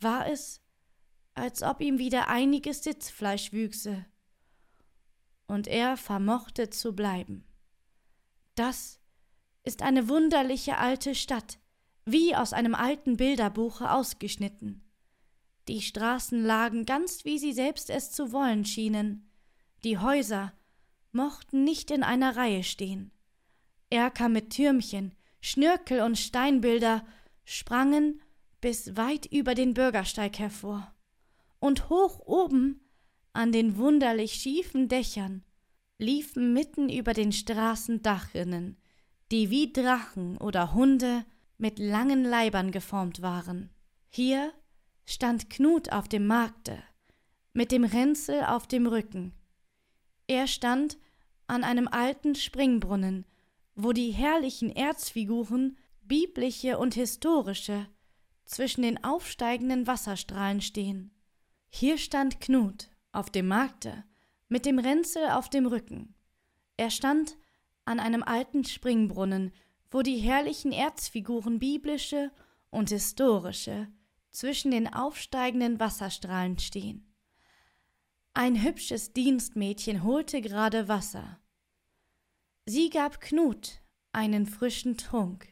war 0.00 0.26
es, 0.26 0.62
als 1.34 1.62
ob 1.62 1.80
ihm 1.80 1.98
wieder 1.98 2.28
einiges 2.28 2.82
Sitzfleisch 2.82 3.52
wüchse, 3.52 4.06
und 5.46 5.68
er 5.68 5.96
vermochte 5.96 6.70
zu 6.70 6.94
bleiben. 6.94 7.46
Das 8.54 8.98
ist 9.62 9.82
eine 9.82 10.08
wunderliche 10.08 10.78
alte 10.78 11.14
Stadt, 11.14 11.58
wie 12.06 12.34
aus 12.36 12.52
einem 12.52 12.74
alten 12.74 13.16
Bilderbuche 13.16 13.90
ausgeschnitten. 13.90 14.82
Die 15.68 15.82
Straßen 15.82 16.42
lagen 16.42 16.86
ganz 16.86 17.24
wie 17.24 17.38
sie 17.38 17.52
selbst 17.52 17.90
es 17.90 18.12
zu 18.12 18.32
wollen 18.32 18.64
schienen. 18.64 19.28
Die 19.82 19.98
Häuser 19.98 20.52
mochten 21.10 21.64
nicht 21.64 21.90
in 21.90 22.04
einer 22.04 22.36
Reihe 22.36 22.62
stehen. 22.62 23.10
Erker 23.90 24.28
mit 24.28 24.50
Türmchen, 24.50 25.14
Schnörkel 25.40 26.02
und 26.02 26.16
Steinbilder 26.16 27.04
sprangen 27.44 28.20
bis 28.60 28.96
weit 28.96 29.26
über 29.26 29.54
den 29.54 29.74
Bürgersteig 29.74 30.38
hervor. 30.38 30.94
Und 31.58 31.88
hoch 31.88 32.20
oben, 32.20 32.80
an 33.32 33.50
den 33.50 33.76
wunderlich 33.76 34.34
schiefen 34.34 34.88
Dächern, 34.88 35.44
liefen 35.98 36.52
mitten 36.52 36.88
über 36.88 37.12
den 37.12 37.32
Straßen 37.32 38.02
Dachrinnen, 38.02 38.76
die 39.32 39.50
wie 39.50 39.72
Drachen 39.72 40.36
oder 40.38 40.74
Hunde 40.74 41.24
mit 41.58 41.78
langen 41.78 42.24
Leibern 42.24 42.70
geformt 42.70 43.22
waren. 43.22 43.70
Hier 44.08 44.52
stand 45.04 45.50
Knut 45.50 45.92
auf 45.92 46.08
dem 46.08 46.26
Markte, 46.26 46.82
mit 47.52 47.72
dem 47.72 47.84
Ränzel 47.84 48.44
auf 48.44 48.66
dem 48.66 48.86
Rücken. 48.86 49.32
Er 50.26 50.46
stand 50.46 50.98
an 51.46 51.64
einem 51.64 51.88
alten 51.88 52.34
Springbrunnen, 52.34 53.24
wo 53.74 53.92
die 53.92 54.10
herrlichen 54.10 54.74
Erzfiguren, 54.74 55.76
biblische 56.02 56.78
und 56.78 56.94
historische, 56.94 57.86
zwischen 58.44 58.82
den 58.82 59.02
aufsteigenden 59.02 59.86
Wasserstrahlen 59.86 60.60
stehen. 60.60 61.10
Hier 61.68 61.98
stand 61.98 62.40
Knut 62.40 62.88
auf 63.12 63.30
dem 63.30 63.48
Markte 63.48 64.04
mit 64.48 64.66
dem 64.66 64.78
Ränzel 64.78 65.30
auf 65.30 65.50
dem 65.50 65.66
Rücken. 65.66 66.14
Er 66.76 66.90
stand 66.90 67.36
an 67.84 68.00
einem 68.00 68.22
alten 68.22 68.64
Springbrunnen, 68.64 69.52
wo 69.90 70.02
die 70.02 70.18
herrlichen 70.18 70.72
Erzfiguren 70.72 71.58
biblische 71.58 72.30
und 72.70 72.90
historische 72.90 73.88
zwischen 74.30 74.70
den 74.70 74.92
aufsteigenden 74.92 75.80
Wasserstrahlen 75.80 76.58
stehen. 76.58 77.12
Ein 78.34 78.62
hübsches 78.62 79.14
Dienstmädchen 79.14 80.04
holte 80.04 80.42
gerade 80.42 80.88
Wasser. 80.88 81.40
Sie 82.66 82.90
gab 82.90 83.20
Knut 83.20 83.80
einen 84.12 84.46
frischen 84.46 84.96
Trunk, 84.96 85.48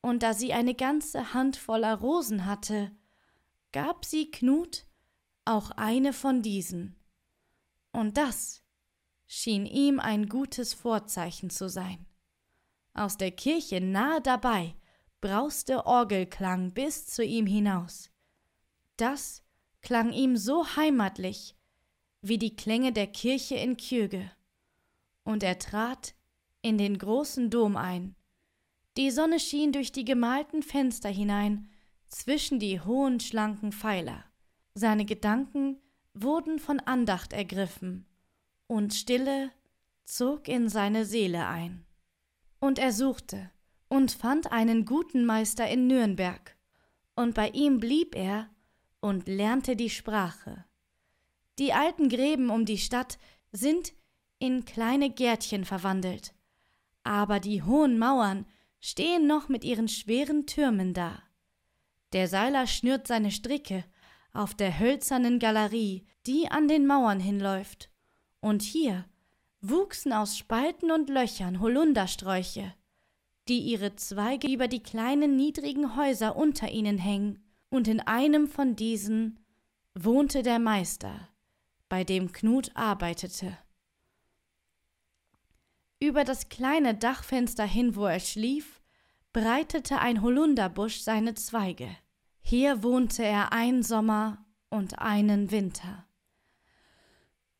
und 0.00 0.22
da 0.22 0.34
sie 0.34 0.52
eine 0.52 0.74
ganze 0.74 1.34
Hand 1.34 1.56
voller 1.56 1.96
Rosen 1.96 2.46
hatte, 2.46 2.92
gab 3.72 4.04
sie 4.04 4.30
Knut 4.30 4.84
auch 5.44 5.70
eine 5.72 6.12
von 6.12 6.42
diesen. 6.42 6.96
Und 7.92 8.16
das 8.16 8.62
schien 9.26 9.66
ihm 9.66 9.98
ein 9.98 10.28
gutes 10.28 10.74
Vorzeichen 10.74 11.50
zu 11.50 11.68
sein. 11.68 12.06
Aus 12.94 13.16
der 13.16 13.30
Kirche 13.30 13.80
nahe 13.80 14.20
dabei 14.20 14.74
brauste 15.20 15.86
Orgelklang 15.86 16.72
bis 16.72 17.06
zu 17.06 17.24
ihm 17.24 17.46
hinaus. 17.46 18.10
Das 18.96 19.42
klang 19.80 20.12
ihm 20.12 20.36
so 20.36 20.76
heimatlich 20.76 21.56
wie 22.20 22.38
die 22.38 22.54
Klänge 22.54 22.92
der 22.92 23.08
Kirche 23.08 23.56
in 23.56 23.76
Kjöge. 23.76 24.30
Und 25.24 25.42
er 25.42 25.58
trat 25.58 26.14
in 26.60 26.78
den 26.78 26.98
großen 26.98 27.50
Dom 27.50 27.76
ein. 27.76 28.14
Die 28.96 29.10
Sonne 29.10 29.40
schien 29.40 29.72
durch 29.72 29.90
die 29.90 30.04
gemalten 30.04 30.62
Fenster 30.62 31.08
hinein 31.08 31.68
zwischen 32.06 32.58
die 32.58 32.80
hohen, 32.80 33.20
schlanken 33.20 33.72
Pfeiler. 33.72 34.24
Seine 34.74 35.04
Gedanken 35.04 35.80
wurden 36.14 36.58
von 36.58 36.78
Andacht 36.80 37.32
ergriffen, 37.32 38.06
und 38.66 38.94
Stille 38.94 39.50
zog 40.04 40.46
in 40.48 40.68
seine 40.68 41.04
Seele 41.04 41.46
ein. 41.46 41.86
Und 42.62 42.78
er 42.78 42.92
suchte 42.92 43.50
und 43.88 44.12
fand 44.12 44.52
einen 44.52 44.84
guten 44.84 45.24
Meister 45.24 45.68
in 45.68 45.88
Nürnberg, 45.88 46.56
und 47.16 47.34
bei 47.34 47.48
ihm 47.48 47.80
blieb 47.80 48.14
er 48.14 48.50
und 49.00 49.26
lernte 49.26 49.74
die 49.74 49.90
Sprache. 49.90 50.64
Die 51.58 51.72
alten 51.72 52.08
Gräben 52.08 52.50
um 52.50 52.64
die 52.64 52.78
Stadt 52.78 53.18
sind 53.50 53.94
in 54.38 54.64
kleine 54.64 55.10
Gärtchen 55.10 55.64
verwandelt, 55.64 56.36
aber 57.02 57.40
die 57.40 57.64
hohen 57.64 57.98
Mauern 57.98 58.46
stehen 58.78 59.26
noch 59.26 59.48
mit 59.48 59.64
ihren 59.64 59.88
schweren 59.88 60.46
Türmen 60.46 60.94
da. 60.94 61.20
Der 62.12 62.28
Seiler 62.28 62.68
schnürt 62.68 63.08
seine 63.08 63.32
Stricke 63.32 63.84
auf 64.32 64.54
der 64.54 64.78
hölzernen 64.78 65.40
Galerie, 65.40 66.06
die 66.26 66.46
an 66.48 66.68
den 66.68 66.86
Mauern 66.86 67.18
hinläuft, 67.18 67.90
und 68.38 68.62
hier 68.62 69.04
wuchsen 69.62 70.12
aus 70.12 70.36
Spalten 70.36 70.90
und 70.90 71.08
Löchern 71.08 71.60
Holundersträuche, 71.60 72.74
die 73.48 73.60
ihre 73.60 73.96
Zweige 73.96 74.52
über 74.52 74.68
die 74.68 74.82
kleinen 74.82 75.36
niedrigen 75.36 75.96
Häuser 75.96 76.36
unter 76.36 76.70
ihnen 76.70 76.98
hängen, 76.98 77.38
und 77.70 77.88
in 77.88 78.00
einem 78.00 78.48
von 78.48 78.76
diesen 78.76 79.38
wohnte 79.94 80.42
der 80.42 80.58
Meister, 80.58 81.28
bei 81.88 82.04
dem 82.04 82.32
Knut 82.32 82.70
arbeitete. 82.74 83.56
Über 86.00 86.24
das 86.24 86.48
kleine 86.48 86.94
Dachfenster 86.94 87.64
hin, 87.64 87.96
wo 87.96 88.04
er 88.06 88.20
schlief, 88.20 88.82
breitete 89.32 90.00
ein 90.00 90.20
Holunderbusch 90.20 91.00
seine 91.00 91.34
Zweige. 91.34 91.88
Hier 92.42 92.82
wohnte 92.82 93.24
er 93.24 93.52
einen 93.52 93.82
Sommer 93.82 94.44
und 94.68 94.98
einen 94.98 95.50
Winter. 95.50 96.04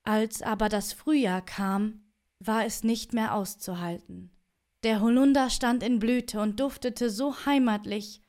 Als 0.04 0.42
aber 0.42 0.68
das 0.68 0.92
Frühjahr 0.92 1.42
kam, 1.42 2.02
war 2.40 2.64
es 2.64 2.82
nicht 2.82 3.12
mehr 3.12 3.34
auszuhalten. 3.34 4.30
Der 4.82 5.00
Holunder 5.00 5.48
stand 5.48 5.82
in 5.82 6.00
Blüte 6.00 6.40
und 6.40 6.58
duftete 6.58 7.08
so 7.08 7.46
heimatlich, 7.46 8.20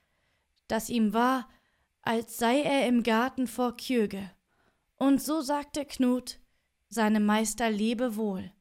dass 0.68 0.90
ihm 0.90 1.14
war, 1.14 1.50
als 2.04 2.38
sei 2.38 2.62
er 2.62 2.88
im 2.88 3.02
Garten 3.02 3.48
vor 3.48 3.76
Kjöge. 3.76 4.30
Und 4.98 5.22
so 5.22 5.42
sagte 5.42 5.86
Knut 5.86 6.40
seinem 6.90 7.26
Meister 7.26 7.72
lebe 7.72 8.16
wohl 8.16 8.52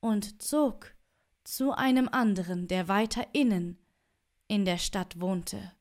und 0.00 0.40
zog 0.40 0.94
zu 1.42 1.72
einem 1.72 2.08
anderen, 2.08 2.68
der 2.68 2.86
weiter 2.86 3.26
innen 3.32 3.78
in 4.46 4.64
der 4.64 4.78
Stadt 4.78 5.20
wohnte. 5.20 5.72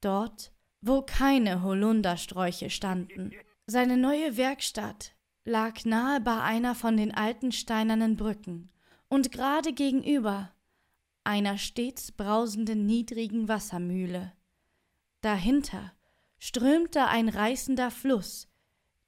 Dort, 0.00 0.52
wo 0.80 1.02
keine 1.02 1.62
Holundersträuche 1.62 2.70
standen. 2.70 3.32
Seine 3.66 3.96
neue 3.96 4.36
Werkstatt 4.36 5.15
lag 5.46 5.84
nahe 5.84 6.20
bei 6.20 6.42
einer 6.42 6.74
von 6.74 6.96
den 6.96 7.14
alten 7.14 7.52
steinernen 7.52 8.16
Brücken 8.16 8.68
und 9.08 9.30
gerade 9.30 9.72
gegenüber 9.72 10.52
einer 11.22 11.56
stets 11.56 12.12
brausenden 12.12 12.84
niedrigen 12.84 13.48
Wassermühle. 13.48 14.32
Dahinter 15.20 15.92
strömte 16.38 17.06
ein 17.06 17.28
reißender 17.28 17.90
Fluss, 17.90 18.48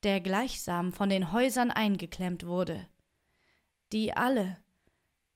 der 0.05 0.21
gleichsam 0.21 0.93
von 0.93 1.09
den 1.09 1.33
Häusern 1.33 1.73
eingeklemmt 1.73 2.47
wurde, 2.47 2.87
die 3.93 4.13
alle 4.13 4.59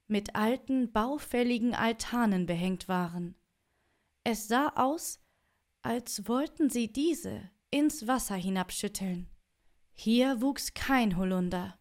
mit 0.06 0.36
alten, 0.36 0.92
baufälligen 0.92 1.74
Altanen 1.74 2.46
behängt 2.46 2.86
waren. 2.86 3.34
Es 4.24 4.46
sah 4.46 4.68
aus, 4.76 5.18
als 5.82 6.28
wollten 6.28 6.70
sie 6.70 6.92
diese 6.92 7.50
ins 7.70 8.06
Wasser 8.06 8.36
hinabschütteln. 8.36 9.28
Hier 9.94 10.40
wuchs 10.40 10.74
kein 10.74 11.16
Holunder. 11.16 11.78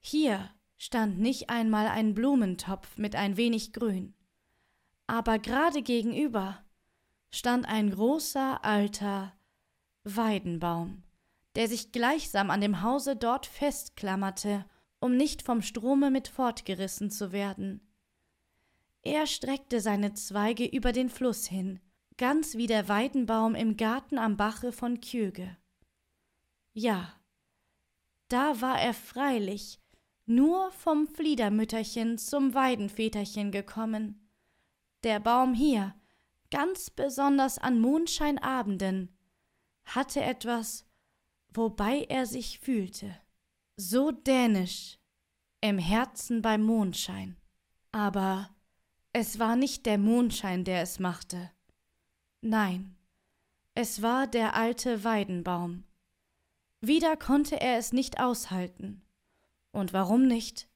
Hier 0.00 0.50
stand 0.76 1.18
nicht 1.18 1.50
einmal 1.50 1.86
ein 1.88 2.14
Blumentopf 2.14 2.98
mit 2.98 3.16
ein 3.16 3.36
wenig 3.36 3.72
Grün. 3.72 4.14
Aber 5.06 5.38
gerade 5.38 5.82
gegenüber 5.82 6.64
stand 7.30 7.66
ein 7.66 7.90
großer 7.90 8.64
alter 8.64 9.32
Weidenbaum, 10.04 11.02
der 11.54 11.68
sich 11.68 11.92
gleichsam 11.92 12.50
an 12.50 12.60
dem 12.60 12.82
Hause 12.82 13.16
dort 13.16 13.46
festklammerte, 13.46 14.64
um 15.00 15.16
nicht 15.16 15.42
vom 15.42 15.62
Strome 15.62 16.10
mit 16.10 16.28
fortgerissen 16.28 17.10
zu 17.10 17.32
werden. 17.32 17.80
Er 19.02 19.26
streckte 19.26 19.80
seine 19.80 20.14
Zweige 20.14 20.66
über 20.66 20.92
den 20.92 21.08
Fluss 21.08 21.46
hin, 21.46 21.80
ganz 22.16 22.56
wie 22.56 22.66
der 22.66 22.88
Weidenbaum 22.88 23.54
im 23.54 23.76
Garten 23.76 24.18
am 24.18 24.36
Bache 24.36 24.72
von 24.72 25.00
Kjöge. 25.00 25.56
Ja, 26.78 27.10
da 28.28 28.60
war 28.60 28.78
er 28.78 28.92
freilich 28.92 29.80
nur 30.26 30.70
vom 30.72 31.06
Fliedermütterchen 31.06 32.18
zum 32.18 32.52
Weidenväterchen 32.52 33.50
gekommen. 33.50 34.28
Der 35.02 35.18
Baum 35.18 35.54
hier, 35.54 35.94
ganz 36.50 36.90
besonders 36.90 37.56
an 37.56 37.80
Mondscheinabenden, 37.80 39.16
hatte 39.86 40.20
etwas, 40.20 40.84
wobei 41.48 42.04
er 42.10 42.26
sich 42.26 42.58
fühlte, 42.58 43.16
so 43.78 44.10
dänisch, 44.10 44.98
im 45.62 45.78
Herzen 45.78 46.42
beim 46.42 46.62
Mondschein. 46.62 47.38
Aber 47.90 48.54
es 49.14 49.38
war 49.38 49.56
nicht 49.56 49.86
der 49.86 49.96
Mondschein, 49.96 50.62
der 50.64 50.82
es 50.82 50.98
machte. 50.98 51.50
Nein, 52.42 52.98
es 53.72 54.02
war 54.02 54.26
der 54.26 54.54
alte 54.54 55.04
Weidenbaum, 55.04 55.85
wieder 56.80 57.16
konnte 57.16 57.60
er 57.60 57.78
es 57.78 57.92
nicht 57.92 58.20
aushalten. 58.20 59.02
Und 59.72 59.92
warum 59.92 60.26
nicht? 60.26 60.68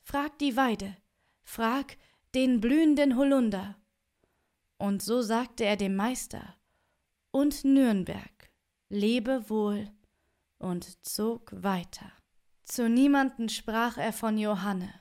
Frag 0.00 0.38
die 0.38 0.56
Weide, 0.56 0.96
frag 1.42 1.96
den 2.34 2.60
blühenden 2.60 3.16
Holunder. 3.16 3.76
Und 4.78 5.02
so 5.02 5.22
sagte 5.22 5.64
er 5.64 5.76
dem 5.76 5.94
Meister, 5.94 6.56
und 7.30 7.64
Nürnberg, 7.64 8.50
lebe 8.88 9.48
wohl, 9.50 9.88
und 10.58 11.04
zog 11.06 11.52
weiter. 11.54 12.10
Zu 12.64 12.88
niemanden 12.88 13.48
sprach 13.48 13.98
er 13.98 14.12
von 14.12 14.38
Johanne. 14.38 14.92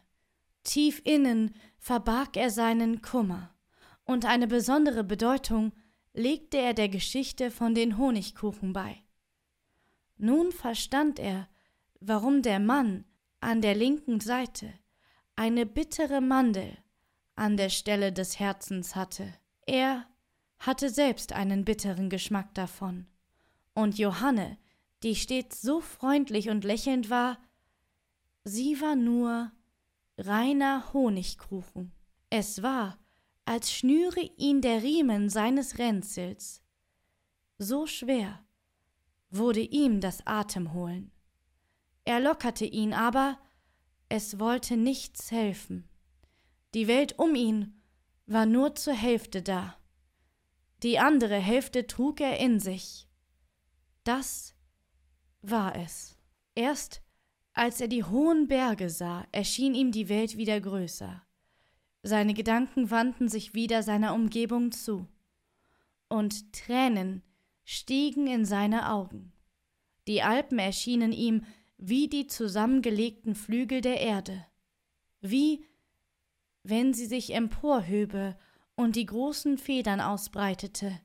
Tief 0.63 1.01
innen 1.05 1.55
verbarg 1.77 2.35
er 2.37 2.49
seinen 2.49 3.01
Kummer, 3.01 3.55
und 4.05 4.25
eine 4.25 4.47
besondere 4.47 5.03
Bedeutung 5.03 5.71
legte 6.13 6.57
er 6.57 6.73
der 6.73 6.89
Geschichte 6.89 7.51
von 7.51 7.73
den 7.73 7.97
Honigkuchen 7.97 8.73
bei. 8.73 9.03
Nun 10.21 10.51
verstand 10.51 11.17
er, 11.17 11.47
warum 12.01 12.41
der 12.41 12.59
Mann 12.59 13.05
an 13.39 13.61
der 13.61 13.73
linken 13.73 14.19
Seite 14.19 14.73
eine 15.37 15.65
bittere 15.65 16.19
Mandel 16.19 16.77
an 17.35 17.55
der 17.55 17.69
Stelle 17.69 18.11
des 18.11 18.37
Herzens 18.37 18.97
hatte. 18.97 19.33
Er 19.65 20.05
hatte 20.59 20.89
selbst 20.89 21.31
einen 21.31 21.63
bitteren 21.63 22.09
Geschmack 22.09 22.53
davon. 22.53 23.07
Und 23.73 23.97
Johanne, 23.97 24.57
die 25.03 25.15
stets 25.15 25.61
so 25.61 25.79
freundlich 25.79 26.49
und 26.49 26.65
lächelnd 26.65 27.09
war, 27.09 27.37
sie 28.43 28.81
war 28.81 28.97
nur 28.97 29.53
reiner 30.17 30.91
Honigkuchen. 30.91 31.93
Es 32.29 32.61
war, 32.61 32.99
als 33.45 33.71
schnüre 33.71 34.29
ihn 34.35 34.59
der 34.61 34.83
Riemen 34.83 35.29
seines 35.29 35.77
Ränzels. 35.77 36.61
So 37.57 37.87
schwer 37.87 38.43
wurde 39.29 39.61
ihm 39.61 40.01
das 40.01 40.25
Atemholen. 40.25 41.11
Er 42.05 42.19
lockerte 42.19 42.65
ihn, 42.65 42.93
aber 42.93 43.39
es 44.09 44.39
wollte 44.39 44.77
nichts 44.77 45.31
helfen. 45.31 45.87
Die 46.73 46.87
Welt 46.87 47.17
um 47.19 47.35
ihn 47.35 47.81
war 48.25 48.45
nur 48.45 48.75
zur 48.75 48.93
Hälfte 48.93 49.41
da. 49.41 49.77
Die 50.83 50.99
andere 50.99 51.37
Hälfte 51.37 51.87
trug 51.87 52.21
er 52.21 52.39
in 52.39 52.59
sich. 52.59 53.07
Das 54.03 54.55
war 55.41 55.75
es. 55.75 56.17
Erst 56.55 57.01
als 57.53 57.81
er 57.81 57.89
die 57.89 58.05
hohen 58.05 58.47
Berge 58.47 58.89
sah, 58.89 59.27
erschien 59.33 59.75
ihm 59.75 59.91
die 59.91 60.07
Welt 60.07 60.37
wieder 60.37 60.61
größer. 60.61 61.21
Seine 62.03 62.33
Gedanken 62.33 62.89
wandten 62.89 63.27
sich 63.27 63.53
wieder 63.53 63.83
seiner 63.83 64.13
Umgebung 64.13 64.71
zu, 64.71 65.07
und 66.07 66.53
Tränen 66.53 67.21
stiegen 67.71 68.25
in 68.25 68.45
seine 68.45 68.89
Augen. 68.89 69.31
Die 70.07 70.23
Alpen 70.23 70.57
erschienen 70.57 71.11
ihm 71.11 71.45
wie 71.77 72.07
die 72.07 72.25
zusammengelegten 72.25 73.35
Flügel 73.35 73.81
der 73.81 74.01
Erde, 74.01 74.43
wie 75.21 75.63
wenn 76.63 76.95
sie 76.95 77.05
sich 77.05 77.31
emporhöbe 77.31 78.35
und 78.75 78.95
die 78.95 79.05
großen 79.05 79.59
Federn 79.59 80.01
ausbreitete, 80.01 80.99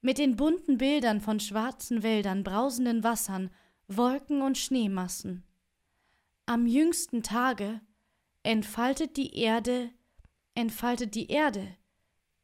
mit 0.00 0.18
den 0.18 0.34
bunten 0.34 0.76
Bildern 0.76 1.20
von 1.20 1.38
schwarzen 1.38 2.02
Wäldern, 2.02 2.42
brausenden 2.42 3.04
Wassern, 3.04 3.48
Wolken 3.86 4.42
und 4.42 4.58
Schneemassen. 4.58 5.44
Am 6.46 6.66
jüngsten 6.66 7.22
Tage 7.22 7.80
entfaltet 8.42 9.16
die 9.16 9.36
Erde, 9.36 9.90
entfaltet 10.56 11.14
die 11.14 11.28
Erde 11.28 11.76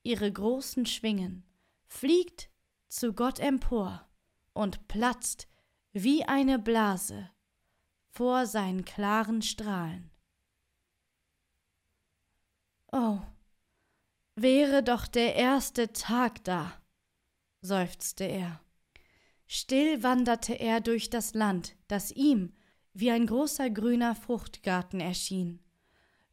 ihre 0.04 0.30
großen 0.30 0.86
Schwingen, 0.86 1.42
fliegt 1.88 2.50
zu 2.88 3.12
Gott 3.12 3.38
empor 3.38 4.06
und 4.52 4.88
platzt 4.88 5.48
wie 5.92 6.24
eine 6.24 6.58
Blase 6.58 7.30
vor 8.08 8.46
seinen 8.46 8.84
klaren 8.84 9.42
Strahlen. 9.42 10.10
Oh, 12.90 13.20
wäre 14.34 14.82
doch 14.82 15.06
der 15.06 15.34
erste 15.34 15.92
Tag 15.92 16.42
da, 16.44 16.72
seufzte 17.60 18.24
er. 18.24 18.60
Still 19.46 20.02
wanderte 20.02 20.54
er 20.54 20.80
durch 20.80 21.10
das 21.10 21.34
Land, 21.34 21.76
das 21.86 22.10
ihm 22.10 22.54
wie 22.92 23.10
ein 23.10 23.26
großer 23.26 23.70
grüner 23.70 24.14
Fruchtgarten 24.14 25.00
erschien. 25.00 25.60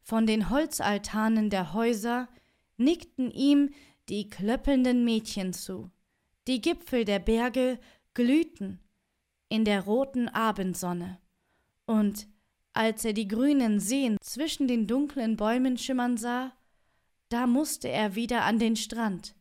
Von 0.02 0.26
den 0.26 0.50
Holzaltanen 0.50 1.50
der 1.50 1.72
Häuser 1.72 2.28
nickten 2.76 3.30
ihm 3.30 3.70
die 4.08 4.28
klöppelnden 4.28 5.04
Mädchen 5.04 5.52
zu. 5.52 5.90
Die 6.46 6.60
Gipfel 6.60 7.04
der 7.04 7.18
Berge 7.18 7.78
glühten 8.14 8.80
in 9.48 9.64
der 9.64 9.82
roten 9.82 10.28
Abendsonne. 10.28 11.18
Und 11.86 12.28
als 12.72 13.04
er 13.04 13.12
die 13.12 13.26
grünen 13.26 13.80
Seen 13.80 14.16
zwischen 14.20 14.68
den 14.68 14.86
dunklen 14.86 15.36
Bäumen 15.36 15.76
schimmern 15.76 16.16
sah, 16.16 16.52
da 17.30 17.46
musste 17.46 17.88
er 17.88 18.14
wieder 18.14 18.44
an 18.44 18.58
den 18.58 18.76
Strand, 18.76 19.34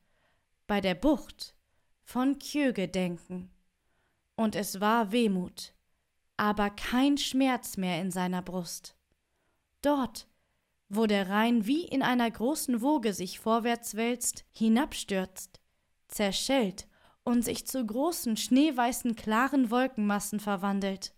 bei 0.65 0.81
der 0.81 0.95
Bucht 0.95 1.55
von 2.03 2.39
Kjöge 2.39 2.87
denken 2.87 3.51
und 4.35 4.55
es 4.55 4.79
war 4.79 5.11
Wehmut, 5.11 5.73
aber 6.37 6.69
kein 6.69 7.17
Schmerz 7.17 7.77
mehr 7.77 8.01
in 8.01 8.11
seiner 8.11 8.41
Brust. 8.41 8.95
Dort, 9.81 10.27
wo 10.89 11.05
der 11.05 11.29
Rhein 11.29 11.67
wie 11.67 11.85
in 11.85 12.01
einer 12.01 12.29
großen 12.29 12.81
Woge 12.81 13.13
sich 13.13 13.39
vorwärts 13.39 13.95
wälzt, 13.95 14.45
hinabstürzt, 14.51 15.61
zerschellt 16.07 16.87
und 17.25 17.43
sich 17.43 17.67
zu 17.67 17.85
großen 17.85 18.37
schneeweißen 18.37 19.17
klaren 19.17 19.69
Wolkenmassen 19.69 20.39
verwandelt. 20.39 21.13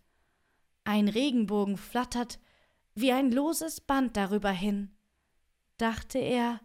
Ein 0.84 1.08
Regenbogen 1.10 1.78
flattert 1.78 2.40
wie 2.96 3.12
ein 3.12 3.32
loses 3.32 3.80
Band 3.82 4.18
darüber 4.18 4.50
hin, 4.50 4.90
dachte 5.78 6.18
er 6.18 6.60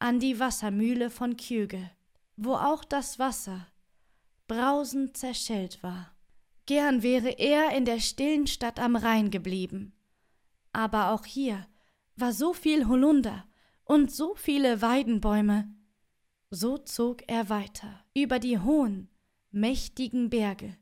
an 0.00 0.18
die 0.18 0.40
Wassermühle 0.40 1.10
von 1.10 1.36
Kjöge, 1.36 1.88
wo 2.36 2.54
auch 2.54 2.82
das 2.82 3.20
Wasser 3.20 3.68
brausend 4.48 5.16
zerschellt 5.16 5.82
war. 5.82 6.10
Gern 6.66 7.02
wäre 7.02 7.30
er 7.38 7.76
in 7.76 7.84
der 7.84 8.00
stillen 8.00 8.46
Stadt 8.46 8.80
am 8.80 8.96
Rhein 8.96 9.30
geblieben. 9.30 9.92
Aber 10.72 11.10
auch 11.10 11.26
hier 11.26 11.66
war 12.16 12.32
so 12.32 12.52
viel 12.52 12.88
Holunder 12.88 13.44
und 13.84 14.10
so 14.10 14.34
viele 14.34 14.80
Weidenbäume. 14.80 15.74
So 16.54 16.76
zog 16.76 17.22
er 17.28 17.48
weiter 17.48 18.04
über 18.14 18.38
die 18.38 18.58
hohen, 18.58 19.08
mächtigen 19.52 20.28
Berge, 20.28 20.76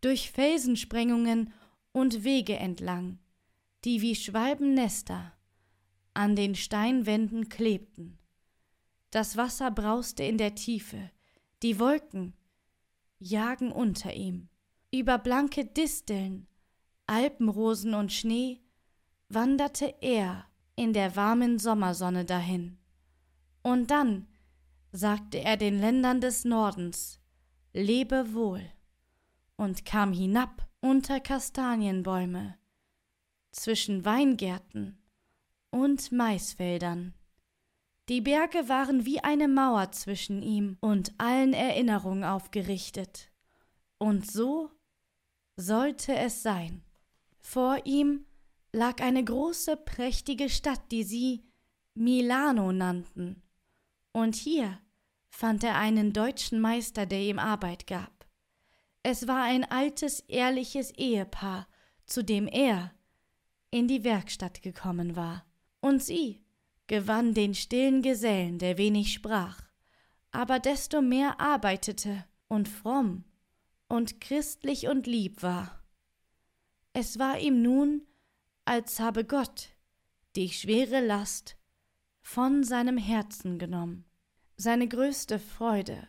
durch 0.00 0.30
Felsensprengungen 0.30 1.52
und 1.90 2.22
Wege 2.22 2.54
entlang, 2.54 3.18
die 3.84 4.02
wie 4.02 4.14
Schwalbennester 4.14 5.32
an 6.14 6.36
den 6.36 6.54
Steinwänden 6.54 7.48
klebten. 7.48 8.18
Das 9.10 9.36
Wasser 9.36 9.72
brauste 9.72 10.22
in 10.22 10.38
der 10.38 10.54
Tiefe, 10.54 11.10
die 11.64 11.80
Wolken 11.80 12.34
jagen 13.18 13.72
unter 13.72 14.14
ihm. 14.14 14.48
Über 14.92 15.18
blanke 15.18 15.64
Disteln, 15.64 16.46
Alpenrosen 17.08 17.94
und 17.94 18.12
Schnee 18.12 18.60
wanderte 19.28 19.92
er 20.00 20.46
in 20.76 20.92
der 20.92 21.16
warmen 21.16 21.58
Sommersonne 21.58 22.24
dahin. 22.24 22.78
Und 23.62 23.90
dann 23.90 24.28
sagte 24.96 25.38
er 25.40 25.56
den 25.56 25.78
Ländern 25.78 26.20
des 26.20 26.44
Nordens 26.44 27.20
Lebe 27.72 28.32
wohl 28.32 28.62
und 29.56 29.84
kam 29.84 30.12
hinab 30.12 30.66
unter 30.80 31.20
Kastanienbäume, 31.20 32.56
zwischen 33.50 34.04
Weingärten 34.04 34.98
und 35.70 36.12
Maisfeldern. 36.12 37.14
Die 38.08 38.22
Berge 38.22 38.68
waren 38.68 39.04
wie 39.04 39.20
eine 39.20 39.48
Mauer 39.48 39.92
zwischen 39.92 40.42
ihm 40.42 40.78
und 40.80 41.12
allen 41.18 41.52
Erinnerungen 41.52 42.24
aufgerichtet. 42.24 43.30
Und 43.98 44.30
so 44.30 44.70
sollte 45.56 46.14
es 46.14 46.42
sein. 46.42 46.82
Vor 47.38 47.84
ihm 47.84 48.24
lag 48.72 49.02
eine 49.02 49.24
große, 49.24 49.76
prächtige 49.76 50.48
Stadt, 50.48 50.90
die 50.90 51.02
sie 51.02 51.44
Milano 51.94 52.72
nannten. 52.72 53.42
Und 54.12 54.34
hier 54.34 54.78
fand 55.36 55.62
er 55.64 55.76
einen 55.76 56.14
deutschen 56.14 56.60
Meister, 56.60 57.04
der 57.04 57.20
ihm 57.20 57.38
Arbeit 57.38 57.86
gab. 57.86 58.26
Es 59.02 59.28
war 59.28 59.42
ein 59.42 59.70
altes, 59.70 60.20
ehrliches 60.20 60.92
Ehepaar, 60.92 61.68
zu 62.06 62.24
dem 62.24 62.48
er 62.48 62.94
in 63.70 63.86
die 63.86 64.02
Werkstatt 64.02 64.62
gekommen 64.62 65.14
war. 65.14 65.44
Und 65.80 66.02
sie 66.02 66.42
gewann 66.86 67.34
den 67.34 67.54
stillen 67.54 68.00
Gesellen, 68.00 68.58
der 68.58 68.78
wenig 68.78 69.12
sprach, 69.12 69.60
aber 70.30 70.58
desto 70.58 71.02
mehr 71.02 71.38
arbeitete 71.38 72.24
und 72.48 72.66
fromm 72.66 73.24
und 73.88 74.22
christlich 74.22 74.88
und 74.88 75.06
lieb 75.06 75.42
war. 75.42 75.82
Es 76.94 77.18
war 77.18 77.38
ihm 77.38 77.60
nun, 77.60 78.06
als 78.64 79.00
habe 79.00 79.22
Gott 79.26 79.68
die 80.34 80.48
schwere 80.48 81.04
Last 81.04 81.58
von 82.22 82.64
seinem 82.64 82.96
Herzen 82.96 83.58
genommen. 83.58 84.06
Seine 84.58 84.88
größte 84.88 85.38
Freude 85.38 86.06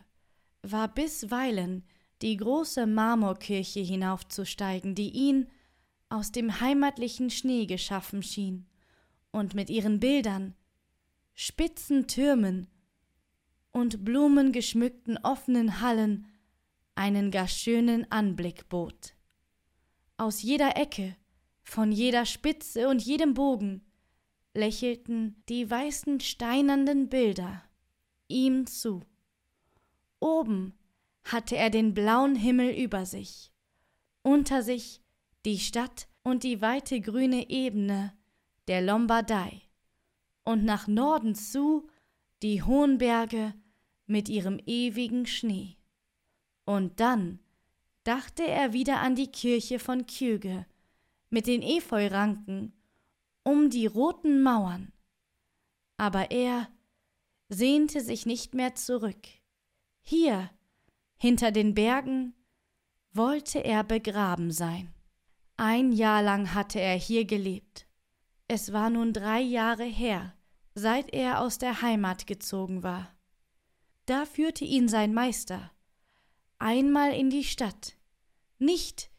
war 0.61 0.87
bisweilen 0.87 1.83
die 2.21 2.37
große 2.37 2.87
Marmorkirche 2.87 3.81
hinaufzusteigen, 3.81 4.95
die 4.95 5.09
ihn 5.09 5.47
aus 6.09 6.31
dem 6.31 6.61
heimatlichen 6.61 7.29
Schnee 7.29 7.65
geschaffen 7.65 8.23
schien 8.23 8.65
und 9.31 9.53
mit 9.53 9.69
ihren 9.69 9.99
Bildern 9.99 10.55
spitzen 11.35 12.07
Türmen 12.07 12.67
und 13.71 14.05
blumengeschmückten 14.05 15.17
offenen 15.17 15.81
Hallen 15.81 16.27
einen 16.95 17.29
gar 17.29 17.47
schönen 17.47 18.09
Anblick 18.11 18.69
bot. 18.69 19.13
Aus 20.15 20.41
jeder 20.41 20.77
Ecke, 20.77 21.15
von 21.61 21.91
jeder 21.91 22.25
Spitze 22.25 22.87
und 22.87 23.03
jedem 23.03 23.33
Bogen 23.33 23.85
lächelten 24.53 25.43
die 25.49 25.69
weißen 25.69 26.21
steinernden 26.21 27.09
Bilder 27.09 27.66
ihm 28.27 28.67
zu. 28.67 29.03
Oben 30.19 30.73
hatte 31.23 31.57
er 31.57 31.69
den 31.69 31.93
blauen 31.93 32.35
Himmel 32.35 32.71
über 32.71 33.05
sich, 33.05 33.51
unter 34.23 34.63
sich 34.63 35.01
die 35.45 35.59
Stadt 35.59 36.07
und 36.23 36.43
die 36.43 36.61
weite 36.61 36.99
grüne 37.01 37.49
Ebene 37.49 38.13
der 38.67 38.81
Lombardei 38.81 39.61
und 40.43 40.65
nach 40.65 40.87
Norden 40.87 41.35
zu 41.35 41.87
die 42.41 42.63
hohen 42.63 42.97
Berge 42.97 43.53
mit 44.05 44.29
ihrem 44.29 44.59
ewigen 44.65 45.25
Schnee. 45.25 45.77
Und 46.65 46.99
dann 46.99 47.39
dachte 48.03 48.47
er 48.47 48.73
wieder 48.73 48.99
an 49.01 49.15
die 49.15 49.31
Kirche 49.31 49.79
von 49.79 50.05
Kjöge 50.05 50.65
mit 51.29 51.47
den 51.47 51.61
Efeuranken 51.61 52.73
um 53.43 53.69
die 53.69 53.85
roten 53.85 54.41
Mauern, 54.41 54.91
Aber 55.97 56.31
er 56.31 56.69
sehnte 57.49 58.01
sich 58.01 58.25
nicht 58.25 58.53
mehr 58.53 58.75
zurück. 58.75 59.27
Hier, 60.01 60.49
hinter 61.17 61.51
den 61.51 61.73
Bergen, 61.73 62.33
wollte 63.13 63.59
er 63.59 63.83
begraben 63.83 64.51
sein. 64.51 64.93
Ein 65.55 65.91
Jahr 65.91 66.21
lang 66.21 66.53
hatte 66.53 66.79
er 66.79 66.95
hier 66.95 67.25
gelebt. 67.25 67.87
Es 68.47 68.73
war 68.73 68.89
nun 68.89 69.13
drei 69.13 69.41
Jahre 69.41 69.85
her, 69.85 70.35
seit 70.75 71.13
er 71.13 71.41
aus 71.41 71.57
der 71.57 71.81
Heimat 71.81 72.27
gezogen 72.27 72.83
war. 72.83 73.15
Da 74.05 74.25
führte 74.25 74.63
ihn 74.63 74.87
sein 74.87 75.13
Meister 75.13 75.71
einmal 76.59 77.13
in 77.13 77.29
die 77.29 77.43
Stadt, 77.43 77.95
nicht 78.59 79.11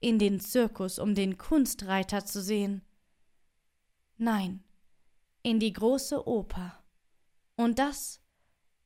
in 0.00 0.18
den 0.18 0.40
Zirkus, 0.40 0.98
um 0.98 1.14
den 1.14 1.38
Kunstreiter 1.38 2.24
zu 2.24 2.42
sehen, 2.42 2.82
nein, 4.16 4.64
in 5.42 5.60
die 5.60 5.72
große 5.72 6.26
Oper. 6.26 6.81
Und 7.56 7.78
das 7.78 8.20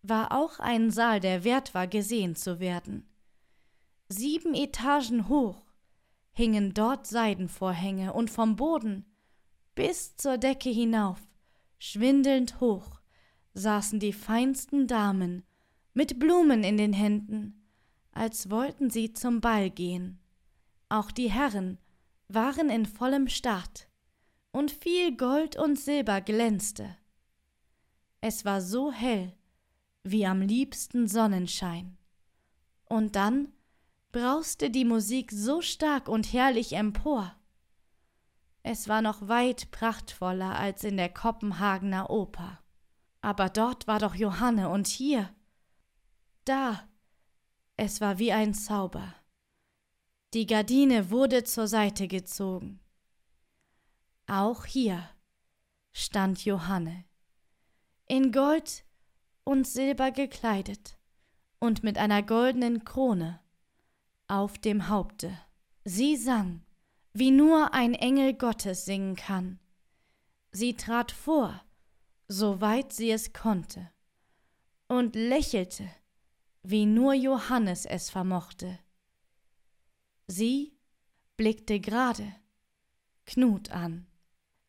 war 0.03 0.33
auch 0.33 0.59
ein 0.59 0.91
Saal, 0.91 1.21
der 1.21 1.45
wert 1.45 1.75
war, 1.75 1.87
gesehen 1.87 2.37
zu 2.37 2.61
werden. 2.61 3.09
Sieben 4.09 4.55
Etagen 4.55 5.29
hoch 5.29 5.67
hingen 6.33 6.75
dort 6.75 7.07
Seidenvorhänge 7.07 8.13
und 8.13 8.31
vom 8.31 8.57
Boden 8.57 9.07
bis 9.75 10.17
zur 10.17 10.39
Decke 10.39 10.71
hinauf, 10.71 11.21
schwindelnd 11.79 12.61
hoch, 12.61 13.01
saßen 13.55 14.01
die 14.01 14.13
feinsten 14.13 14.87
Damen 14.87 15.45
mit 15.93 16.19
Blumen 16.19 16.63
in 16.65 16.77
den 16.77 16.93
Händen, 16.93 17.69
als 18.13 18.51
wollten 18.51 18.91
sie 18.91 19.13
zum 19.13 19.41
Ball 19.41 19.71
gehen. 19.71 20.19
Auch 20.89 21.11
die 21.11 21.31
Herren 21.31 21.79
waren 22.29 22.71
in 22.71 22.87
vollem 22.87 23.29
Staat, 23.29 23.89
und 24.53 24.71
viel 24.71 25.17
Gold 25.17 25.57
und 25.57 25.79
Silber 25.79 26.21
glänzte. 26.21 26.97
Es 28.21 28.45
war 28.45 28.61
so 28.61 28.93
hell 28.93 29.33
wie 30.03 30.27
am 30.27 30.41
liebsten 30.41 31.09
Sonnenschein. 31.09 31.97
Und 32.85 33.17
dann 33.17 33.53
brauste 34.13 34.71
die 34.71 34.85
Musik 34.85 35.33
so 35.33 35.61
stark 35.61 36.09
und 36.09 36.33
herrlich 36.33 36.73
empor. 36.75 37.35
Es 38.63 38.89
war 38.89 39.03
noch 39.03 39.29
weit 39.29 39.71
prachtvoller 39.71 40.57
als 40.57 40.85
in 40.85 40.97
der 40.97 41.09
Kopenhagener 41.09 42.11
Oper. 42.11 42.61
Aber 43.21 43.49
dort 43.49 43.87
war 43.87 43.99
doch 43.99 44.15
Johanne 44.15 44.69
und 44.69 44.87
hier. 44.87 45.35
Da 46.45 46.89
es 47.77 48.01
war 48.01 48.19
wie 48.19 48.33
ein 48.33 48.55
Zauber. 48.55 49.15
Die 50.33 50.47
Gardine 50.47 51.11
wurde 51.11 51.45
zur 51.45 51.69
Seite 51.69 52.09
gezogen. 52.09 52.81
Auch 54.27 54.65
hier 54.65 55.09
stand 55.93 56.45
Johanne, 56.45 57.05
in 58.07 58.33
Gold 58.33 58.85
und 59.45 59.67
Silber 59.67 60.11
gekleidet 60.11 60.99
und 61.59 61.83
mit 61.83 61.99
einer 61.99 62.23
goldenen 62.23 62.85
Krone 62.85 63.41
auf 64.29 64.59
dem 64.59 64.89
Haupte. 64.89 65.39
Sie 65.85 66.17
sang, 66.17 66.65
wie 67.13 67.31
nur 67.31 67.73
ein 67.75 67.95
Engel 67.95 68.35
Gottes 68.35 68.85
singen 68.85 69.17
kann. 69.17 69.59
Sie 70.51 70.75
trat 70.75 71.13
vor, 71.13 71.63
soweit 72.29 72.93
sie 72.93 73.11
es 73.11 73.33
konnte, 73.33 73.91
und 74.89 75.15
lächelte 75.15 75.89
wie 76.69 76.85
nur 76.85 77.15
Johannes 77.15 77.87
es 77.87 78.11
vermochte. 78.11 78.81
Sie 80.27 80.77
blickte 81.37 81.79
gerade 81.79 82.35
Knut 83.25 83.71
an. 83.71 84.09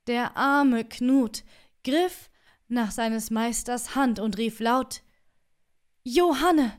Der 0.05 0.37
arme 0.37 0.85
Knut 0.85 1.43
griff 1.83 2.29
nach 2.67 2.91
seines 2.91 3.29
Meisters 3.31 3.95
Hand 3.95 4.19
und 4.19 4.37
rief 4.37 4.59
laut 4.59 5.03
Johanne. 6.03 6.73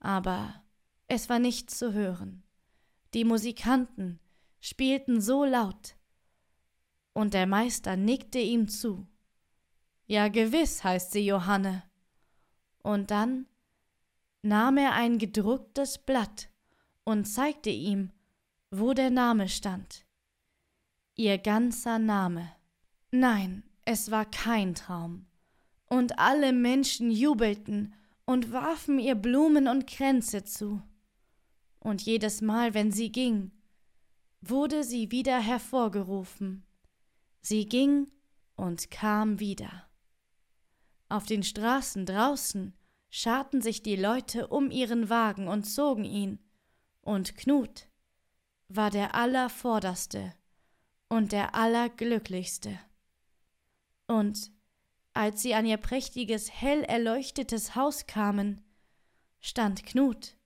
Aber 0.00 0.62
es 1.08 1.28
war 1.28 1.38
nichts 1.38 1.78
zu 1.78 1.92
hören. 1.92 2.42
Die 3.14 3.24
Musikanten 3.24 4.20
spielten 4.60 5.20
so 5.20 5.44
laut, 5.44 5.96
und 7.12 7.32
der 7.32 7.46
Meister 7.46 7.96
nickte 7.96 8.38
ihm 8.38 8.68
zu. 8.68 9.06
Ja, 10.06 10.28
gewiss 10.28 10.84
heißt 10.84 11.12
sie 11.12 11.24
Johanne. 11.24 11.82
Und 12.82 13.10
dann 13.10 13.46
nahm 14.42 14.76
er 14.76 14.92
ein 14.92 15.16
gedrucktes 15.16 15.96
Blatt 15.96 16.50
und 17.04 17.24
zeigte 17.24 17.70
ihm, 17.70 18.12
wo 18.70 18.92
der 18.92 19.08
Name 19.08 19.48
stand. 19.48 20.04
Ihr 21.14 21.38
ganzer 21.38 21.98
Name. 21.98 22.52
Nein, 23.10 23.62
es 23.86 24.10
war 24.10 24.26
kein 24.26 24.74
Traum. 24.74 25.24
Und 25.88 26.18
alle 26.18 26.52
Menschen 26.52 27.10
jubelten 27.10 27.94
und 28.26 28.52
warfen 28.52 28.98
ihr 28.98 29.14
Blumen 29.14 29.68
und 29.68 29.86
Kränze 29.86 30.44
zu. 30.44 30.82
Und 31.78 32.02
jedes 32.02 32.42
Mal, 32.42 32.74
wenn 32.74 32.90
sie 32.90 33.12
ging, 33.12 33.52
wurde 34.40 34.82
sie 34.82 35.12
wieder 35.12 35.38
hervorgerufen. 35.38 36.66
Sie 37.40 37.66
ging 37.66 38.08
und 38.56 38.90
kam 38.90 39.38
wieder. 39.38 39.88
Auf 41.08 41.24
den 41.24 41.44
Straßen 41.44 42.04
draußen 42.04 42.74
scharten 43.08 43.62
sich 43.62 43.84
die 43.84 43.94
Leute 43.94 44.48
um 44.48 44.72
ihren 44.72 45.08
Wagen 45.08 45.46
und 45.46 45.62
zogen 45.62 46.04
ihn, 46.04 46.40
und 47.02 47.36
Knut 47.36 47.86
war 48.66 48.90
der 48.90 49.14
Allervorderste 49.14 50.34
und 51.08 51.30
der 51.30 51.54
Allerglücklichste. 51.54 52.80
Und 54.06 54.50
als 55.14 55.42
sie 55.42 55.54
an 55.54 55.66
ihr 55.66 55.78
prächtiges, 55.78 56.50
hell 56.52 56.82
erleuchtetes 56.82 57.74
Haus 57.74 58.06
kamen, 58.06 58.62
stand 59.40 59.84
Knut 59.84 60.36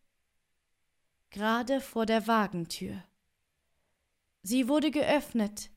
gerade 1.31 1.81
vor 1.81 2.07
der 2.07 2.27
Wagentür. 2.27 3.03
Sie 4.43 4.69
wurde 4.69 4.91
geöffnet, 4.91 5.71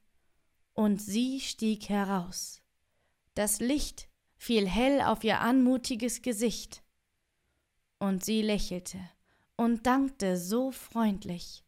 und 0.73 0.99
sie 0.99 1.39
stieg 1.39 1.89
heraus. 1.89 2.63
Das 3.35 3.59
Licht 3.59 4.09
fiel 4.35 4.67
hell 4.67 5.01
auf 5.01 5.23
ihr 5.23 5.39
anmutiges 5.39 6.23
Gesicht. 6.23 6.83
Und 7.99 8.25
sie 8.25 8.41
lächelte 8.41 8.99
und 9.55 9.85
dankte 9.85 10.37
so 10.37 10.71
freundlich. 10.71 11.63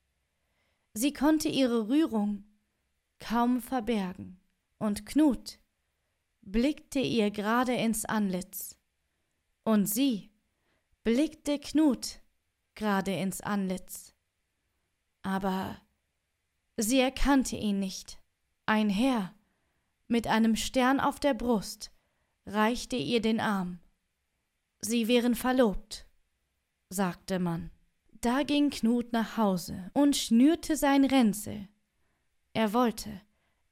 Sie 0.96 1.14
konnte 1.14 1.50
ihre 1.50 1.88
Rührung 1.88 2.46
kaum 3.20 3.62
verbergen, 3.62 4.40
und 4.80 5.06
Knut 5.06 5.60
blickte 6.46 7.00
ihr 7.00 7.32
gerade 7.32 7.74
ins 7.74 8.06
Antlitz. 8.06 8.78
Und 9.64 9.88
sie 9.88 10.32
blickte 11.04 11.60
Knut 11.60 12.22
gerade 12.76 13.12
ins 13.12 13.42
Antlitz. 13.42 14.14
Aber 15.24 15.82
sie 16.78 17.00
erkannte 17.00 17.56
ihn 17.56 17.80
nicht. 17.80 18.20
Ein 18.68 18.90
Herr 18.90 19.34
mit 20.08 20.28
einem 20.28 20.56
Stern 20.56 21.00
auf 21.00 21.20
der 21.20 21.34
Brust 21.34 21.92
reichte 22.46 22.96
ihr 22.96 23.22
den 23.22 23.40
Arm. 23.40 23.80
Sie 24.82 25.08
wären 25.08 25.36
verlobt, 25.36 26.06
sagte 26.90 27.40
man. 27.40 27.72
Da 28.22 28.44
ging 28.44 28.70
Knut 28.70 29.14
nach 29.14 29.38
Hause 29.38 29.90
und 29.94 30.16
schnürte 30.16 30.78
sein 30.78 31.06
Ränzel. 31.06 31.68
Er 32.54 32.74
wollte, 32.74 33.22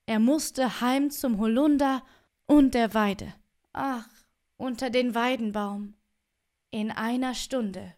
er 0.05 0.19
musste 0.19 0.81
heim 0.81 1.09
zum 1.09 1.39
Holunder 1.39 2.03
und 2.45 2.73
der 2.73 2.93
Weide. 2.93 3.33
Ach, 3.73 4.07
unter 4.57 4.89
den 4.89 5.15
Weidenbaum. 5.15 5.95
In 6.71 6.91
einer 6.91 7.35
Stunde 7.35 7.93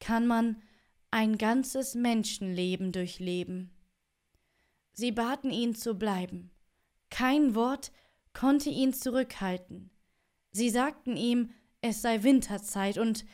kann 0.00 0.26
man 0.26 0.62
ein 1.10 1.38
ganzes 1.38 1.94
Menschenleben 1.94 2.92
durchleben. 2.92 3.70
Sie 4.92 5.12
baten 5.12 5.50
ihn 5.50 5.74
zu 5.74 5.94
bleiben. 5.94 6.50
Kein 7.10 7.54
Wort 7.54 7.92
konnte 8.34 8.70
ihn 8.70 8.92
zurückhalten. 8.92 9.90
Sie 10.50 10.70
sagten 10.70 11.16
ihm, 11.16 11.50
es 11.80 12.02
sei 12.02 12.22
Winterzeit 12.22 12.98
und 12.98 13.24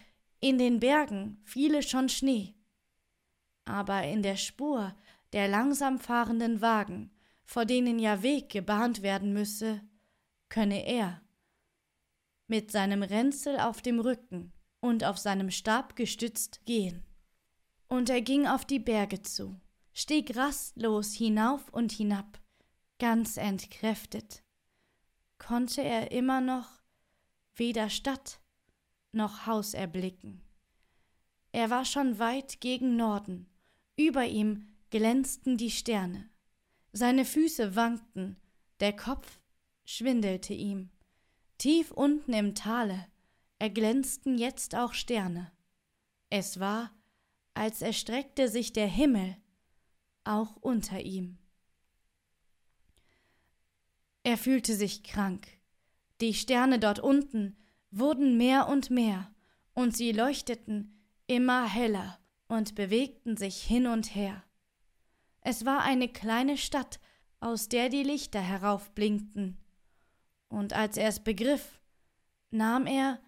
in 0.40 0.58
den 0.58 0.78
Bergen 0.80 1.40
fiele 1.44 1.82
schon 1.82 2.08
Schnee. 2.08 2.54
Aber 3.64 4.02
in 4.02 4.22
der 4.22 4.36
Spur 4.36 4.94
der 5.32 5.48
langsam 5.48 5.98
fahrenden 5.98 6.60
Wagen, 6.60 7.10
vor 7.44 7.64
denen 7.64 7.98
ja 7.98 8.22
Weg 8.22 8.50
gebahnt 8.50 9.02
werden 9.02 9.32
müsse, 9.32 9.80
könne 10.55 10.86
er 10.86 11.20
mit 12.46 12.70
seinem 12.70 13.02
Ränzel 13.02 13.59
auf 13.59 13.82
dem 13.82 13.98
Rücken 13.98 14.52
und 14.78 15.02
auf 15.02 15.18
seinem 15.18 15.50
Stab 15.50 15.96
gestützt 15.96 16.64
gehen. 16.64 17.02
Und 17.88 18.09
er 18.09 18.22
ging 18.22 18.46
auf 18.46 18.64
die 18.64 18.78
Berge 18.78 19.20
zu, 19.20 19.61
stieg 19.92 20.36
rastlos 20.36 21.12
hinauf 21.12 21.68
und 21.70 21.90
hinab, 21.90 22.40
ganz 23.00 23.36
entkräftet. 23.36 24.44
Konnte 25.38 25.82
er 25.82 26.12
immer 26.12 26.40
noch 26.40 26.68
weder 27.57 27.90
Stadt 27.90 28.38
noch 29.11 29.46
Haus 29.46 29.74
erblicken. 29.74 30.40
Er 31.50 31.68
war 31.70 31.84
schon 31.84 32.20
weit 32.20 32.61
gegen 32.61 32.94
Norden, 32.94 33.48
über 33.96 34.24
ihm 34.24 34.72
glänzten 34.90 35.57
die 35.57 35.72
Sterne, 35.72 36.30
seine 36.92 37.24
Füße 37.24 37.74
wankten, 37.74 38.36
der 38.78 38.94
Kopf 38.94 39.40
schwindelte 39.85 40.55
ihm, 40.55 40.91
Tief 41.59 41.91
unten 41.93 42.32
im 42.32 42.55
Tale 42.55 43.07
erglänzten 43.59 44.39
jetzt 44.39 44.74
auch 44.74 44.93
Sterne. 44.93 45.53
Es 46.30 46.59
war, 46.61 46.91
als 47.55 47.80
erstreckte 47.80 48.49
sich 48.49 48.72
der 48.72 48.89
Himmel 48.89 49.37
auch 50.24 50.57
unter 50.57 51.01
ihm. 51.01 51.39
Er 54.24 54.37
fühlte 54.37 54.74
sich 54.74 55.05
krank. 55.05 55.47
Die 56.20 56.35
Sterne 56.35 56.78
dort 56.78 56.99
unten 56.99 57.57
wurden 57.91 58.37
mehr 58.37 58.68
und 58.68 58.91
mehr, 58.91 59.30
und 59.74 59.97
sie 59.97 60.12
leuchteten 60.12 60.95
immer 61.26 61.68
heller 61.68 62.18
und 62.49 62.74
bewegten 62.74 63.37
sich 63.37 63.62
hin 63.62 63.87
und 63.87 64.14
her. 64.14 64.43
Es 65.41 65.64
war 65.64 65.82
eine 65.82 66.09
kleine 66.09 66.57
Stadt, 66.57 67.01
aus 67.41 67.68
der 67.68 67.89
die 67.89 68.03
Lichter 68.03 68.41
heraufblinkten, 68.41 69.59
und 70.55 70.72
als 70.72 70.96
er 70.96 71.09
es 71.09 71.20
begriff, 71.20 71.80
nahm 72.50 72.86
er 72.86 73.18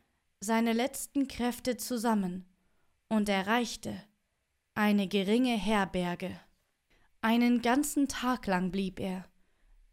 seine 0.41 0.73
letzten 0.73 1.27
Kräfte 1.27 1.77
zusammen 1.77 2.47
und 3.09 3.29
erreichte 3.29 4.01
eine 4.75 5.09
geringe 5.09 5.57
Herberge. 5.57 6.39
Einen 7.23 7.63
ganzen 7.63 8.09
Tag 8.09 8.47
lang 8.47 8.71
blieb 8.71 9.01
er, 9.01 9.25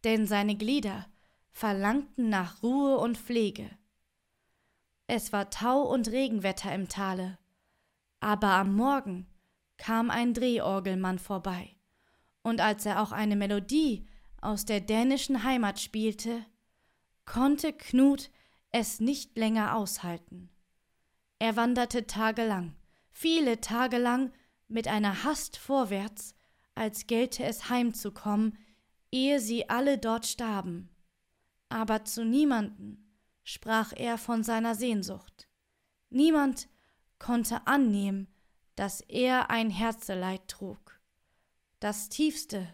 denn 0.04 0.28
seine 0.28 0.56
Glieder 0.56 1.08
verlangten 1.52 2.30
nach 2.30 2.62
Ruhe 2.62 2.98
und 2.98 3.18
Pflege. 3.18 3.70
Es 5.08 5.34
war 5.34 5.50
Tau 5.50 5.82
und 5.82 6.10
Regenwetter 6.10 6.74
im 6.74 6.88
Tale, 6.88 7.40
aber 8.20 8.50
am 8.50 8.76
Morgen 8.76 9.28
kam 9.78 10.12
ein 10.12 10.34
Drehorgelmann 10.34 11.18
vorbei, 11.18 11.76
und 12.44 12.62
als 12.62 12.86
er 12.86 13.02
auch 13.02 13.12
eine 13.12 13.36
Melodie 13.36 14.06
aus 14.42 14.66
der 14.66 14.82
dänischen 14.82 15.44
Heimat 15.44 15.80
spielte, 15.80 16.46
konnte 17.26 17.74
Knut 17.74 18.30
es 18.72 19.00
nicht 19.00 19.38
länger 19.38 19.76
aushalten. 19.76 20.50
Er 21.40 21.56
wanderte 21.56 22.08
tagelang, 22.08 22.76
viele 23.12 23.62
Tage 23.62 23.98
lang 23.98 24.32
mit 24.68 24.88
einer 24.88 25.24
Hast 25.24 25.58
vorwärts, 25.58 26.36
als 26.76 27.08
gelte 27.08 27.44
es 27.44 27.70
heimzukommen, 27.70 28.58
ehe 29.12 29.40
sie 29.40 29.70
alle 29.70 29.98
dort 29.98 30.26
starben. 30.26 30.90
Aber 31.70 32.06
zu 32.06 32.26
niemanden 32.26 33.04
sprach 33.44 33.94
er 33.96 34.18
von 34.18 34.44
seiner 34.44 34.76
Sehnsucht. 34.76 35.48
Niemand 36.10 36.68
konnte 37.20 37.68
annehmen, 37.68 38.28
dass 38.76 39.02
er 39.02 39.50
ein 39.50 39.70
Herzeleid 39.70 40.48
trug, 40.48 41.00
das 41.80 42.10
tiefste, 42.10 42.74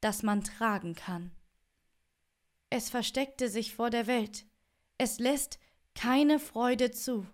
das 0.00 0.22
man 0.22 0.44
tragen 0.44 0.94
kann. 0.94 1.32
Es 2.74 2.88
versteckte 2.88 3.50
sich 3.50 3.74
vor 3.74 3.90
der 3.90 4.06
Welt, 4.06 4.46
es 4.96 5.18
lässt 5.18 5.58
keine 5.94 6.38
Freude 6.38 6.90
zu, 6.90 7.26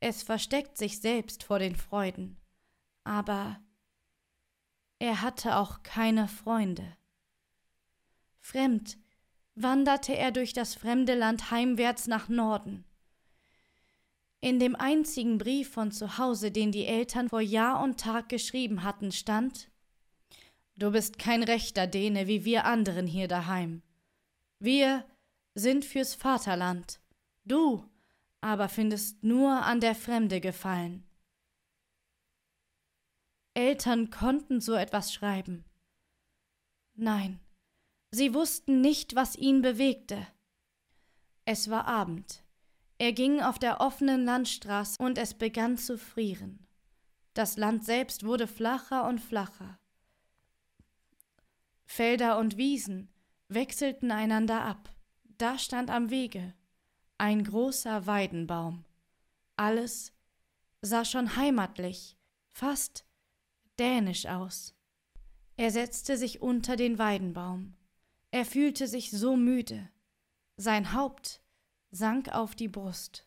es 0.00 0.24
versteckt 0.24 0.76
sich 0.76 1.00
selbst 1.00 1.44
vor 1.44 1.60
den 1.60 1.76
Freuden, 1.76 2.36
aber 3.04 3.60
er 4.98 5.22
hatte 5.22 5.58
auch 5.58 5.84
keine 5.84 6.26
Freunde. 6.26 6.96
Fremd 8.40 8.98
wanderte 9.54 10.16
er 10.16 10.32
durch 10.32 10.54
das 10.54 10.74
fremde 10.74 11.14
Land 11.14 11.52
heimwärts 11.52 12.08
nach 12.08 12.28
Norden. 12.28 12.84
In 14.40 14.58
dem 14.58 14.74
einzigen 14.74 15.38
Brief 15.38 15.70
von 15.70 15.92
zu 15.92 16.18
Hause, 16.18 16.50
den 16.50 16.72
die 16.72 16.86
Eltern 16.86 17.28
vor 17.28 17.40
Jahr 17.40 17.80
und 17.80 18.00
Tag 18.00 18.28
geschrieben 18.28 18.82
hatten, 18.82 19.12
stand 19.12 19.70
Du 20.76 20.90
bist 20.90 21.16
kein 21.20 21.44
rechter 21.44 21.86
Däne 21.86 22.26
wie 22.26 22.44
wir 22.44 22.64
anderen 22.64 23.06
hier 23.06 23.28
daheim. 23.28 23.82
Wir 24.60 25.04
sind 25.54 25.84
fürs 25.84 26.14
Vaterland, 26.14 27.00
du 27.44 27.88
aber 28.40 28.68
findest 28.68 29.22
nur 29.22 29.50
an 29.50 29.80
der 29.80 29.94
Fremde 29.94 30.40
gefallen. 30.40 31.04
Eltern 33.54 34.10
konnten 34.10 34.60
so 34.60 34.74
etwas 34.74 35.12
schreiben. 35.12 35.64
Nein, 36.94 37.40
sie 38.10 38.34
wussten 38.34 38.80
nicht, 38.80 39.14
was 39.14 39.36
ihn 39.36 39.62
bewegte. 39.62 40.26
Es 41.44 41.70
war 41.70 41.86
Abend. 41.86 42.44
Er 42.98 43.12
ging 43.12 43.40
auf 43.40 43.58
der 43.58 43.80
offenen 43.80 44.24
Landstraße 44.24 45.00
und 45.02 45.18
es 45.18 45.34
begann 45.34 45.78
zu 45.78 45.98
frieren. 45.98 46.66
Das 47.34 47.56
Land 47.56 47.84
selbst 47.84 48.24
wurde 48.24 48.48
flacher 48.48 49.06
und 49.08 49.20
flacher. 49.20 49.78
Felder 51.86 52.38
und 52.38 52.56
Wiesen 52.56 53.08
wechselten 53.48 54.10
einander 54.10 54.62
ab. 54.62 54.94
Da 55.38 55.58
stand 55.58 55.90
am 55.90 56.10
Wege 56.10 56.54
ein 57.18 57.42
großer 57.42 58.06
Weidenbaum. 58.06 58.84
Alles 59.56 60.12
sah 60.80 61.04
schon 61.04 61.36
heimatlich, 61.36 62.16
fast 62.46 63.04
dänisch 63.78 64.26
aus. 64.26 64.74
Er 65.56 65.72
setzte 65.72 66.16
sich 66.16 66.40
unter 66.40 66.76
den 66.76 66.98
Weidenbaum. 66.98 67.74
Er 68.30 68.44
fühlte 68.44 68.86
sich 68.86 69.10
so 69.10 69.36
müde. 69.36 69.88
Sein 70.56 70.92
Haupt 70.92 71.42
sank 71.90 72.28
auf 72.28 72.54
die 72.54 72.68
Brust, 72.68 73.26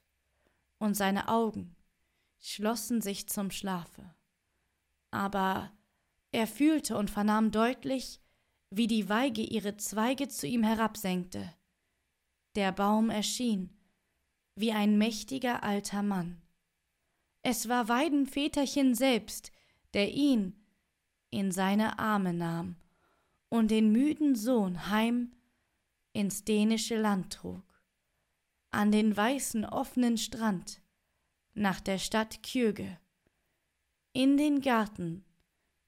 und 0.77 0.95
seine 0.95 1.27
Augen 1.27 1.75
schlossen 2.39 3.01
sich 3.01 3.27
zum 3.27 3.51
Schlafe. 3.51 4.15
Aber 5.11 5.71
er 6.31 6.47
fühlte 6.47 6.97
und 6.97 7.09
vernahm 7.09 7.51
deutlich, 7.51 8.20
wie 8.71 8.87
die 8.87 9.09
Weige 9.09 9.43
ihre 9.43 9.77
Zweige 9.77 10.29
zu 10.29 10.47
ihm 10.47 10.63
herabsenkte. 10.63 11.53
Der 12.55 12.71
Baum 12.71 13.09
erschien, 13.09 13.69
wie 14.55 14.71
ein 14.71 14.97
mächtiger 14.97 15.63
alter 15.63 16.01
Mann. 16.01 16.41
Es 17.43 17.67
war 17.67 17.89
Weidenväterchen 17.89 18.95
selbst, 18.95 19.51
der 19.93 20.13
ihn 20.13 20.55
in 21.29 21.51
seine 21.51 21.99
Arme 21.99 22.33
nahm 22.33 22.77
und 23.49 23.71
den 23.71 23.91
müden 23.91 24.35
Sohn 24.35 24.89
heim 24.89 25.33
ins 26.13 26.45
dänische 26.45 26.99
Land 26.99 27.33
trug, 27.33 27.63
an 28.69 28.91
den 28.91 29.15
weißen 29.15 29.65
offenen 29.65 30.17
Strand, 30.17 30.81
nach 31.53 31.81
der 31.81 31.97
Stadt 31.97 32.41
Kjöge, 32.43 32.97
in 34.13 34.37
den 34.37 34.61
Garten 34.61 35.25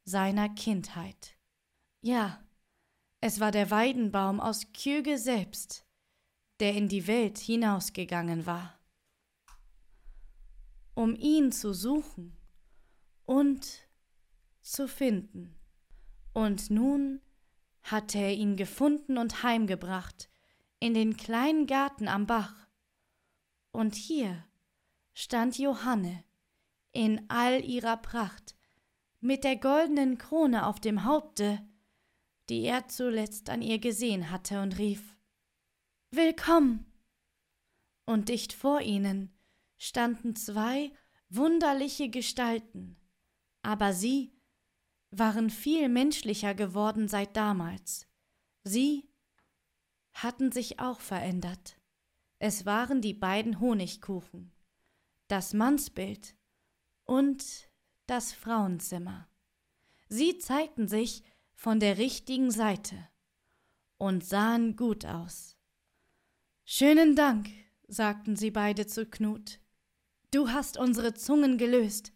seiner 0.03 0.49
Kindheit. 0.49 1.37
Ja, 2.01 2.42
es 3.25 3.39
war 3.39 3.51
der 3.51 3.71
Weidenbaum 3.71 4.41
aus 4.41 4.73
Kjöge 4.73 5.17
selbst, 5.17 5.85
der 6.59 6.73
in 6.73 6.89
die 6.89 7.07
Welt 7.07 7.37
hinausgegangen 7.37 8.45
war, 8.45 8.77
um 10.93 11.15
ihn 11.15 11.53
zu 11.53 11.73
suchen 11.73 12.35
und 13.23 13.87
zu 14.59 14.89
finden. 14.89 15.55
Und 16.33 16.69
nun 16.69 17.21
hatte 17.81 18.17
er 18.17 18.33
ihn 18.33 18.57
gefunden 18.57 19.17
und 19.17 19.41
heimgebracht 19.41 20.29
in 20.81 20.93
den 20.93 21.15
kleinen 21.15 21.65
Garten 21.65 22.09
am 22.09 22.27
Bach. 22.27 22.67
Und 23.71 23.95
hier 23.95 24.43
stand 25.13 25.57
Johanne 25.57 26.25
in 26.91 27.23
all 27.29 27.63
ihrer 27.63 27.95
Pracht, 27.95 28.57
mit 29.21 29.45
der 29.45 29.55
goldenen 29.55 30.17
Krone 30.17 30.67
auf 30.67 30.81
dem 30.81 31.05
Haupte, 31.05 31.65
die 32.49 32.63
er 32.63 32.87
zuletzt 32.87 33.49
an 33.49 33.61
ihr 33.61 33.79
gesehen 33.79 34.31
hatte, 34.31 34.61
und 34.61 34.77
rief 34.77 35.17
Willkommen. 36.11 36.85
Und 38.05 38.29
dicht 38.29 38.53
vor 38.53 38.81
ihnen 38.81 39.33
standen 39.77 40.35
zwei 40.35 40.91
wunderliche 41.29 42.09
Gestalten, 42.09 42.97
aber 43.61 43.93
sie 43.93 44.33
waren 45.09 45.49
viel 45.49 45.89
menschlicher 45.89 46.53
geworden 46.53 47.07
seit 47.07 47.35
damals. 47.35 48.07
Sie 48.63 49.09
hatten 50.13 50.51
sich 50.51 50.79
auch 50.79 50.99
verändert. 50.99 51.79
Es 52.39 52.65
waren 52.65 53.01
die 53.01 53.13
beiden 53.13 53.59
Honigkuchen, 53.59 54.51
das 55.27 55.53
Mannsbild 55.53 56.35
und 57.05 57.69
das 58.05 58.33
Frauenzimmer. 58.33 59.29
Sie 60.09 60.37
zeigten 60.37 60.87
sich 60.87 61.23
von 61.63 61.79
der 61.79 61.97
richtigen 61.97 62.51
Seite 62.51 63.07
und 63.97 64.25
sahen 64.25 64.75
gut 64.75 65.05
aus. 65.05 65.55
Schönen 66.65 67.15
Dank, 67.15 67.49
sagten 67.87 68.35
sie 68.35 68.51
beide 68.51 68.85
zu 68.85 69.05
Knut. 69.05 69.61
Du 70.31 70.49
hast 70.49 70.77
unsere 70.77 71.13
Zungen 71.13 71.57
gelöst. 71.57 72.11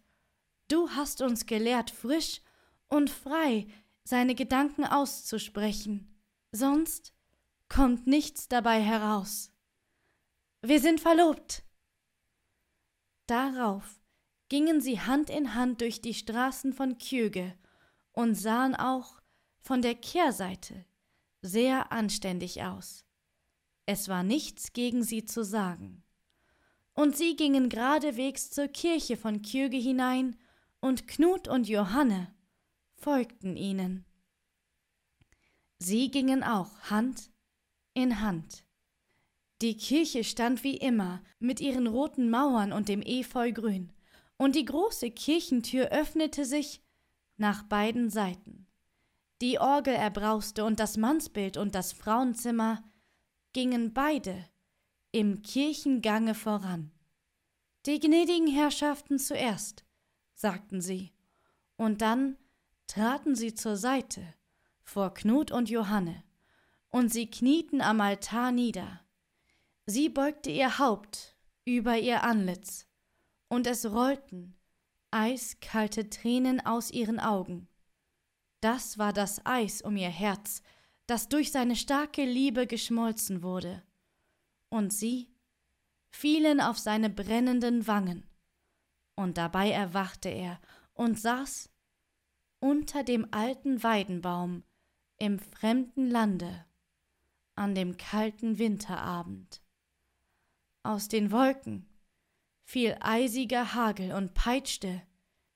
Du 0.68 0.90
hast 0.90 1.22
uns 1.22 1.46
gelehrt, 1.46 1.90
frisch 1.90 2.42
und 2.88 3.08
frei 3.08 3.66
seine 4.04 4.34
Gedanken 4.34 4.84
auszusprechen. 4.84 6.20
Sonst 6.52 7.14
kommt 7.70 8.06
nichts 8.06 8.48
dabei 8.48 8.82
heraus. 8.82 9.50
Wir 10.60 10.78
sind 10.78 11.00
verlobt. 11.00 11.64
Darauf 13.26 13.98
gingen 14.50 14.82
sie 14.82 15.00
Hand 15.00 15.30
in 15.30 15.54
Hand 15.54 15.80
durch 15.80 16.02
die 16.02 16.12
Straßen 16.12 16.74
von 16.74 16.98
Kjöge 16.98 17.56
und 18.12 18.34
sahen 18.34 18.74
auch 18.74 19.17
von 19.68 19.82
der 19.82 19.94
Kehrseite 19.94 20.86
sehr 21.42 21.92
anständig 21.92 22.62
aus. 22.62 23.04
es 23.84 24.08
war 24.08 24.22
nichts 24.22 24.72
gegen 24.72 25.02
sie 25.02 25.26
zu 25.26 25.44
sagen. 25.44 26.02
Und 26.94 27.18
sie 27.18 27.36
gingen 27.36 27.68
geradewegs 27.68 28.50
zur 28.50 28.68
Kirche 28.68 29.18
von 29.18 29.42
Kjöge 29.42 29.76
hinein, 29.76 30.38
und 30.80 31.06
Knut 31.06 31.48
und 31.48 31.68
Johanne 31.68 32.34
folgten 32.94 33.58
ihnen. 33.58 34.06
Sie 35.78 36.10
gingen 36.10 36.42
auch 36.42 36.80
Hand 36.88 37.30
in 37.92 38.22
Hand. 38.22 38.64
Die 39.60 39.76
Kirche 39.76 40.24
stand 40.24 40.64
wie 40.64 40.78
immer 40.78 41.22
mit 41.40 41.60
ihren 41.60 41.88
roten 41.88 42.30
Mauern 42.30 42.72
und 42.72 42.88
dem 42.88 43.02
Efeugrün, 43.02 43.92
und 44.38 44.56
die 44.56 44.64
große 44.64 45.10
Kirchentür 45.10 45.88
öffnete 45.88 46.46
sich 46.46 46.80
nach 47.36 47.64
beiden 47.64 48.08
Seiten. 48.08 48.67
Die 49.40 49.58
Orgel 49.58 49.94
erbrauste 49.94 50.64
und 50.64 50.80
das 50.80 50.96
Mannsbild 50.96 51.56
und 51.56 51.74
das 51.74 51.92
Frauenzimmer 51.92 52.82
gingen 53.52 53.94
beide 53.94 54.44
im 55.12 55.42
Kirchengange 55.42 56.34
voran. 56.34 56.90
Die 57.86 58.00
gnädigen 58.00 58.48
Herrschaften 58.48 59.18
zuerst, 59.18 59.84
sagten 60.34 60.80
sie, 60.80 61.12
und 61.76 62.02
dann 62.02 62.36
traten 62.88 63.36
sie 63.36 63.54
zur 63.54 63.76
Seite 63.76 64.22
vor 64.82 65.14
Knut 65.14 65.52
und 65.52 65.70
Johanne, 65.70 66.24
und 66.90 67.12
sie 67.12 67.30
knieten 67.30 67.80
am 67.80 68.00
Altar 68.00 68.50
nieder. 68.50 69.00
Sie 69.86 70.08
beugte 70.08 70.50
ihr 70.50 70.78
Haupt 70.78 71.36
über 71.64 71.96
ihr 71.96 72.24
Antlitz, 72.24 72.86
und 73.48 73.66
es 73.66 73.86
rollten 73.90 74.56
eiskalte 75.10 76.10
Tränen 76.10 76.64
aus 76.66 76.90
ihren 76.90 77.20
Augen. 77.20 77.68
Das 78.60 78.98
war 78.98 79.12
das 79.12 79.44
Eis 79.46 79.82
um 79.82 79.96
ihr 79.96 80.08
Herz, 80.08 80.62
das 81.06 81.28
durch 81.28 81.52
seine 81.52 81.76
starke 81.76 82.24
Liebe 82.24 82.66
geschmolzen 82.66 83.42
wurde. 83.42 83.82
Und 84.68 84.92
sie 84.92 85.28
fielen 86.10 86.60
auf 86.60 86.78
seine 86.78 87.10
brennenden 87.10 87.86
Wangen. 87.86 88.26
Und 89.14 89.38
dabei 89.38 89.70
erwachte 89.70 90.28
er 90.28 90.60
und 90.94 91.18
saß 91.18 91.70
unter 92.60 93.04
dem 93.04 93.28
alten 93.32 93.82
Weidenbaum 93.82 94.64
im 95.18 95.38
fremden 95.38 96.10
Lande 96.10 96.64
an 97.54 97.74
dem 97.74 97.96
kalten 97.96 98.58
Winterabend. 98.58 99.62
Aus 100.82 101.08
den 101.08 101.32
Wolken 101.32 101.86
fiel 102.64 102.96
eisiger 103.00 103.74
Hagel 103.74 104.12
und 104.12 104.34
peitschte 104.34 105.02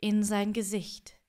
in 0.00 0.24
sein 0.24 0.52
Gesicht. 0.52 1.21